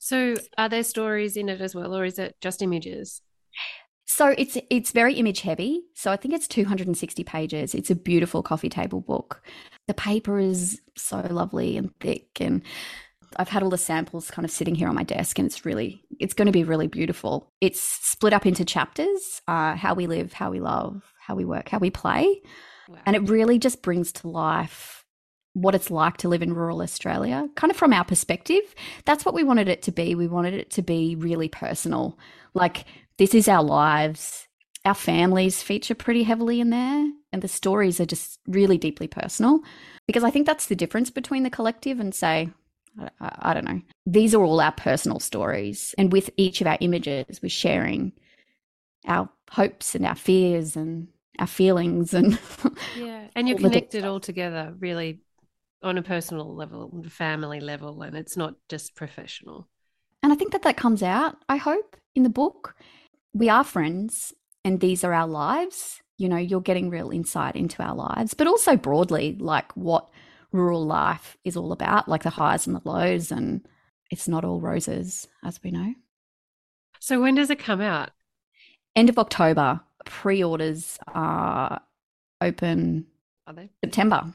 So, 0.00 0.34
are 0.58 0.68
there 0.68 0.82
stories 0.82 1.36
in 1.36 1.48
it 1.48 1.60
as 1.60 1.74
well, 1.74 1.94
or 1.94 2.04
is 2.04 2.18
it 2.18 2.34
just 2.40 2.62
images? 2.62 3.20
So 4.06 4.34
it's 4.36 4.58
it's 4.70 4.90
very 4.90 5.14
image 5.14 5.42
heavy. 5.42 5.82
So 5.94 6.10
I 6.10 6.16
think 6.16 6.34
it's 6.34 6.48
260 6.48 7.22
pages. 7.22 7.76
It's 7.76 7.90
a 7.90 7.94
beautiful 7.94 8.42
coffee 8.42 8.68
table 8.68 9.00
book. 9.00 9.40
The 9.86 9.94
paper 9.94 10.40
is 10.40 10.80
so 10.96 11.20
lovely 11.30 11.76
and 11.76 11.94
thick 12.00 12.26
and 12.40 12.62
I've 13.36 13.48
had 13.48 13.62
all 13.62 13.70
the 13.70 13.78
samples 13.78 14.28
kind 14.28 14.44
of 14.44 14.50
sitting 14.50 14.74
here 14.74 14.88
on 14.88 14.96
my 14.96 15.04
desk 15.04 15.38
and 15.38 15.46
it's 15.46 15.64
really 15.64 16.02
it's 16.18 16.34
going 16.34 16.46
to 16.46 16.52
be 16.52 16.64
really 16.64 16.88
beautiful. 16.88 17.52
It's 17.60 17.80
split 17.80 18.32
up 18.32 18.46
into 18.46 18.64
chapters, 18.64 19.40
uh, 19.46 19.76
how 19.76 19.94
we 19.94 20.08
live, 20.08 20.32
how 20.32 20.50
we 20.50 20.58
love, 20.58 21.04
how 21.20 21.36
we 21.36 21.44
work, 21.44 21.68
how 21.68 21.78
we 21.78 21.90
play. 21.90 22.42
Wow. 22.88 22.98
And 23.06 23.14
it 23.14 23.28
really 23.30 23.60
just 23.60 23.80
brings 23.80 24.10
to 24.14 24.28
life 24.28 24.99
what 25.54 25.74
it's 25.74 25.90
like 25.90 26.16
to 26.18 26.28
live 26.28 26.42
in 26.42 26.54
rural 26.54 26.82
Australia, 26.82 27.48
kind 27.56 27.70
of 27.70 27.76
from 27.76 27.92
our 27.92 28.04
perspective. 28.04 28.62
That's 29.04 29.24
what 29.24 29.34
we 29.34 29.42
wanted 29.42 29.68
it 29.68 29.82
to 29.82 29.92
be. 29.92 30.14
We 30.14 30.28
wanted 30.28 30.54
it 30.54 30.70
to 30.72 30.82
be 30.82 31.16
really 31.16 31.48
personal. 31.48 32.18
Like 32.54 32.84
this 33.18 33.34
is 33.34 33.48
our 33.48 33.62
lives. 33.62 34.46
Our 34.84 34.94
families 34.94 35.62
feature 35.62 35.94
pretty 35.94 36.22
heavily 36.22 36.60
in 36.60 36.70
there, 36.70 37.10
and 37.32 37.42
the 37.42 37.48
stories 37.48 38.00
are 38.00 38.06
just 38.06 38.40
really 38.46 38.78
deeply 38.78 39.08
personal. 39.08 39.60
Because 40.06 40.24
I 40.24 40.30
think 40.30 40.46
that's 40.46 40.66
the 40.66 40.76
difference 40.76 41.10
between 41.10 41.42
the 41.42 41.50
collective 41.50 42.00
and, 42.00 42.14
say, 42.14 42.48
I, 42.98 43.10
I 43.20 43.54
don't 43.54 43.66
know. 43.66 43.82
These 44.06 44.34
are 44.34 44.42
all 44.42 44.60
our 44.60 44.72
personal 44.72 45.20
stories. 45.20 45.94
And 45.98 46.10
with 46.10 46.30
each 46.38 46.62
of 46.62 46.66
our 46.66 46.78
images, 46.80 47.40
we're 47.42 47.50
sharing 47.50 48.12
our 49.06 49.28
hopes 49.50 49.94
and 49.94 50.06
our 50.06 50.14
fears 50.14 50.76
and 50.76 51.08
our 51.38 51.46
feelings 51.46 52.12
and 52.12 52.38
yeah 52.96 53.26
and 53.34 53.48
you're 53.48 53.56
connected 53.56 54.04
all 54.04 54.20
together 54.20 54.74
really 54.78 55.20
on 55.82 55.98
a 55.98 56.02
personal 56.02 56.54
level 56.54 57.04
family 57.08 57.60
level 57.60 58.02
and 58.02 58.16
it's 58.16 58.36
not 58.36 58.54
just 58.68 58.94
professional 58.94 59.68
and 60.22 60.32
i 60.32 60.36
think 60.36 60.52
that 60.52 60.62
that 60.62 60.76
comes 60.76 61.02
out 61.02 61.36
i 61.48 61.56
hope 61.56 61.96
in 62.14 62.22
the 62.22 62.28
book 62.28 62.74
we 63.32 63.48
are 63.48 63.64
friends 63.64 64.34
and 64.64 64.80
these 64.80 65.04
are 65.04 65.12
our 65.12 65.26
lives. 65.26 66.02
You 66.18 66.28
know, 66.28 66.36
you're 66.36 66.60
getting 66.60 66.90
real 66.90 67.10
insight 67.10 67.56
into 67.56 67.82
our 67.82 67.94
lives, 67.94 68.34
but 68.34 68.46
also 68.46 68.76
broadly, 68.76 69.36
like 69.38 69.72
what 69.72 70.10
rural 70.52 70.84
life 70.84 71.36
is 71.44 71.56
all 71.56 71.72
about, 71.72 72.08
like 72.08 72.22
the 72.22 72.30
highs 72.30 72.66
and 72.66 72.76
the 72.76 72.82
lows. 72.84 73.32
And 73.32 73.66
it's 74.10 74.28
not 74.28 74.44
all 74.44 74.60
roses, 74.60 75.28
as 75.42 75.62
we 75.62 75.70
know. 75.70 75.94
So, 76.98 77.22
when 77.22 77.36
does 77.36 77.48
it 77.48 77.58
come 77.58 77.80
out? 77.80 78.10
End 78.94 79.08
of 79.08 79.18
October. 79.18 79.80
Pre 80.04 80.42
orders 80.42 80.98
are 81.06 81.80
open 82.40 83.06
are 83.46 83.54
they? 83.54 83.70
September. 83.82 84.32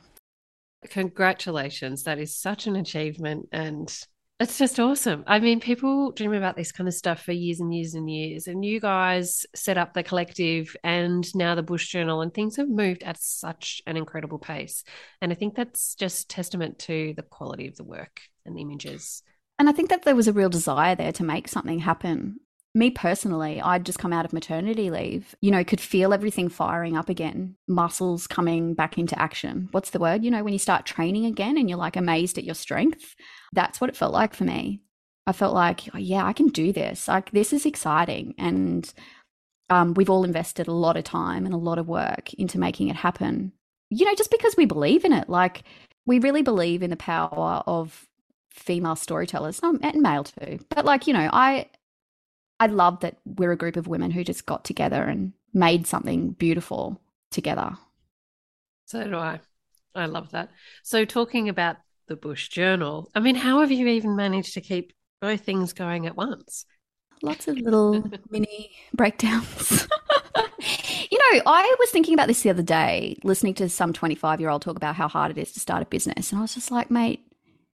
Congratulations. 0.90 2.04
That 2.04 2.20
is 2.20 2.38
such 2.38 2.68
an 2.68 2.76
achievement. 2.76 3.50
And 3.52 3.94
it's 4.40 4.58
just 4.58 4.80
awesome. 4.80 5.24
I 5.28 5.40
mean, 5.40 5.60
people 5.62 6.12
dream 6.12 6.34
about 6.34 6.58
this 6.58 6.72
kind 6.72 6.88
of 6.88 6.94
stuff 6.94 7.24
for 7.24 7.32
years 7.32 7.62
and 7.62 7.74
years 7.74 7.94
and 7.94 8.10
years. 8.10 8.48
And 8.48 8.66
you 8.66 8.80
guys 8.80 9.46
set 9.56 9.78
up 9.78 9.94
the 9.94 10.04
collective 10.04 10.76
and 10.84 11.26
now 11.36 11.56
the 11.56 11.64
Bush 11.64 11.88
Journal, 11.88 12.22
and 12.22 12.34
things 12.34 12.58
have 12.58 12.68
moved 12.68 13.04
at 13.04 13.18
such 13.18 13.82
an 13.88 13.96
incredible 13.96 14.40
pace. 14.40 14.84
And 15.22 15.32
I 15.32 15.36
think 15.36 15.56
that's 15.56 15.96
just 15.96 16.30
testament 16.30 16.80
to 16.80 17.14
the 17.16 17.24
quality 17.24 17.68
of 17.68 17.78
the 17.78 17.86
work 17.86 18.22
and 18.46 18.58
the 18.58 18.62
images. 18.62 19.24
And 19.58 19.70
I 19.70 19.72
think 19.72 19.90
that 19.90 20.04
there 20.04 20.16
was 20.16 20.28
a 20.28 20.34
real 20.34 20.50
desire 20.50 20.96
there 20.96 21.14
to 21.14 21.24
make 21.24 21.48
something 21.48 21.80
happen 21.80 22.40
me 22.76 22.92
personally, 22.92 23.62
I'd 23.62 23.86
just 23.86 24.00
come 24.00 24.12
out 24.12 24.26
of 24.26 24.34
maternity 24.34 24.92
leave, 24.92 25.34
you 25.40 25.50
know, 25.50 25.64
could 25.64 25.80
feel 25.80 26.14
everything 26.14 26.50
firing 26.50 26.98
up 26.98 27.08
again, 27.08 27.56
muscles 27.68 28.28
coming 28.28 28.74
back 28.74 28.98
into 28.98 29.18
action. 29.18 29.70
What's 29.72 29.92
the 29.92 30.00
word? 30.00 30.26
You 30.26 30.30
know, 30.30 30.44
when 30.44 30.52
you 30.52 30.60
start 30.60 30.86
training 30.86 31.26
again 31.26 31.58
and 31.58 31.70
you're 31.70 31.80
like 31.80 31.96
amazed 31.96 32.38
at 32.38 32.44
your 32.44 32.54
strength. 32.54 33.16
That's 33.54 33.80
what 33.80 33.90
it 33.90 33.96
felt 33.96 34.12
like 34.12 34.34
for 34.34 34.44
me. 34.44 34.82
I 35.26 35.32
felt 35.32 35.54
like, 35.54 35.84
oh, 35.94 35.98
yeah, 35.98 36.26
I 36.26 36.34
can 36.34 36.48
do 36.48 36.74
this. 36.74 37.08
Like, 37.08 37.32
this 37.32 37.54
is 37.54 37.66
exciting. 37.66 38.36
And 38.38 38.94
um, 39.70 39.94
we've 39.94 40.10
all 40.10 40.26
invested 40.26 40.68
a 40.68 40.74
lot 40.74 40.98
of 40.98 41.06
time 41.06 41.46
and 41.46 41.56
a 41.56 41.58
lot 41.58 41.80
of 41.80 41.88
work 41.88 42.34
into 42.34 42.60
making 42.60 42.90
it 42.90 42.98
happen, 42.98 43.54
you 43.90 44.06
know, 44.06 44.14
just 44.16 44.32
because 44.32 44.56
we 44.58 44.66
believe 44.66 45.06
in 45.06 45.14
it. 45.14 45.30
Like, 45.30 45.64
we 46.06 46.20
really 46.20 46.42
believe 46.42 46.84
in 46.84 46.90
the 46.90 46.98
power 46.98 47.64
of 47.66 48.06
female 48.52 48.98
storytellers 48.98 49.62
and 49.64 50.02
male 50.02 50.26
too. 50.26 50.60
But, 50.70 50.84
like, 50.84 51.08
you 51.08 51.14
know, 51.14 51.30
I, 51.32 51.70
I 52.60 52.68
love 52.68 53.02
that 53.02 53.18
we're 53.26 53.52
a 53.52 53.58
group 53.58 53.76
of 53.76 53.88
women 53.88 54.12
who 54.12 54.24
just 54.24 54.46
got 54.46 54.64
together 54.64 55.04
and 55.04 55.34
made 55.54 55.88
something 55.88 56.32
beautiful 56.32 57.02
together. 57.32 57.78
So 58.86 59.04
do 59.04 59.18
I. 59.18 59.40
I 59.96 60.06
love 60.08 60.32
that. 60.32 60.50
So, 60.84 61.06
talking 61.06 61.48
about 61.50 61.78
the 62.08 62.16
Bush 62.16 62.50
Journal, 62.50 63.10
I 63.16 63.22
mean, 63.22 63.36
how 63.36 63.62
have 63.62 63.72
you 63.72 63.88
even 63.88 64.16
managed 64.16 64.54
to 64.56 64.62
keep 64.62 64.94
both 65.22 65.42
things 65.42 65.74
going 65.74 66.06
at 66.06 66.18
once? 66.18 66.66
Lots 67.22 67.48
of 67.48 67.58
little 67.58 68.04
mini 68.30 68.76
breakdowns. 68.94 69.88
you 71.10 71.18
know, 71.18 71.42
I 71.46 71.76
was 71.80 71.90
thinking 71.92 72.14
about 72.14 72.28
this 72.28 72.42
the 72.42 72.50
other 72.50 72.62
day, 72.62 73.18
listening 73.24 73.54
to 73.56 73.70
some 73.70 73.94
25 73.94 74.42
year 74.42 74.50
old 74.50 74.62
talk 74.62 74.76
about 74.76 74.96
how 74.96 75.08
hard 75.08 75.32
it 75.32 75.38
is 75.38 75.54
to 75.54 75.60
start 75.60 75.82
a 75.82 75.86
business. 75.86 76.32
And 76.32 76.40
I 76.40 76.42
was 76.42 76.54
just 76.54 76.72
like, 76.72 76.92
mate, 76.92 77.26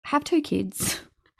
have 0.04 0.24
two 0.24 0.42
kids 0.42 1.00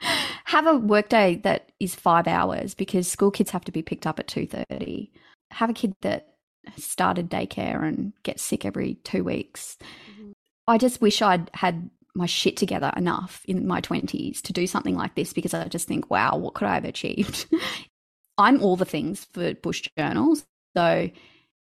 have 0.50 0.66
a 0.66 0.76
workday 0.76 1.36
that 1.44 1.70
is 1.78 1.94
five 1.94 2.26
hours 2.26 2.74
because 2.74 3.06
school 3.06 3.30
kids 3.30 3.52
have 3.52 3.64
to 3.64 3.70
be 3.70 3.82
picked 3.82 4.04
up 4.04 4.18
at 4.18 4.26
2.30 4.26 5.08
have 5.52 5.70
a 5.70 5.72
kid 5.72 5.94
that 6.02 6.34
started 6.76 7.30
daycare 7.30 7.84
and 7.84 8.12
gets 8.24 8.42
sick 8.42 8.64
every 8.64 8.94
two 9.04 9.22
weeks 9.22 9.78
mm-hmm. 10.10 10.32
i 10.66 10.76
just 10.76 11.00
wish 11.00 11.22
i'd 11.22 11.48
had 11.54 11.88
my 12.16 12.26
shit 12.26 12.56
together 12.56 12.92
enough 12.96 13.42
in 13.46 13.64
my 13.64 13.80
20s 13.80 14.42
to 14.42 14.52
do 14.52 14.66
something 14.66 14.96
like 14.96 15.14
this 15.14 15.32
because 15.32 15.54
i 15.54 15.68
just 15.68 15.86
think 15.86 16.10
wow 16.10 16.36
what 16.36 16.54
could 16.54 16.66
i 16.66 16.74
have 16.74 16.84
achieved 16.84 17.46
i'm 18.38 18.60
all 18.60 18.74
the 18.74 18.84
things 18.84 19.28
for 19.32 19.54
bush 19.54 19.88
journals 19.96 20.44
so 20.76 21.08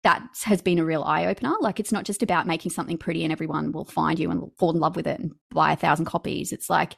that 0.03 0.21
has 0.43 0.61
been 0.61 0.77
a 0.77 0.85
real 0.85 1.01
eye 1.01 1.25
opener. 1.25 1.55
Like, 1.59 1.79
it's 1.79 1.91
not 1.91 2.03
just 2.03 2.21
about 2.21 2.45
making 2.45 2.71
something 2.71 2.95
pretty 2.95 3.23
and 3.23 3.31
everyone 3.31 3.71
will 3.71 3.85
find 3.85 4.19
you 4.19 4.29
and 4.29 4.51
fall 4.55 4.71
in 4.71 4.79
love 4.79 4.95
with 4.95 5.07
it 5.07 5.19
and 5.19 5.31
buy 5.49 5.71
a 5.73 5.75
thousand 5.75 6.05
copies. 6.05 6.53
It's 6.53 6.69
like 6.69 6.95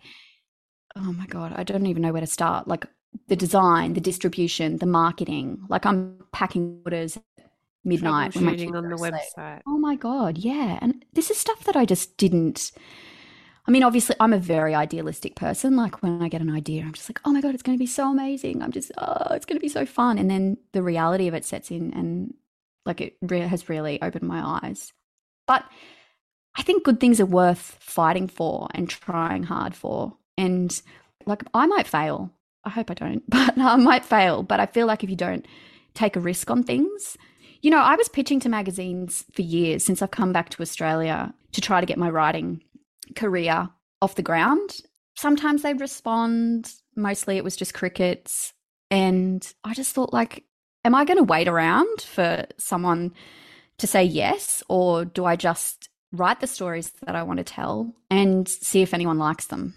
oh 1.00 1.14
my 1.14 1.26
god, 1.28 1.54
I 1.56 1.64
don't 1.64 1.86
even 1.86 2.02
know 2.02 2.12
where 2.12 2.22
to 2.22 2.28
start. 2.28 2.68
Like 2.68 2.86
the 3.28 3.36
design, 3.36 3.94
the 3.94 4.02
distribution, 4.02 4.78
the 4.78 4.86
marketing. 4.86 5.60
Like 5.70 5.86
I'm 5.86 6.20
packing 6.32 6.82
orders 6.86 7.18
midnight 7.84 8.34
shooting 8.34 8.76
on 8.76 8.90
the 8.90 8.96
website. 8.96 9.62
Oh 9.68 9.78
my 9.78 9.96
god, 9.96 10.38
yeah. 10.38 10.80
And 10.82 11.06
this 11.14 11.30
is 11.32 11.38
stuff 11.38 11.64
that 11.66 11.76
I 11.76 11.86
just 11.86 12.18
didn't 12.18 12.72
I 13.68 13.72
mean, 13.72 13.84
obviously, 13.84 14.16
I'm 14.20 14.32
a 14.32 14.40
very 14.40 14.74
idealistic 14.74 15.36
person. 15.36 15.76
Like 15.76 16.02
when 16.02 16.22
I 16.22 16.30
get 16.30 16.42
an 16.42 16.50
idea, 16.50 16.84
I'm 16.84 16.94
just 16.94 17.10
like, 17.10 17.20
oh 17.26 17.34
my 17.34 17.42
God, 17.42 17.54
it's 17.54 17.64
going 17.64 17.78
to 17.78 17.82
be 17.82 17.86
so 17.86 18.10
amazing. 18.10 18.64
I'm 18.64 18.72
just, 18.72 18.92
oh, 18.98 19.34
it's 19.34 19.46
going 19.46 19.58
to 19.58 19.62
be 19.62 19.68
so 19.68 19.86
fun. 19.86 20.18
And 20.18 20.32
then 20.32 20.58
the 20.72 20.82
reality 20.82 21.28
of 21.28 21.34
it 21.34 21.44
sets 21.44 21.70
in 21.70 21.94
and 21.94 22.34
like 22.86 23.02
it 23.02 23.18
re- 23.22 23.42
has 23.42 23.68
really 23.68 24.02
opened 24.02 24.28
my 24.28 24.62
eyes. 24.64 24.94
But 25.48 25.66
I 26.56 26.62
think 26.62 26.86
good 26.86 27.02
things 27.02 27.20
are 27.20 27.26
worth 27.26 27.78
fighting 27.82 28.30
for 28.30 28.70
and 28.74 28.90
trying 28.90 29.44
hard 29.44 29.76
for. 29.76 30.16
And 30.38 30.82
like, 31.26 31.44
I 31.54 31.66
might 31.68 31.88
fail. 31.88 32.32
I 32.64 32.70
hope 32.70 32.92
I 32.92 32.94
don't, 32.94 33.24
but 33.30 33.58
I 33.58 33.76
might 33.76 34.06
fail. 34.06 34.44
But 34.44 34.60
I 34.60 34.66
feel 34.66 34.88
like 34.88 35.04
if 35.04 35.10
you 35.10 35.16
don't 35.16 35.46
take 35.94 36.16
a 36.16 36.20
risk 36.20 36.52
on 36.52 36.64
things, 36.64 37.18
you 37.62 37.72
know, 37.72 37.80
I 37.80 37.96
was 37.96 38.10
pitching 38.10 38.40
to 38.42 38.50
magazines 38.50 39.26
for 39.34 39.42
years 39.42 39.84
since 39.84 40.02
I've 40.02 40.12
come 40.12 40.32
back 40.32 40.50
to 40.50 40.62
Australia 40.62 41.34
to 41.54 41.62
try 41.62 41.80
to 41.80 41.86
get 41.88 41.98
my 41.98 42.10
writing 42.10 42.62
career 43.16 43.70
off 44.02 44.16
the 44.16 44.22
ground. 44.22 44.78
Sometimes 45.16 45.64
they'd 45.64 45.82
respond, 45.82 46.72
mostly 46.96 47.38
it 47.38 47.44
was 47.44 47.56
just 47.56 47.74
crickets. 47.74 48.54
And 48.92 49.52
I 49.64 49.74
just 49.74 49.94
thought, 49.94 50.14
like, 50.14 50.44
am 50.86 50.96
I 50.96 51.06
going 51.06 51.18
to 51.18 51.24
wait 51.24 51.48
around 51.48 52.02
for 52.02 52.46
someone 52.58 53.14
to 53.80 53.88
say 53.88 54.04
yes? 54.04 54.64
Or 54.70 55.06
do 55.06 55.26
I 55.26 55.36
just 55.36 55.90
write 56.12 56.40
the 56.40 56.48
stories 56.48 56.92
that 57.06 57.16
I 57.16 57.24
want 57.24 57.38
to 57.38 57.44
tell 57.44 57.94
and 58.10 58.48
see 58.48 58.82
if 58.82 58.94
anyone 58.94 59.18
likes 59.18 59.48
them? 59.48 59.74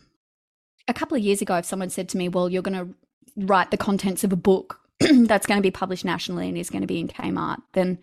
A 0.89 0.95
couple 0.95 1.17
of 1.17 1.23
years 1.23 1.43
ago, 1.43 1.57
if 1.57 1.65
someone 1.65 1.91
said 1.91 2.09
to 2.11 2.17
me, 2.17 2.29
Well, 2.29 2.49
you're 2.49 2.63
going 2.63 2.79
to 2.79 2.95
write 3.47 3.71
the 3.71 3.77
contents 3.77 4.25
of 4.25 4.33
a 4.33 4.37
book 4.37 4.81
that's 5.01 5.47
going 5.47 5.59
to 5.59 5.63
be 5.63 5.71
published 5.71 6.05
nationally 6.05 6.49
and 6.49 6.59
is 6.59 6.71
going 6.71 6.83
to 6.83 6.87
be 6.87 7.01
in 7.01 7.09
Kmart, 7.09 7.59
then 7.73 7.99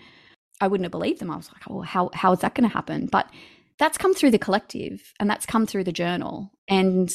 I 0.62 0.68
wouldn't 0.68 0.86
have 0.86 0.92
believed 0.92 1.20
them. 1.20 1.32
I 1.32 1.38
was 1.38 1.50
like, 1.52 1.64
Oh, 1.70 1.82
how, 1.82 2.10
how 2.14 2.32
is 2.32 2.40
that 2.40 2.56
going 2.56 2.68
to 2.68 2.74
happen? 2.74 3.08
But 3.08 3.30
that's 3.78 3.98
come 3.98 4.14
through 4.14 4.32
the 4.32 4.40
collective 4.40 5.14
and 5.20 5.30
that's 5.30 5.46
come 5.46 5.66
through 5.66 5.84
the 5.84 5.92
journal. 5.92 6.52
And, 6.68 7.12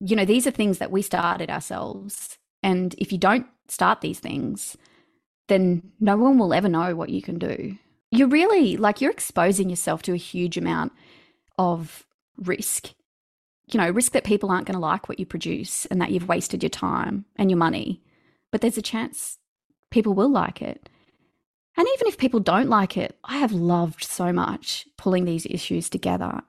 you 0.00 0.16
know, 0.16 0.24
these 0.24 0.46
are 0.46 0.50
things 0.50 0.78
that 0.78 0.90
we 0.90 1.02
started 1.02 1.50
ourselves. 1.50 2.38
And 2.62 2.94
if 2.98 3.12
you 3.12 3.18
don't 3.18 3.46
start 3.68 4.00
these 4.00 4.20
things, 4.20 4.76
then 5.48 5.92
no 6.00 6.16
one 6.16 6.38
will 6.38 6.54
ever 6.54 6.68
know 6.68 6.94
what 6.94 7.10
you 7.10 7.22
can 7.22 7.38
do. 7.38 7.76
You're 8.10 8.28
really 8.28 8.76
like 8.76 9.00
you're 9.00 9.10
exposing 9.10 9.68
yourself 9.68 10.02
to 10.02 10.12
a 10.12 10.16
huge 10.16 10.56
amount 10.56 10.92
of 11.58 12.06
risk 12.38 12.94
you 13.70 13.78
know, 13.78 13.90
risk 13.90 14.12
that 14.12 14.24
people 14.24 14.50
aren't 14.50 14.66
going 14.66 14.74
to 14.74 14.80
like 14.80 15.08
what 15.08 15.18
you 15.18 15.26
produce 15.26 15.86
and 15.86 16.00
that 16.00 16.10
you've 16.10 16.28
wasted 16.28 16.62
your 16.62 16.70
time 16.70 17.24
and 17.36 17.50
your 17.50 17.58
money. 17.58 18.02
But 18.50 18.60
there's 18.60 18.78
a 18.78 18.82
chance 18.82 19.38
people 19.90 20.14
will 20.14 20.30
like 20.30 20.62
it. 20.62 20.88
And 21.76 21.86
even 21.94 22.08
if 22.08 22.18
people 22.18 22.40
don't 22.40 22.68
like 22.68 22.96
it, 22.96 23.16
I 23.24 23.38
have 23.38 23.52
loved 23.52 24.02
so 24.04 24.32
much 24.32 24.86
pulling 24.96 25.24
these 25.24 25.46
issues 25.46 25.88
together 25.88 26.40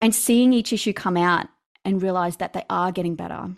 and 0.00 0.14
seeing 0.14 0.52
each 0.52 0.72
issue 0.72 0.92
come 0.92 1.16
out 1.16 1.46
and 1.84 2.02
realize 2.02 2.36
that 2.38 2.52
they 2.52 2.64
are 2.68 2.92
getting 2.92 3.14
better 3.14 3.50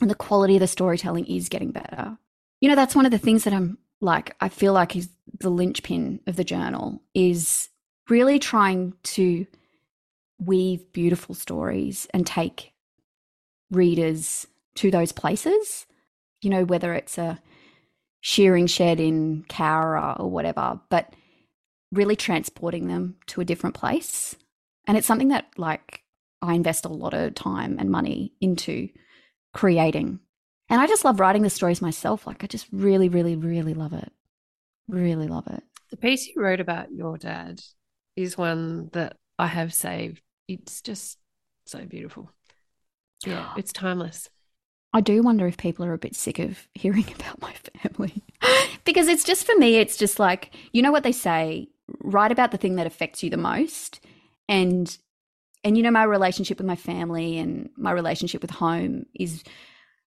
and 0.00 0.10
the 0.10 0.14
quality 0.14 0.56
of 0.56 0.60
the 0.60 0.66
storytelling 0.66 1.26
is 1.26 1.48
getting 1.48 1.72
better. 1.72 2.16
You 2.60 2.68
know, 2.68 2.74
that's 2.74 2.94
one 2.94 3.06
of 3.06 3.12
the 3.12 3.18
things 3.18 3.44
that 3.44 3.52
I'm 3.52 3.78
like, 4.00 4.34
I 4.40 4.48
feel 4.48 4.72
like 4.72 4.96
is 4.96 5.08
the 5.40 5.50
linchpin 5.50 6.20
of 6.26 6.36
the 6.36 6.44
journal 6.44 7.02
is 7.14 7.68
really 8.08 8.38
trying 8.38 8.94
to 9.02 9.46
weave 10.38 10.92
beautiful 10.92 11.34
stories 11.34 12.06
and 12.12 12.26
take 12.26 12.72
readers 13.70 14.46
to 14.76 14.90
those 14.90 15.12
places. 15.12 15.86
You 16.42 16.50
know, 16.50 16.64
whether 16.64 16.92
it's 16.92 17.18
a 17.18 17.40
shearing 18.20 18.66
shed 18.66 19.00
in 19.00 19.44
Cowra 19.48 20.18
or 20.20 20.30
whatever, 20.30 20.80
but 20.90 21.14
really 21.92 22.16
transporting 22.16 22.88
them 22.88 23.16
to 23.26 23.40
a 23.40 23.44
different 23.44 23.74
place. 23.74 24.34
And 24.86 24.96
it's 24.96 25.06
something 25.06 25.28
that, 25.28 25.46
like, 25.56 26.02
I 26.42 26.54
invest 26.54 26.84
a 26.84 26.88
lot 26.88 27.14
of 27.14 27.34
time 27.34 27.76
and 27.78 27.90
money 27.90 28.32
into 28.40 28.88
creating. 29.54 30.20
And 30.68 30.80
I 30.80 30.86
just 30.86 31.04
love 31.04 31.20
writing 31.20 31.42
the 31.42 31.50
stories 31.50 31.80
myself. 31.80 32.26
Like, 32.26 32.44
I 32.44 32.46
just 32.46 32.66
really, 32.72 33.08
really, 33.08 33.36
really 33.36 33.74
love 33.74 33.92
it. 33.92 34.12
Really 34.88 35.28
love 35.28 35.46
it. 35.46 35.62
The 35.90 35.96
piece 35.96 36.26
you 36.26 36.42
wrote 36.42 36.60
about 36.60 36.92
your 36.92 37.16
dad 37.16 37.60
is 38.16 38.36
one 38.36 38.90
that 38.92 39.16
I 39.38 39.46
have 39.46 39.72
saved. 39.72 40.20
It's 40.48 40.80
just 40.80 41.18
so 41.66 41.84
beautiful. 41.84 42.30
Yeah, 43.24 43.52
it's 43.56 43.72
timeless. 43.72 44.30
I 44.92 45.00
do 45.00 45.22
wonder 45.22 45.46
if 45.46 45.56
people 45.56 45.84
are 45.84 45.92
a 45.92 45.98
bit 45.98 46.16
sick 46.16 46.38
of 46.38 46.68
hearing 46.74 47.06
about 47.14 47.40
my 47.40 47.52
family. 47.82 48.22
because 48.84 49.08
it's 49.08 49.24
just 49.24 49.44
for 49.44 49.54
me, 49.56 49.76
it's 49.76 49.96
just 49.96 50.18
like, 50.18 50.54
you 50.72 50.82
know 50.82 50.92
what 50.92 51.02
they 51.02 51.12
say, 51.12 51.68
write 52.00 52.32
about 52.32 52.50
the 52.50 52.58
thing 52.58 52.76
that 52.76 52.86
affects 52.86 53.22
you 53.22 53.30
the 53.30 53.36
most. 53.36 54.00
And 54.48 54.96
and 55.64 55.76
you 55.76 55.82
know, 55.82 55.90
my 55.90 56.04
relationship 56.04 56.58
with 56.58 56.66
my 56.66 56.76
family 56.76 57.38
and 57.38 57.68
my 57.76 57.90
relationship 57.90 58.40
with 58.40 58.52
home 58.52 59.06
is 59.14 59.42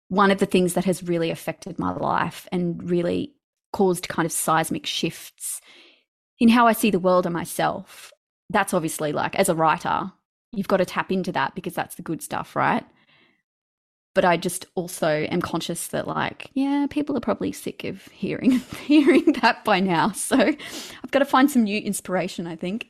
one 0.08 0.30
of 0.30 0.38
the 0.38 0.46
things 0.46 0.74
that 0.74 0.84
has 0.84 1.02
really 1.02 1.30
affected 1.30 1.78
my 1.78 1.92
life 1.92 2.46
and 2.52 2.88
really 2.88 3.34
caused 3.72 4.08
kind 4.08 4.26
of 4.26 4.32
seismic 4.32 4.86
shifts 4.86 5.60
in 6.38 6.48
how 6.48 6.66
I 6.66 6.72
see 6.72 6.90
the 6.90 6.98
world 6.98 7.26
and 7.26 7.32
myself. 7.32 8.12
That's 8.50 8.74
obviously 8.74 9.12
like 9.12 9.34
as 9.34 9.48
a 9.48 9.54
writer, 9.54 10.12
you've 10.52 10.68
got 10.68 10.78
to 10.78 10.84
tap 10.84 11.12
into 11.12 11.32
that 11.32 11.54
because 11.54 11.74
that's 11.74 11.96
the 11.96 12.02
good 12.02 12.22
stuff, 12.22 12.56
right? 12.56 12.84
but 14.16 14.24
I 14.24 14.38
just 14.38 14.64
also 14.74 15.08
am 15.08 15.42
conscious 15.42 15.88
that 15.88 16.08
like, 16.08 16.50
yeah, 16.54 16.86
people 16.88 17.18
are 17.18 17.20
probably 17.20 17.52
sick 17.52 17.84
of 17.84 18.02
hearing 18.06 18.50
hearing 18.86 19.32
that 19.42 19.62
by 19.62 19.78
now. 19.78 20.10
So 20.12 20.38
I've 20.38 21.10
got 21.10 21.18
to 21.18 21.26
find 21.26 21.50
some 21.50 21.64
new 21.64 21.78
inspiration, 21.78 22.46
I 22.46 22.56
think. 22.56 22.88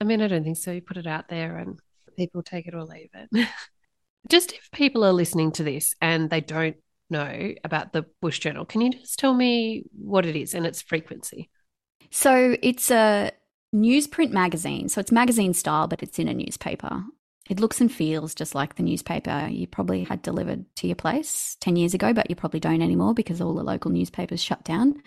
I 0.00 0.04
mean, 0.04 0.22
I 0.22 0.28
don't 0.28 0.44
think 0.44 0.56
so. 0.56 0.72
You 0.72 0.80
put 0.80 0.96
it 0.96 1.06
out 1.06 1.28
there 1.28 1.58
and 1.58 1.78
people 2.16 2.42
take 2.42 2.66
it 2.66 2.74
or 2.74 2.84
leave 2.84 3.10
it. 3.12 3.48
just 4.30 4.52
if 4.52 4.70
people 4.72 5.04
are 5.04 5.12
listening 5.12 5.52
to 5.52 5.62
this 5.62 5.94
and 6.00 6.30
they 6.30 6.40
don't 6.40 6.76
know 7.10 7.52
about 7.62 7.92
the 7.92 8.06
Bush 8.22 8.38
Journal, 8.38 8.64
can 8.64 8.80
you 8.80 8.92
just 8.92 9.18
tell 9.18 9.34
me 9.34 9.84
what 9.92 10.24
it 10.24 10.36
is 10.36 10.54
and 10.54 10.64
its 10.64 10.80
frequency? 10.80 11.50
So 12.10 12.56
it's 12.62 12.90
a 12.90 13.32
newsprint 13.74 14.30
magazine. 14.30 14.88
So 14.88 15.00
it's 15.00 15.12
magazine 15.12 15.54
style, 15.54 15.86
but 15.86 16.02
it's 16.02 16.18
in 16.18 16.28
a 16.28 16.34
newspaper. 16.34 17.04
It 17.48 17.60
looks 17.60 17.80
and 17.80 17.90
feels 17.90 18.34
just 18.34 18.54
like 18.54 18.74
the 18.74 18.82
newspaper 18.82 19.48
you 19.50 19.66
probably 19.66 20.04
had 20.04 20.22
delivered 20.22 20.64
to 20.76 20.86
your 20.86 20.96
place 20.96 21.56
10 21.60 21.76
years 21.76 21.94
ago, 21.94 22.12
but 22.12 22.28
you 22.28 22.36
probably 22.36 22.60
don't 22.60 22.82
anymore 22.82 23.14
because 23.14 23.40
all 23.40 23.54
the 23.54 23.62
local 23.62 23.90
newspapers 23.90 24.42
shut 24.42 24.64
down. 24.64 25.02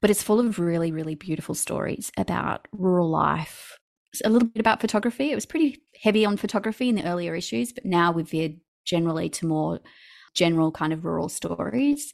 But 0.00 0.10
it's 0.10 0.22
full 0.22 0.40
of 0.40 0.58
really, 0.58 0.92
really 0.92 1.14
beautiful 1.14 1.54
stories 1.54 2.10
about 2.16 2.66
rural 2.72 3.08
life, 3.08 3.78
a 4.24 4.30
little 4.30 4.48
bit 4.48 4.60
about 4.60 4.80
photography. 4.80 5.30
It 5.30 5.34
was 5.34 5.46
pretty 5.46 5.82
heavy 6.02 6.24
on 6.24 6.36
photography 6.36 6.88
in 6.88 6.96
the 6.96 7.04
earlier 7.06 7.34
issues, 7.34 7.72
but 7.72 7.84
now 7.84 8.10
we've 8.12 8.28
veered 8.28 8.56
generally 8.84 9.28
to 9.30 9.46
more 9.46 9.80
general 10.34 10.72
kind 10.72 10.92
of 10.92 11.04
rural 11.04 11.28
stories. 11.28 12.12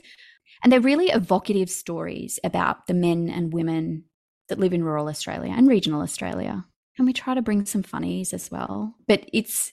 And 0.63 0.73
they're 0.73 0.81
really 0.81 1.09
evocative 1.09 1.71
stories 1.71 2.39
about 2.43 2.87
the 2.87 2.95
men 2.95 3.29
and 3.29 3.53
women 3.53 4.05
that 4.49 4.59
live 4.59 4.73
in 4.73 4.85
rural 4.85 5.09
Australia 5.09 5.53
and 5.57 5.69
regional 5.69 6.03
Australia. 6.03 6.65
And 6.99 7.07
we 7.07 7.13
try 7.13 7.35
to 7.35 7.43
bring 7.43 7.65
some 7.67 7.83
funnies 7.83 8.33
as 8.33 8.51
well. 8.51 8.95
But 9.09 9.29
it's 9.33 9.73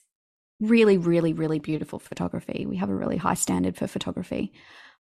really, 0.60 0.96
really, 0.96 1.32
really 1.32 1.58
beautiful 1.58 1.98
photography. 1.98 2.66
We 2.66 2.76
have 2.76 2.90
a 2.90 2.94
really 2.94 3.16
high 3.16 3.34
standard 3.34 3.76
for 3.76 3.86
photography. 3.86 4.52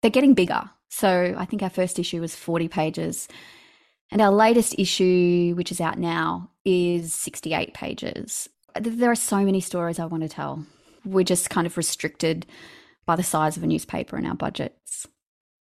They're 0.01 0.11
getting 0.11 0.35
bigger. 0.35 0.71
So 0.89 1.35
I 1.37 1.45
think 1.45 1.63
our 1.63 1.71
first 1.71 1.99
issue 1.99 2.21
was 2.21 2.35
40 2.35 2.69
pages. 2.69 3.29
And 4.11 4.21
our 4.21 4.31
latest 4.31 4.75
issue, 4.79 5.55
which 5.57 5.73
is 5.73 5.81
out 5.81 5.99
now, 5.99 6.51
is 6.65 7.15
68 7.15 7.73
pages. 7.75 8.49
There 8.79 9.11
are 9.11 9.17
so 9.17 9.45
many 9.45 9.61
stories 9.61 9.99
I 9.99 10.07
want 10.07 10.23
to 10.23 10.29
tell. 10.29 10.65
We're 11.05 11.25
just 11.25 11.51
kind 11.51 11.67
of 11.67 11.77
restricted 11.77 12.47
by 13.07 13.17
the 13.17 13.23
size 13.23 13.57
of 13.57 13.63
a 13.63 13.67
newspaper 13.67 14.17
and 14.17 14.27
our 14.27 14.35
budgets. 14.35 15.07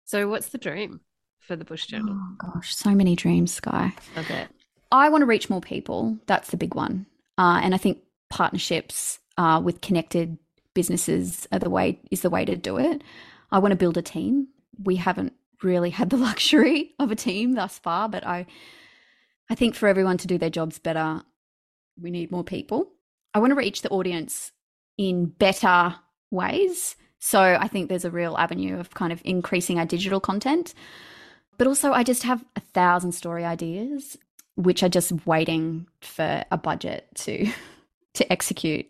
So, 0.05 0.29
what's 0.29 0.49
the 0.49 0.57
dream 0.57 1.01
for 1.47 1.55
the 1.55 1.65
Bush 1.65 1.87
Journal? 1.87 2.19
Oh, 2.19 2.51
gosh, 2.53 2.75
so 2.75 2.91
many 2.91 3.15
dreams, 3.15 3.53
Sky. 3.53 3.93
I 4.15 4.23
bet. 4.23 4.49
I 4.91 5.09
want 5.09 5.21
to 5.21 5.25
reach 5.25 5.49
more 5.49 5.61
people. 5.61 6.17
That's 6.27 6.51
the 6.51 6.57
big 6.57 6.75
one. 6.75 7.05
Uh, 7.37 7.59
and 7.63 7.73
I 7.73 7.77
think 7.77 7.99
partnerships 8.29 9.19
uh, 9.37 9.61
with 9.63 9.81
connected 9.81 10.37
businesses 10.73 11.47
are 11.51 11.59
the 11.59 11.69
way 11.69 11.99
is 12.11 12.21
the 12.21 12.29
way 12.29 12.45
to 12.45 12.55
do 12.55 12.77
it. 12.77 13.01
I 13.51 13.59
want 13.59 13.71
to 13.71 13.77
build 13.77 13.97
a 13.97 14.01
team. 14.01 14.47
We 14.83 14.97
haven't 14.97 15.33
really 15.63 15.89
had 15.89 16.09
the 16.09 16.17
luxury 16.29 16.91
of 16.99 17.11
a 17.11 17.15
team 17.15 17.55
thus 17.55 17.79
far, 17.79 18.09
but 18.09 18.25
I 18.25 18.45
I 19.49 19.55
think 19.55 19.75
for 19.75 19.87
everyone 19.87 20.17
to 20.17 20.27
do 20.27 20.37
their 20.37 20.49
jobs 20.49 20.77
better, 20.77 21.23
we 21.99 22.11
need 22.11 22.31
more 22.31 22.43
people. 22.43 22.91
I 23.33 23.39
want 23.39 23.51
to 23.51 23.55
reach 23.55 23.81
the 23.81 23.89
audience 23.89 24.51
in 24.97 25.27
better 25.27 25.95
ways. 26.31 26.95
So 27.19 27.39
I 27.39 27.67
think 27.67 27.89
there's 27.89 28.05
a 28.05 28.11
real 28.11 28.37
avenue 28.37 28.79
of 28.79 28.93
kind 28.93 29.11
of 29.13 29.21
increasing 29.23 29.79
our 29.79 29.85
digital 29.85 30.19
content. 30.19 30.73
But 31.57 31.67
also, 31.67 31.91
I 31.91 32.03
just 32.03 32.23
have 32.23 32.43
a 32.55 32.59
thousand 32.59 33.13
story 33.13 33.43
ideas 33.43 34.17
which 34.55 34.81
are 34.81 34.89
just 34.89 35.11
waiting 35.25 35.87
for 36.01 36.43
a 36.51 36.57
budget 36.57 37.07
to 37.15 37.51
to 38.15 38.31
execute. 38.31 38.85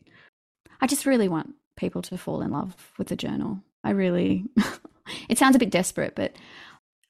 I 0.82 0.88
just 0.88 1.06
really 1.06 1.28
want 1.28 1.56
people 1.76 2.02
to 2.04 2.18
fall 2.18 2.42
in 2.42 2.52
love 2.52 2.76
with 2.98 3.08
the 3.08 3.16
journal. 3.16 3.62
I 3.84 3.92
really 3.92 4.46
it 5.30 5.38
sounds 5.38 5.56
a 5.56 5.60
bit 5.60 5.72
desperate, 5.72 6.16
but 6.16 6.36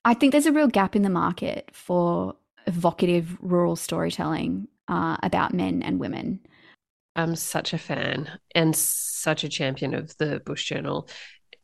I 0.06 0.14
think 0.14 0.32
there's 0.32 0.46
a 0.46 0.52
real 0.52 0.68
gap 0.68 0.96
in 0.96 1.02
the 1.02 1.10
market 1.10 1.70
for 1.74 2.36
evocative 2.66 3.38
rural 3.42 3.76
storytelling 3.76 4.68
uh, 4.88 5.18
about 5.24 5.54
men 5.54 5.82
and 5.84 6.00
women. 6.00 6.40
I'm 7.16 7.36
such 7.36 7.74
a 7.74 7.78
fan 7.78 8.30
and 8.54 8.76
such 8.76 9.44
a 9.44 9.50
champion 9.50 9.94
of 9.94 10.16
the 10.18 10.40
Bush 10.46 10.66
Journal. 10.66 11.10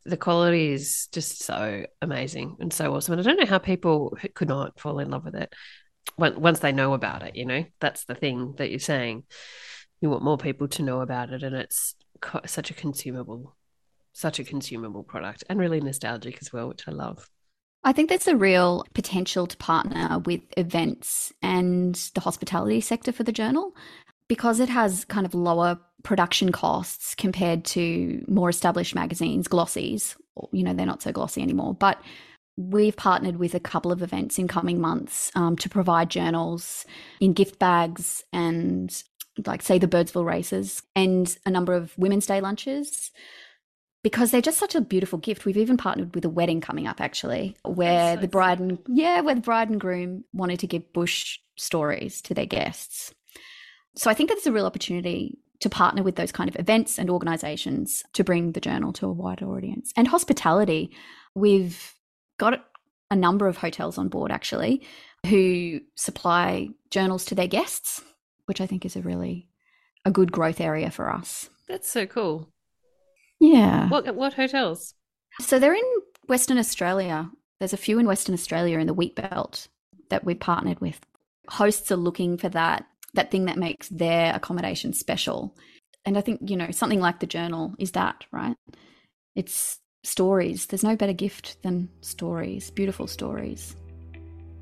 The 0.06 0.16
quality 0.16 0.72
is 0.72 1.08
just 1.12 1.42
so 1.42 1.86
amazing 2.02 2.56
and 2.60 2.72
so 2.72 2.94
awesome. 2.94 3.12
And 3.12 3.20
I 3.20 3.24
don't 3.24 3.40
know 3.40 3.46
how 3.46 3.58
people 3.58 4.16
could 4.34 4.48
not 4.48 4.78
fall 4.78 4.98
in 4.98 5.10
love 5.10 5.24
with 5.24 5.34
it 5.34 5.54
once 6.16 6.58
they 6.60 6.72
know 6.72 6.92
about 6.92 7.22
it, 7.22 7.36
you 7.36 7.46
know, 7.46 7.64
that's 7.80 8.04
the 8.04 8.14
thing 8.14 8.54
that 8.58 8.70
you're 8.70 8.78
saying. 8.78 9.24
You 10.00 10.10
want 10.10 10.22
more 10.22 10.38
people 10.38 10.68
to 10.68 10.82
know 10.82 11.00
about 11.00 11.30
it, 11.32 11.42
and 11.42 11.56
it's 11.56 11.94
such 12.46 12.70
a 12.70 12.74
consumable, 12.74 13.56
such 14.12 14.38
a 14.38 14.44
consumable 14.44 15.02
product, 15.02 15.44
and 15.48 15.58
really 15.58 15.80
nostalgic 15.80 16.38
as 16.40 16.52
well, 16.52 16.68
which 16.68 16.86
I 16.86 16.92
love. 16.92 17.28
I 17.82 17.92
think 17.92 18.08
there's 18.08 18.28
a 18.28 18.36
real 18.36 18.84
potential 18.94 19.46
to 19.46 19.56
partner 19.56 20.18
with 20.24 20.40
events 20.56 21.32
and 21.42 21.94
the 22.14 22.20
hospitality 22.20 22.80
sector 22.80 23.12
for 23.12 23.24
the 23.24 23.32
journal 23.32 23.74
because 24.28 24.60
it 24.60 24.68
has 24.68 25.04
kind 25.04 25.26
of 25.26 25.34
lower 25.34 25.78
production 26.02 26.52
costs 26.52 27.14
compared 27.14 27.64
to 27.64 28.24
more 28.28 28.48
established 28.48 28.94
magazines, 28.94 29.48
glossies. 29.48 30.16
You 30.52 30.62
know, 30.64 30.74
they're 30.74 30.86
not 30.86 31.02
so 31.02 31.12
glossy 31.12 31.42
anymore, 31.42 31.74
but 31.74 31.98
We've 32.56 32.94
partnered 32.94 33.38
with 33.38 33.54
a 33.54 33.60
couple 33.60 33.90
of 33.90 34.00
events 34.00 34.38
in 34.38 34.46
coming 34.46 34.80
months 34.80 35.32
um, 35.34 35.56
to 35.56 35.68
provide 35.68 36.08
journals 36.08 36.84
in 37.18 37.32
gift 37.32 37.58
bags 37.58 38.22
and, 38.32 39.02
like, 39.44 39.60
say, 39.60 39.78
the 39.78 39.88
Birdsville 39.88 40.24
races 40.24 40.82
and 40.94 41.36
a 41.44 41.50
number 41.50 41.74
of 41.74 41.98
Women's 41.98 42.26
Day 42.26 42.40
lunches 42.40 43.10
because 44.04 44.30
they're 44.30 44.40
just 44.40 44.58
such 44.58 44.76
a 44.76 44.80
beautiful 44.80 45.18
gift. 45.18 45.44
We've 45.44 45.56
even 45.56 45.76
partnered 45.76 46.14
with 46.14 46.24
a 46.24 46.28
wedding 46.28 46.60
coming 46.60 46.86
up, 46.86 47.00
actually, 47.00 47.56
where 47.64 48.14
so 48.14 48.20
the 48.20 48.28
bride 48.28 48.60
and 48.60 48.78
yeah, 48.86 49.20
where 49.22 49.34
the 49.34 49.40
bride 49.40 49.70
and 49.70 49.80
groom 49.80 50.22
wanted 50.32 50.60
to 50.60 50.68
give 50.68 50.92
bush 50.92 51.40
stories 51.56 52.22
to 52.22 52.34
their 52.34 52.46
guests. 52.46 53.12
So 53.96 54.10
I 54.10 54.14
think 54.14 54.28
that's 54.28 54.46
a 54.46 54.52
real 54.52 54.66
opportunity 54.66 55.38
to 55.60 55.70
partner 55.70 56.02
with 56.02 56.16
those 56.16 56.32
kind 56.32 56.50
of 56.50 56.58
events 56.58 56.98
and 56.98 57.08
organizations 57.08 58.02
to 58.12 58.24
bring 58.24 58.52
the 58.52 58.60
journal 58.60 58.92
to 58.94 59.06
a 59.06 59.12
wider 59.12 59.46
audience. 59.46 59.92
And 59.96 60.08
hospitality, 60.08 60.90
we've 61.34 61.94
got 62.38 62.64
a 63.10 63.16
number 63.16 63.46
of 63.46 63.56
hotels 63.56 63.96
on 63.96 64.08
board 64.08 64.32
actually 64.32 64.82
who 65.26 65.80
supply 65.94 66.68
journals 66.90 67.24
to 67.26 67.34
their 67.34 67.46
guests, 67.46 68.02
which 68.46 68.60
I 68.60 68.66
think 68.66 68.84
is 68.84 68.96
a 68.96 69.02
really 69.02 69.48
a 70.04 70.10
good 70.10 70.32
growth 70.32 70.60
area 70.60 70.90
for 70.90 71.10
us. 71.10 71.48
That's 71.68 71.90
so 71.90 72.06
cool. 72.06 72.50
Yeah. 73.40 73.88
What 73.88 74.14
what 74.14 74.34
hotels? 74.34 74.94
So 75.40 75.58
they're 75.58 75.74
in 75.74 75.92
Western 76.26 76.58
Australia. 76.58 77.30
There's 77.58 77.72
a 77.72 77.78
few 77.78 77.98
in 77.98 78.06
Western 78.06 78.34
Australia 78.34 78.78
in 78.78 78.86
the 78.86 78.94
wheat 78.94 79.16
belt 79.16 79.68
that 80.10 80.24
we've 80.24 80.38
partnered 80.38 80.80
with. 80.80 81.00
Hosts 81.48 81.90
are 81.90 81.96
looking 81.96 82.36
for 82.36 82.48
that 82.50 82.86
that 83.14 83.30
thing 83.30 83.46
that 83.46 83.56
makes 83.56 83.88
their 83.88 84.34
accommodation 84.34 84.92
special. 84.92 85.56
And 86.04 86.18
I 86.18 86.20
think, 86.20 86.40
you 86.50 86.56
know, 86.56 86.70
something 86.70 87.00
like 87.00 87.20
the 87.20 87.26
journal 87.26 87.74
is 87.78 87.92
that, 87.92 88.24
right? 88.30 88.56
it's 89.34 89.80
stories. 90.02 90.66
There's 90.66 90.84
no 90.84 90.96
better 90.96 91.12
gift 91.12 91.62
than 91.62 91.88
stories, 92.00 92.70
beautiful 92.70 93.06
stories. 93.06 93.76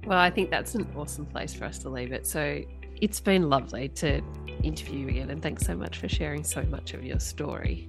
Well, 0.07 0.19
I 0.19 0.31
think 0.31 0.51
that's 0.51 0.75
an 0.75 0.87
awesome 0.97 1.27
place 1.27 1.55
for 1.55 1.65
us 1.65 1.79
to 1.79 1.89
leave 1.89 2.13
it. 2.13 2.27
So 2.27 2.63
it's 3.01 3.21
been 3.21 3.49
lovely 3.49 3.89
to 3.89 4.21
interview 4.63 5.01
you 5.01 5.09
again, 5.09 5.31
and 5.31 5.43
thanks 5.43 5.65
so 5.65 5.77
much 5.77 5.99
for 5.99 6.09
sharing 6.09 6.45
so 6.45 6.63
much 6.65 6.95
of 6.95 7.05
your 7.05 7.21
story. 7.21 7.89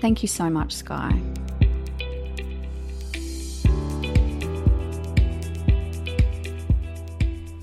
Thank 0.00 0.22
you 0.22 0.28
so 0.28 0.50
much, 0.50 0.72
Sky. 0.72 1.20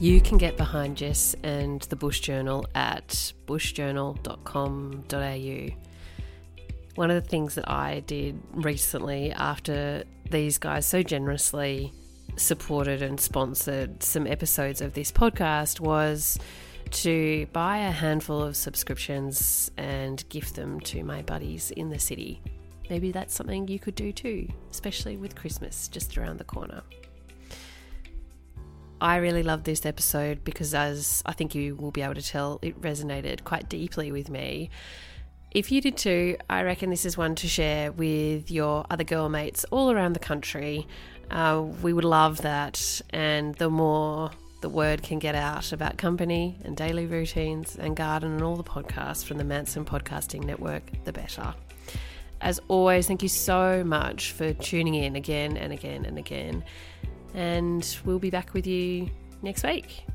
You 0.02 0.20
can 0.20 0.38
get 0.39 0.58
behind 0.58 0.97
Jess 0.97 1.36
and 1.43 1.80
the 1.82 1.95
Bush 1.95 2.22
Journal 2.22 2.66
at 2.74 3.34
bushjournal.com.au. 3.45 5.76
One 6.95 7.12
of 7.12 7.24
the 7.24 7.30
things 7.30 7.54
that 7.54 7.70
I 7.70 7.99
did 7.99 8.41
recently 8.52 9.32
after 9.32 10.04
these 10.32 10.58
guys 10.58 10.88
so 10.88 11.04
generously 11.04 11.93
supported 12.36 13.04
and 13.04 13.20
sponsored 13.20 14.02
some 14.02 14.26
episodes 14.26 14.82
of 14.82 14.95
this 14.95 15.12
podcast 15.12 15.80
was 15.80 16.39
to 16.89 17.45
buy 17.54 17.78
a 17.78 17.91
handful 17.91 18.41
of 18.41 18.56
subscriptions 18.56 19.70
and 19.78 20.28
gift 20.30 20.56
them 20.56 20.80
to 20.80 21.04
my 21.04 21.22
buddies 21.22 21.70
in 21.70 21.91
the 21.91 21.99
city. 21.99 22.41
Maybe 22.89 23.12
that's 23.12 23.36
something 23.36 23.68
you 23.68 23.78
could 23.78 23.93
do 23.93 24.12
too, 24.12 24.47
especially 24.72 25.18
with 25.18 25.36
Christmas 25.36 25.88
just 25.88 26.18
around 26.18 26.39
the 26.39 26.43
corner. 26.43 26.82
I 29.02 29.16
really 29.16 29.41
loved 29.41 29.66
this 29.66 29.84
episode 29.84 30.43
because, 30.43 30.76
as 30.76 31.24
I 31.26 31.34
think 31.34 31.56
you 31.56 31.76
will 31.76 31.89
be 31.89 32.04
able 32.04 32.14
to 32.14 32.22
tell, 32.22 32.60
it 32.62 32.80
resonated 32.80 33.43
quite 33.43 33.68
deeply 33.68 34.12
with 34.12 34.30
me. 34.30 34.70
If 35.49 35.72
you 35.72 35.82
did 35.82 35.97
too, 35.97 36.38
I 36.47 36.62
reckon 36.62 36.91
this 36.91 37.04
is 37.04 37.18
one 37.18 37.34
to 37.36 37.47
share 37.47 37.91
with 37.91 38.52
your 38.52 38.86
other 38.91 39.04
girl 39.04 39.28
mates 39.28 39.66
all 39.72 39.91
around 39.91 40.14
the 40.14 40.20
country. 40.20 40.88
Uh, 41.32 41.66
we 41.82 41.93
would 41.93 42.06
love 42.06 42.43
that, 42.43 43.02
and 43.10 43.56
the 43.56 43.72
more 43.72 44.30
the 44.62 44.70
word 44.70 45.02
can 45.02 45.18
get 45.18 45.34
out 45.34 45.74
about 45.74 45.97
company 45.97 46.60
and 46.64 46.78
daily 46.78 47.08
routines 47.08 47.76
and 47.78 47.97
garden 47.97 48.34
and 48.34 48.43
all 48.43 48.56
the 48.56 48.64
podcasts 48.64 49.26
from 49.26 49.39
the 49.39 49.43
Manson 49.43 49.84
Podcasting 49.84 50.43
Network, 50.45 50.84
the 51.06 51.12
better. 51.12 51.56
As 52.39 52.60
always, 52.68 53.08
thank 53.08 53.24
you 53.24 53.30
so 53.30 53.84
much 53.84 54.32
for 54.32 54.54
tuning 54.54 54.93
in 54.93 55.16
again 55.16 55.58
and 55.58 55.74
again 55.74 56.06
and 56.06 56.20
again 56.20 56.64
and 57.34 57.98
we'll 58.06 58.20
be 58.20 58.30
back 58.30 58.54
with 58.54 58.68
you 58.68 59.10
next 59.42 59.64
week. 59.64 60.06